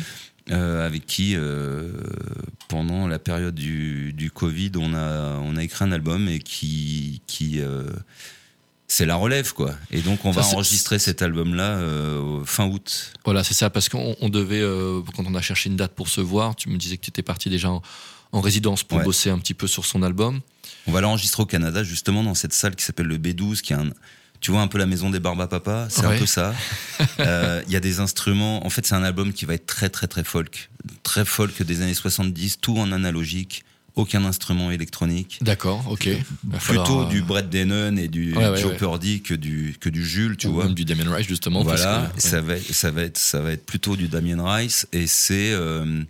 euh, 0.53 0.87
avec 0.87 1.05
qui, 1.05 1.35
euh, 1.37 1.93
pendant 2.69 3.07
la 3.09 3.19
période 3.19 3.55
du, 3.55 4.15
du 4.15 4.31
Covid, 4.31 4.73
on 4.77 4.95
a, 4.95 5.39
on 5.45 5.57
a 5.59 5.63
écrit 5.63 5.85
un 5.85 5.93
album 5.93 6.29
et 6.29 6.39
qui, 6.39 7.21
qui 7.27 7.61
euh, 7.61 7.85
c'est 8.95 9.07
la 9.07 9.17
relève, 9.17 9.53
quoi. 9.55 9.75
Et 9.91 10.01
donc, 10.03 10.25
on 10.27 10.33
Ça, 10.35 10.41
va 10.43 10.47
enregistrer 10.49 10.99
cet 10.99 11.23
album-là 11.23 11.77
euh, 11.79 12.19
au- 12.21 12.45
fin 12.45 12.67
août. 12.67 13.13
Voilà, 13.25 13.43
c'est 13.43 13.55
ça, 13.55 13.71
parce 13.71 13.89
qu'on 13.89 14.15
on 14.21 14.29
devait, 14.29 14.61
euh, 14.61 15.01
quand 15.17 15.25
on 15.27 15.35
a 15.35 15.41
cherché 15.41 15.71
une 15.71 15.77
date 15.77 15.95
pour 15.95 16.09
se 16.09 16.21
voir, 16.21 16.55
tu 16.57 16.69
me 16.69 16.77
disais 16.77 16.97
que 16.99 17.03
tu 17.03 17.09
étais 17.11 17.23
parti 17.23 17.49
déjà 17.49 17.71
en, 17.71 17.81
en 18.33 18.41
résidence 18.43 18.83
pour 18.85 18.99
Ouais. 18.99 19.05
bosser 19.05 19.31
un 19.31 19.39
petit 19.39 19.55
peu 19.55 19.67
sur 19.67 19.87
son 19.87 20.03
album. 20.03 20.41
On 20.87 20.93
va 20.93 21.01
l'enregistrer 21.01 21.43
au 21.43 21.47
Canada, 21.47 21.83
justement, 21.85 22.23
dans 22.23 22.35
cette 22.35 22.53
salle 22.53 22.77
qui 22.77 22.85
s'appelle 22.85 23.07
le 23.07 23.17
B12, 23.19 23.61
qui 23.63 23.73
est 23.73 23.77
un. 23.77 23.91
Tu 24.41 24.51
vois 24.51 24.61
un 24.61 24.67
peu 24.67 24.77
la 24.79 24.87
maison 24.87 25.09
des 25.09 25.21
Barba 25.21 25.47
Papa, 25.47 25.87
c'est 25.89 26.05
Ouais. 26.05 26.17
un 26.17 26.19
peu 26.19 26.27
ça. 26.27 26.53
Euh, 27.21 27.63
Il 27.69 27.73
y 27.73 27.77
a 27.77 27.81
des 27.81 28.01
instruments. 28.01 28.67
En 28.67 28.71
fait, 28.71 28.85
c'est 28.87 28.95
un 28.97 29.05
album 29.05 29.33
qui 29.33 29.45
va 29.47 29.55
être 29.55 29.67
très, 29.67 29.89
très, 29.89 30.07
très 30.09 30.25
folk. 30.25 30.71
Très 31.05 31.25
folk 31.25 31.63
des 31.63 31.81
années 31.83 31.95
70, 31.95 32.59
tout 32.61 32.77
en 32.79 32.91
analogique, 32.93 33.65
aucun 33.95 34.25
instrument 34.25 34.71
électronique. 34.71 35.39
D'accord, 35.43 35.85
ok. 35.91 36.07
Va 36.09 36.15
plutôt 36.15 36.59
falloir, 36.61 37.01
euh, 37.07 37.09
du 37.11 37.23
Brett 37.23 37.49
Denon 37.51 37.97
et 37.97 38.09
du 38.09 38.35
Ouais, 38.35 38.49
ouais, 38.49 38.61
Joe 38.61 38.73
ouais. 38.73 38.77
Purdy 38.79 39.21
que 39.23 39.35
du 39.35 39.77
que 39.81 39.89
du 39.89 40.07
Jules, 40.07 40.37
tu 40.37 40.47
ou 40.49 40.55
vois. 40.55 40.65
même 40.65 40.75
du 40.75 40.85
Damien 40.85 41.13
Rice, 41.15 41.27
justement. 41.29 41.63
Voilà, 41.63 42.11
que- 42.15 42.23
ça 42.23 42.41
va 42.41 42.55
être, 42.57 42.73
ça 42.73 42.91
va 42.91 43.03
être 43.03 43.19
ça 43.19 43.41
va 43.41 43.53
être 43.53 43.67
plutôt 43.67 43.97
du 43.97 44.09
Damien 44.09 44.43
Rice 44.57 44.87
et 44.93 45.07
c'est 45.07 45.53
euh, 45.53 46.03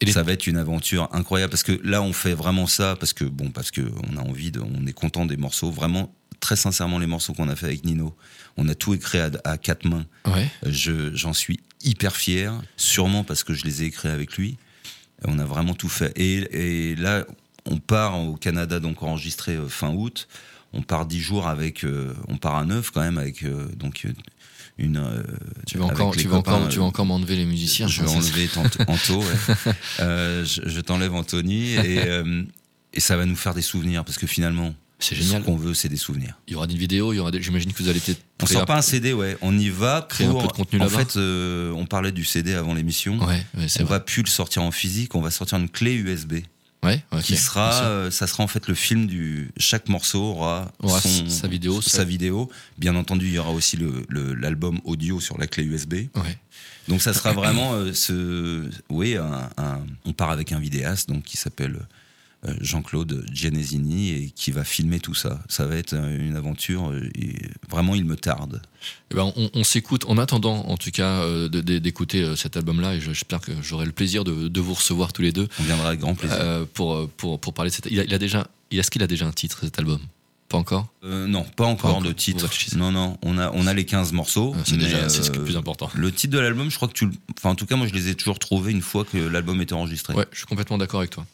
les- 0.00 0.12
ça 0.12 0.22
va 0.22 0.32
être 0.32 0.46
une 0.46 0.56
aventure 0.56 1.08
incroyable 1.12 1.50
parce 1.50 1.62
que 1.64 1.78
là 1.84 2.00
on 2.02 2.12
fait 2.12 2.34
vraiment 2.34 2.66
ça 2.66 2.96
parce 2.98 3.12
que 3.12 3.24
bon 3.24 3.50
parce 3.50 3.70
que 3.70 3.82
on 4.12 4.16
a 4.16 4.20
envie 4.20 4.50
de 4.50 4.60
on 4.60 4.86
est 4.86 4.92
content 4.92 5.26
des 5.26 5.36
morceaux 5.36 5.70
vraiment 5.70 6.14
très 6.40 6.54
sincèrement 6.56 6.98
les 7.00 7.06
morceaux 7.08 7.32
qu'on 7.34 7.48
a 7.48 7.56
fait 7.56 7.66
avec 7.66 7.84
Nino 7.84 8.14
on 8.56 8.68
a 8.68 8.74
tout 8.76 8.94
écrit 8.94 9.18
à, 9.18 9.30
à 9.44 9.58
quatre 9.58 9.84
mains 9.86 10.06
Ouais. 10.26 10.48
je 10.64 11.14
j'en 11.16 11.32
suis 11.32 11.58
hyper 11.82 12.14
fier 12.16 12.52
sûrement 12.76 13.24
parce 13.24 13.42
que 13.42 13.54
je 13.54 13.64
les 13.64 13.82
ai 13.82 13.86
écrits 13.86 14.08
avec 14.08 14.36
lui 14.36 14.56
on 15.26 15.38
a 15.38 15.44
vraiment 15.44 15.74
tout 15.74 15.88
fait 15.88 16.12
et, 16.16 16.90
et 16.92 16.96
là 16.96 17.24
on 17.66 17.78
part 17.78 18.18
au 18.18 18.34
Canada 18.36 18.80
donc 18.80 19.02
enregistré 19.02 19.56
euh, 19.56 19.68
fin 19.68 19.90
août 19.92 20.28
on 20.72 20.82
part 20.82 21.06
dix 21.06 21.20
jours 21.20 21.48
avec 21.48 21.84
euh, 21.84 22.14
on 22.28 22.36
part 22.36 22.56
à 22.56 22.64
neuf 22.64 22.90
quand 22.90 23.00
même 23.00 23.18
avec 23.18 23.42
euh, 23.42 23.66
donc 23.76 24.06
une 24.78 24.96
euh, 24.98 25.22
Tu 25.66 25.76
vas 25.78 25.86
encore, 25.86 26.14
tu 26.14 26.28
vas 26.28 26.36
encore, 26.36 26.68
tu 26.68 26.78
vas 26.78 26.84
encore 26.84 27.04
m'enlever 27.06 27.34
les 27.36 27.44
musiciens. 27.46 27.88
je 27.88 28.00
vais 28.02 28.06
ça, 28.08 28.20
c'est- 28.20 28.28
enlever 28.28 28.48
Anto, 28.86 29.18
ouais. 29.20 29.72
Euh, 30.00 30.44
je, 30.44 30.60
je 30.68 30.80
t'enlève 30.80 31.14
Anthony 31.14 31.72
et, 31.74 32.00
et 32.94 33.00
ça 33.00 33.16
va 33.16 33.26
nous 33.26 33.34
faire 33.34 33.54
des 33.54 33.62
souvenirs 33.62 34.04
parce 34.04 34.18
que 34.18 34.28
finalement, 34.28 34.72
C'est 35.00 35.14
ce 35.14 35.22
génial. 35.22 35.42
qu'on 35.44 35.56
veut, 35.56 35.74
c'est 35.74 35.88
des 35.88 35.96
souvenirs. 35.96 36.36
Il 36.48 36.54
y 36.54 36.56
aura 36.56 36.66
des 36.66 36.76
vidéos, 36.76 37.12
il 37.12 37.16
y 37.16 37.18
aura 37.20 37.30
des... 37.30 37.40
j'imagine 37.40 37.72
que 37.72 37.82
vous 37.82 37.88
allez 37.88 38.00
peut-être. 38.00 38.20
On 38.42 38.46
sort 38.46 38.62
un- 38.62 38.64
pas 38.64 38.76
un 38.78 38.82
CD, 38.82 39.12
ouais. 39.12 39.36
On 39.42 39.56
y 39.56 39.68
va 39.68 40.04
Créer 40.08 40.26
un 40.26 40.30
pour. 40.32 40.42
peu 40.42 40.48
de 40.48 40.52
contenu 40.52 40.80
en 40.82 40.88
fait, 40.88 41.16
euh, 41.16 41.70
on 41.72 41.86
parlait 41.86 42.10
du 42.12 42.24
CD 42.24 42.54
avant 42.54 42.74
l'émission. 42.74 43.18
Ouais, 43.20 43.44
ouais, 43.56 43.66
on 43.80 43.84
vrai. 43.84 43.84
va 43.84 44.00
plus 44.00 44.22
le 44.22 44.28
sortir 44.28 44.62
en 44.62 44.70
physique, 44.72 45.14
on 45.14 45.20
va 45.20 45.30
sortir 45.30 45.58
une 45.58 45.68
clé 45.68 45.94
USB 45.94 46.38
Ouais, 46.84 47.02
ok, 47.10 47.22
qui 47.22 47.36
sera, 47.36 47.74
euh, 47.84 48.10
ça 48.12 48.28
sera 48.28 48.44
en 48.44 48.46
fait 48.46 48.68
le 48.68 48.74
film 48.74 49.06
du. 49.08 49.50
Chaque 49.56 49.88
morceau 49.88 50.22
aura, 50.22 50.70
Aura 50.80 51.00
son- 51.00 51.28
sa 51.28 51.48
vidéo, 51.48 51.80
sa 51.82 52.04
vidéo. 52.04 52.48
Bien 52.78 52.94
entendu, 52.94 53.26
il 53.26 53.32
y 53.34 53.38
aura 53.38 53.50
aussi 53.50 53.76
le 53.76 54.04
le- 54.08 54.34
l'album 54.34 54.80
audio 54.84 55.18
sur 55.20 55.38
la 55.38 55.48
clé 55.48 55.64
USB. 55.64 55.94
Ouais. 56.14 56.38
Donc 56.86 57.02
ça 57.02 57.12
sera 57.12 57.32
vraiment 57.32 57.74
euh, 57.74 57.92
ce, 57.92 58.70
oui, 58.90 59.16
un, 59.16 59.50
un- 59.58 59.80
on 60.04 60.12
part 60.12 60.30
avec 60.30 60.52
un 60.52 60.60
vidéaste 60.60 61.08
donc 61.08 61.24
qui 61.24 61.36
s'appelle 61.36 61.80
Jean-Claude 62.60 63.26
Gianesini 63.32 64.10
et 64.10 64.30
qui 64.30 64.50
va 64.52 64.62
filmer 64.64 65.00
tout 65.00 65.14
ça. 65.14 65.40
Ça 65.48 65.66
va 65.66 65.76
être 65.76 65.94
euh, 65.94 66.18
une 66.28 66.36
aventure 66.36 66.90
euh, 66.90 67.08
et 67.14 67.34
vraiment 67.68 67.94
il 67.94 68.04
me 68.04 68.16
tarde. 68.16 68.62
Eh 69.10 69.14
ben, 69.16 69.32
on, 69.36 69.50
on 69.54 69.64
s'écoute 69.64 70.04
en 70.06 70.18
attendant, 70.18 70.64
en 70.66 70.76
tout 70.76 70.90
cas, 70.92 71.22
euh, 71.22 71.48
d'écouter 71.48 72.22
euh, 72.22 72.36
cet 72.36 72.56
album-là. 72.56 72.94
Et 72.94 73.00
je- 73.00 73.06
j'espère 73.12 73.40
que 73.40 73.52
j'aurai 73.62 73.86
le 73.86 73.92
plaisir 73.92 74.22
de, 74.24 74.48
de 74.48 74.60
vous 74.60 74.74
recevoir 74.74 75.12
tous 75.12 75.22
les 75.22 75.32
deux 75.32 75.48
On 75.58 75.62
viendra 75.64 75.88
avec 75.88 76.00
grand 76.00 76.14
plaisir. 76.14 76.36
euh, 76.40 76.64
pour, 76.74 76.94
euh, 76.94 77.10
pour, 77.16 77.40
pour 77.40 77.52
parler 77.54 77.70
de 77.70 77.74
cette. 77.74 77.86
Il 77.90 77.98
a, 77.98 78.04
il 78.04 78.14
a 78.14 78.18
déjà. 78.18 78.46
Est-ce 78.70 78.90
qu'il 78.90 79.02
a 79.02 79.06
déjà 79.08 79.26
un 79.26 79.32
titre 79.32 79.58
cet 79.62 79.78
album? 79.78 79.98
Pas 80.48 80.56
encore? 80.58 80.88
Euh, 81.04 81.26
non, 81.26 81.42
pas 81.44 81.66
encore 81.66 81.90
Pas 81.90 81.96
encore. 81.98 82.08
de 82.08 82.12
titre. 82.12 82.48
Non, 82.76 82.90
non, 82.90 83.18
on 83.22 83.36
a 83.36 83.50
on 83.52 83.66
a 83.66 83.74
les 83.74 83.84
15 83.84 84.12
morceaux. 84.12 84.54
Euh, 84.54 84.62
C'est 84.64 84.76
mais, 84.76 84.84
déjà 84.84 85.08
c'est 85.10 85.22
ce 85.22 85.30
qui 85.30 85.36
est 85.36 85.40
euh, 85.40 85.42
le 85.42 85.44
plus 85.44 85.56
important. 85.58 85.90
Le 85.94 86.10
titre 86.10 86.32
de 86.32 86.38
l'album, 86.38 86.70
je 86.70 86.76
crois 86.76 86.88
que 86.88 86.94
tu, 86.94 87.10
enfin 87.36 87.50
en 87.50 87.54
tout 87.54 87.66
cas 87.66 87.76
moi 87.76 87.86
je 87.86 87.92
les 87.92 88.08
ai 88.08 88.14
toujours 88.14 88.38
trouvés 88.38 88.72
une 88.72 88.80
fois 88.80 89.04
que 89.04 89.18
l'album 89.18 89.60
était 89.60 89.74
enregistré. 89.74 90.14
Ouais, 90.14 90.24
je 90.32 90.38
suis 90.38 90.46
complètement 90.46 90.78
d'accord 90.78 91.00
avec 91.00 91.10
toi. 91.10 91.26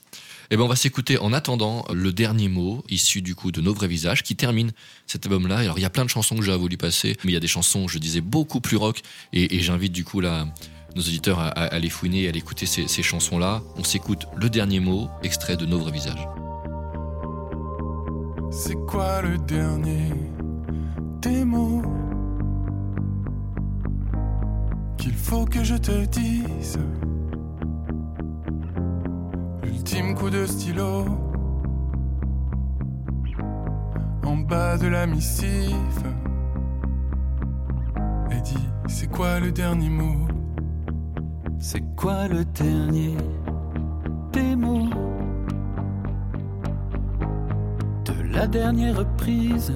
Eh 0.50 0.56
ben, 0.56 0.62
on 0.62 0.68
va 0.68 0.76
s'écouter 0.76 1.18
en 1.18 1.32
attendant 1.32 1.84
le 1.92 2.12
dernier 2.12 2.48
mot, 2.48 2.84
issu 2.90 3.22
du 3.22 3.34
coup 3.34 3.50
de 3.50 3.60
Nos 3.60 3.72
vrais 3.74 3.88
visages, 3.88 4.22
qui 4.22 4.36
termine 4.36 4.72
cet 5.06 5.24
album-là. 5.26 5.58
Alors, 5.58 5.78
il 5.78 5.82
y 5.82 5.86
a 5.86 5.90
plein 5.90 6.04
de 6.04 6.10
chansons 6.10 6.36
que 6.36 6.42
j'ai 6.42 6.54
voulu 6.56 6.76
passer, 6.76 7.16
mais 7.24 7.30
il 7.30 7.34
y 7.34 7.36
a 7.36 7.40
des 7.40 7.46
chansons, 7.48 7.88
je 7.88 7.98
disais, 7.98 8.20
beaucoup 8.20 8.60
plus 8.60 8.76
rock. 8.76 9.00
Et, 9.32 9.60
j'invite 9.60 9.92
du 9.92 10.04
coup 10.04 10.20
là, 10.20 10.46
nos 10.94 11.02
auditeurs 11.02 11.38
à, 11.40 11.48
à- 11.48 11.74
à 11.74 11.78
les 11.78 11.88
fouiner 11.90 12.24
et 12.24 12.28
à 12.28 12.30
écouter 12.36 12.66
ces, 12.66 12.86
ces 12.88 13.02
chansons-là. 13.02 13.62
On 13.76 13.84
s'écoute 13.84 14.26
le 14.36 14.50
dernier 14.50 14.80
mot, 14.80 15.08
extrait 15.22 15.56
de 15.56 15.66
Nos 15.66 15.78
vrais 15.78 15.92
visages. 15.92 16.26
C'est 18.50 18.76
quoi 18.86 19.22
le 19.22 19.38
dernier 19.38 20.10
des 21.22 21.44
mots 21.44 21.82
qu'il 24.98 25.14
faut 25.14 25.44
que 25.46 25.64
je 25.64 25.74
te 25.74 26.04
dise? 26.06 26.78
L'ultime 29.64 30.14
coup 30.14 30.28
de 30.28 30.44
stylo. 30.44 31.06
En 34.24 34.36
bas 34.36 34.76
de 34.76 34.88
la 34.88 35.06
missive. 35.06 36.04
Et 38.30 38.40
dit 38.42 38.68
C'est 38.86 39.10
quoi 39.10 39.40
le 39.40 39.52
dernier 39.52 39.88
mot? 39.88 40.28
C'est 41.58 41.82
quoi 41.96 42.28
le 42.28 42.44
dernier 42.44 43.16
des 44.32 44.54
mots? 44.54 44.90
De 48.04 48.34
la 48.34 48.46
dernière 48.46 48.98
reprise. 48.98 49.72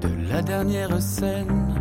De 0.00 0.28
la 0.28 0.42
dernière 0.42 1.00
scène. 1.00 1.74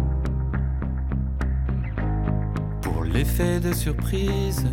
Pour 2.82 3.04
l'effet 3.04 3.60
de 3.60 3.74
surprise 3.74 4.68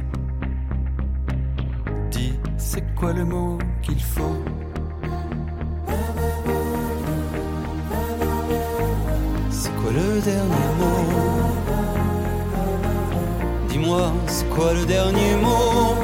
c'est 2.57 2.85
quoi 2.95 3.13
le 3.13 3.25
mot 3.25 3.59
qu'il 3.83 4.03
faut? 4.03 4.37
C'est 9.51 9.75
quoi 9.77 9.91
le 9.93 10.21
dernier 10.21 10.71
mot? 10.79 11.05
Dis-moi, 13.69 14.13
c'est 14.27 14.49
quoi 14.51 14.73
le 14.73 14.85
dernier 14.87 15.37
mot? 15.37 15.95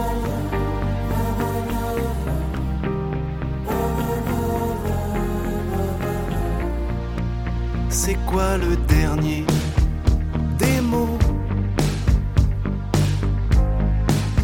C'est 7.89 8.19
quoi 8.27 8.57
le 8.57 8.77
dernier 8.89 9.45
des 10.59 10.81
mots 10.81 11.19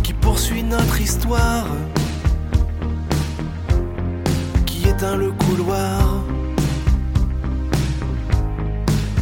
qui 0.02 0.12
poursuit 0.12 0.62
notre 0.62 1.00
histoire, 1.00 1.66
le 5.02 5.30
couloir, 5.30 6.24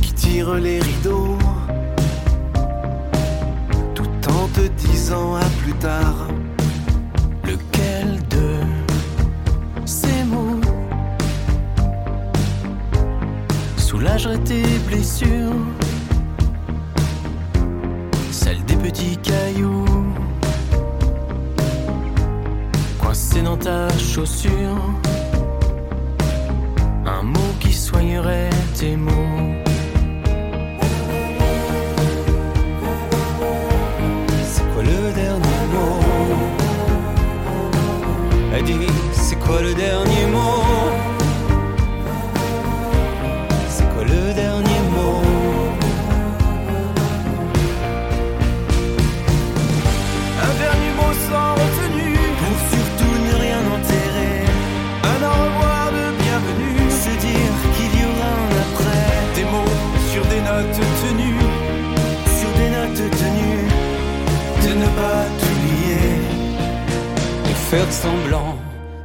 qui 0.00 0.12
tire 0.12 0.54
les 0.54 0.78
rideaux, 0.78 1.36
tout 3.94 4.30
en 4.30 4.46
te 4.48 4.68
disant 4.86 5.34
à 5.34 5.44
plus 5.62 5.72
tard. 5.74 6.28
Lequel 7.44 8.20
de 8.30 8.60
ces 9.84 10.22
mots 10.24 10.60
soulagerait 13.76 14.38
tes 14.38 14.64
blessures, 14.86 15.52
celles 18.30 18.64
des 18.64 18.76
petits 18.76 19.16
cailloux 19.18 19.84
coincés 23.00 23.42
dans 23.42 23.56
ta 23.56 23.88
chaussure? 23.98 24.78
Soignerait 27.94 28.50
tes 28.76 28.96
mots. 28.96 29.54
C'est 34.42 34.64
quoi 34.74 34.82
le 34.82 35.12
dernier 35.12 35.64
mot? 35.72 36.00
Elle 38.52 38.64
dit, 38.64 38.86
c'est 39.12 39.38
quoi 39.38 39.62
le 39.62 39.74
dernier 39.74 40.26
mot? 40.26 40.63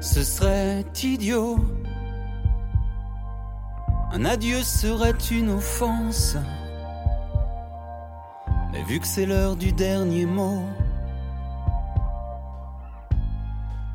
Ce 0.02 0.24
serait 0.24 0.86
idiot. 1.04 1.58
Un 4.12 4.26
adieu 4.26 4.62
serait 4.64 5.18
une 5.32 5.50
offense. 5.50 6.36
Mais 8.72 8.84
vu 8.84 9.00
que 9.00 9.08
c'est 9.08 9.26
l'heure 9.26 9.56
du 9.56 9.72
dernier 9.72 10.26
mot, 10.26 10.64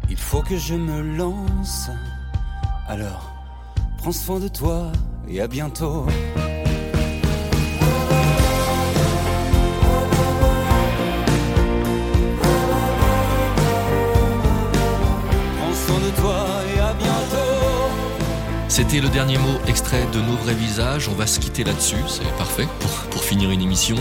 il 0.09 0.16
faut 0.16 0.42
que 0.42 0.57
je 0.57 0.74
me 0.74 1.00
lance. 1.16 1.90
Alors, 2.86 3.32
prends 3.98 4.12
soin 4.12 4.38
de 4.38 4.48
toi 4.48 4.92
et 5.28 5.40
à 5.40 5.48
bientôt. 5.48 6.07
C'était 18.74 19.00
le 19.00 19.08
dernier 19.08 19.38
mot 19.38 19.60
extrait 19.68 20.04
de 20.12 20.20
Nos 20.20 20.34
vrais 20.34 20.52
visages. 20.52 21.08
On 21.08 21.14
va 21.14 21.28
se 21.28 21.38
quitter 21.38 21.62
là-dessus, 21.62 21.94
c'est 22.08 22.28
parfait 22.36 22.66
pour, 22.80 22.90
pour 23.08 23.22
finir 23.22 23.52
une 23.52 23.62
émission. 23.62 23.94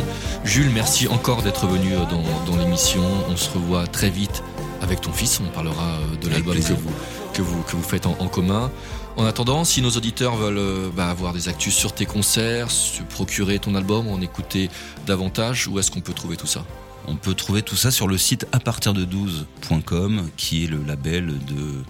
Jules, 0.43 0.71
merci 0.73 1.07
encore 1.07 1.43
d'être 1.43 1.67
venu 1.67 1.93
euh, 1.93 2.05
dans, 2.05 2.51
dans 2.51 2.57
l'émission. 2.57 3.03
On 3.29 3.37
se 3.37 3.51
revoit 3.51 3.85
très 3.85 4.09
vite 4.09 4.41
avec 4.81 4.99
ton 4.99 5.11
fils. 5.11 5.39
On 5.45 5.49
parlera 5.53 5.99
euh, 5.99 6.15
de 6.19 6.27
l'album 6.27 6.55
que 6.55 6.73
vous, 6.73 6.91
que, 7.35 7.41
vous, 7.43 7.61
que 7.61 7.75
vous 7.75 7.83
faites 7.83 8.07
en, 8.07 8.15
en 8.17 8.27
commun. 8.27 8.71
En 9.15 9.25
attendant, 9.25 9.63
si 9.63 9.83
nos 9.83 9.91
auditeurs 9.91 10.37
veulent 10.37 10.57
euh, 10.57 10.89
bah, 10.89 11.07
avoir 11.07 11.33
des 11.33 11.49
actus 11.49 11.75
sur 11.75 11.93
tes 11.93 12.07
concerts, 12.07 12.71
se 12.71 13.03
procurer 13.03 13.59
ton 13.59 13.75
album, 13.75 14.07
en 14.07 14.21
écouter 14.21 14.71
davantage, 15.05 15.67
où 15.67 15.77
est-ce 15.77 15.91
qu'on 15.91 16.01
peut 16.01 16.13
trouver 16.13 16.35
tout 16.35 16.47
ça? 16.47 16.65
On 17.07 17.15
peut 17.15 17.35
trouver 17.35 17.61
tout 17.61 17.75
ça 17.75 17.91
sur 17.91 18.07
le 18.07 18.17
site 18.17 18.47
à 18.51 18.59
partir 18.59 18.93
de 18.93 19.05
12.com 19.05 20.31
qui 20.35 20.63
est 20.63 20.67
le 20.67 20.81
label 20.83 21.27
de 21.45 21.83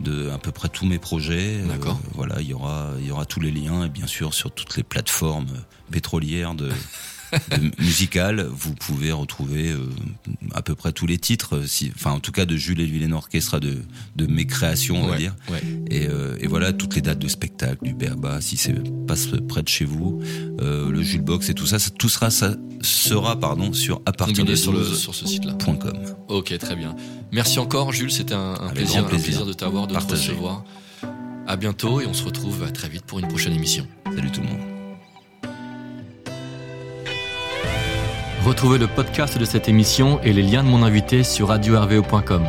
de 0.00 0.30
à 0.30 0.38
peu 0.38 0.52
près 0.52 0.68
tous 0.68 0.86
mes 0.86 0.98
projets. 0.98 1.60
Euh, 1.60 1.66
D'accord. 1.66 2.00
voilà, 2.14 2.40
il 2.40 2.48
y 2.48 2.54
aura 2.54 2.90
il 2.98 3.06
y 3.06 3.10
aura 3.10 3.24
tous 3.26 3.40
les 3.40 3.50
liens 3.50 3.84
et 3.84 3.88
bien 3.88 4.06
sûr 4.06 4.34
sur 4.34 4.50
toutes 4.50 4.76
les 4.76 4.82
plateformes 4.82 5.48
pétrolières 5.90 6.54
de, 6.54 6.70
de 7.58 7.70
musicales, 7.82 8.46
vous 8.50 8.74
pouvez 8.74 9.12
retrouver 9.12 9.70
euh, 9.70 9.78
à 10.54 10.62
peu 10.62 10.74
près 10.74 10.92
tous 10.92 11.06
les 11.06 11.18
titres, 11.18 11.56
euh, 11.56 11.66
si, 11.66 11.92
enfin 11.94 12.10
en 12.12 12.20
tout 12.20 12.32
cas 12.32 12.44
de 12.46 12.56
Jules 12.56 12.80
et 12.80 12.86
Villain 12.86 13.12
Orchestra 13.12 13.60
de 13.60 13.78
de 14.16 14.26
mes 14.26 14.46
créations, 14.46 15.02
on 15.02 15.06
va 15.06 15.12
Ouais, 15.12 15.18
dire. 15.18 15.34
ouais. 15.50 15.62
Et, 15.90 16.06
euh, 16.08 16.36
et 16.40 16.46
voilà 16.46 16.72
toutes 16.72 16.94
les 16.96 17.02
dates 17.02 17.18
de 17.18 17.28
spectacle 17.28 17.84
du 17.84 17.94
BABA 17.94 18.40
si 18.40 18.56
c'est 18.56 18.74
passe 19.06 19.28
près 19.48 19.62
de 19.62 19.68
chez 19.68 19.84
vous, 19.84 20.20
euh, 20.60 20.90
le 20.90 21.02
Jules 21.02 21.22
Box 21.22 21.48
et 21.50 21.54
tout 21.54 21.66
ça, 21.66 21.78
ça- 21.78 21.90
tout 21.90 22.08
sera 22.08 22.30
ça 22.30 22.56
sera 22.82 23.38
pardon 23.38 23.72
sur 23.72 24.00
à 24.06 24.12
partir 24.12 24.44
de 24.44 24.54
sur, 24.54 24.72
le, 24.72 24.80
12.com. 24.80 24.96
sur 24.96 25.14
ce 25.14 25.26
site-là. 25.26 25.52
.com. 25.64 25.92
Ok, 26.28 26.56
très 26.58 26.76
bien. 26.76 26.96
Merci 27.32 27.58
encore, 27.58 27.92
Jules. 27.92 28.10
C'était 28.10 28.34
un, 28.34 28.54
plaisir, 28.74 29.00
un 29.04 29.08
plaisir. 29.08 29.44
de 29.46 29.52
t'avoir, 29.52 29.86
de 29.86 29.92
Partagé. 29.92 30.26
te 30.26 30.30
recevoir. 30.30 30.64
À 31.46 31.56
bientôt 31.56 32.00
et 32.00 32.06
on 32.06 32.14
se 32.14 32.22
retrouve 32.24 32.62
euh, 32.62 32.70
très 32.70 32.88
vite 32.88 33.04
pour 33.04 33.18
une 33.18 33.28
prochaine 33.28 33.52
émission. 33.52 33.86
Salut 34.14 34.30
tout 34.30 34.40
le 34.40 34.46
monde. 34.48 34.69
Retrouvez 38.44 38.78
le 38.78 38.86
podcast 38.86 39.36
de 39.36 39.44
cette 39.44 39.68
émission 39.68 40.18
et 40.22 40.32
les 40.32 40.42
liens 40.42 40.64
de 40.64 40.68
mon 40.68 40.82
invité 40.82 41.24
sur 41.24 41.48
radio-rvo.com. 41.48 42.42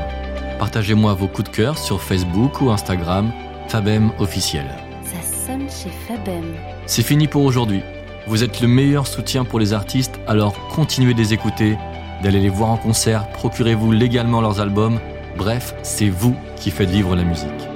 Partagez-moi 0.57 1.13
vos 1.15 1.27
coups 1.27 1.51
de 1.51 1.55
cœur 1.55 1.77
sur 1.77 2.01
Facebook 2.01 2.61
ou 2.61 2.71
Instagram, 2.71 3.33
Fabem 3.67 4.11
officiel. 4.17 4.65
Ça 5.03 5.21
sonne 5.21 5.67
chez 5.69 5.89
Fabem. 6.07 6.55
C'est 6.85 7.03
fini 7.03 7.27
pour 7.27 7.43
aujourd'hui. 7.43 7.81
Vous 8.25 8.41
êtes 8.41 8.61
le 8.61 8.69
meilleur 8.69 9.05
soutien 9.05 9.43
pour 9.43 9.59
les 9.59 9.73
artistes, 9.73 10.17
alors 10.27 10.55
continuez 10.69 11.13
de 11.13 11.19
les 11.19 11.33
écouter, 11.33 11.77
d'aller 12.23 12.39
les 12.39 12.49
voir 12.49 12.69
en 12.69 12.77
concert, 12.77 13.27
procurez-vous 13.31 13.91
légalement 13.91 14.39
leurs 14.39 14.61
albums. 14.61 14.99
Bref, 15.37 15.75
c'est 15.83 16.09
vous 16.09 16.37
qui 16.55 16.71
faites 16.71 16.89
vivre 16.89 17.17
la 17.17 17.23
musique. 17.23 17.70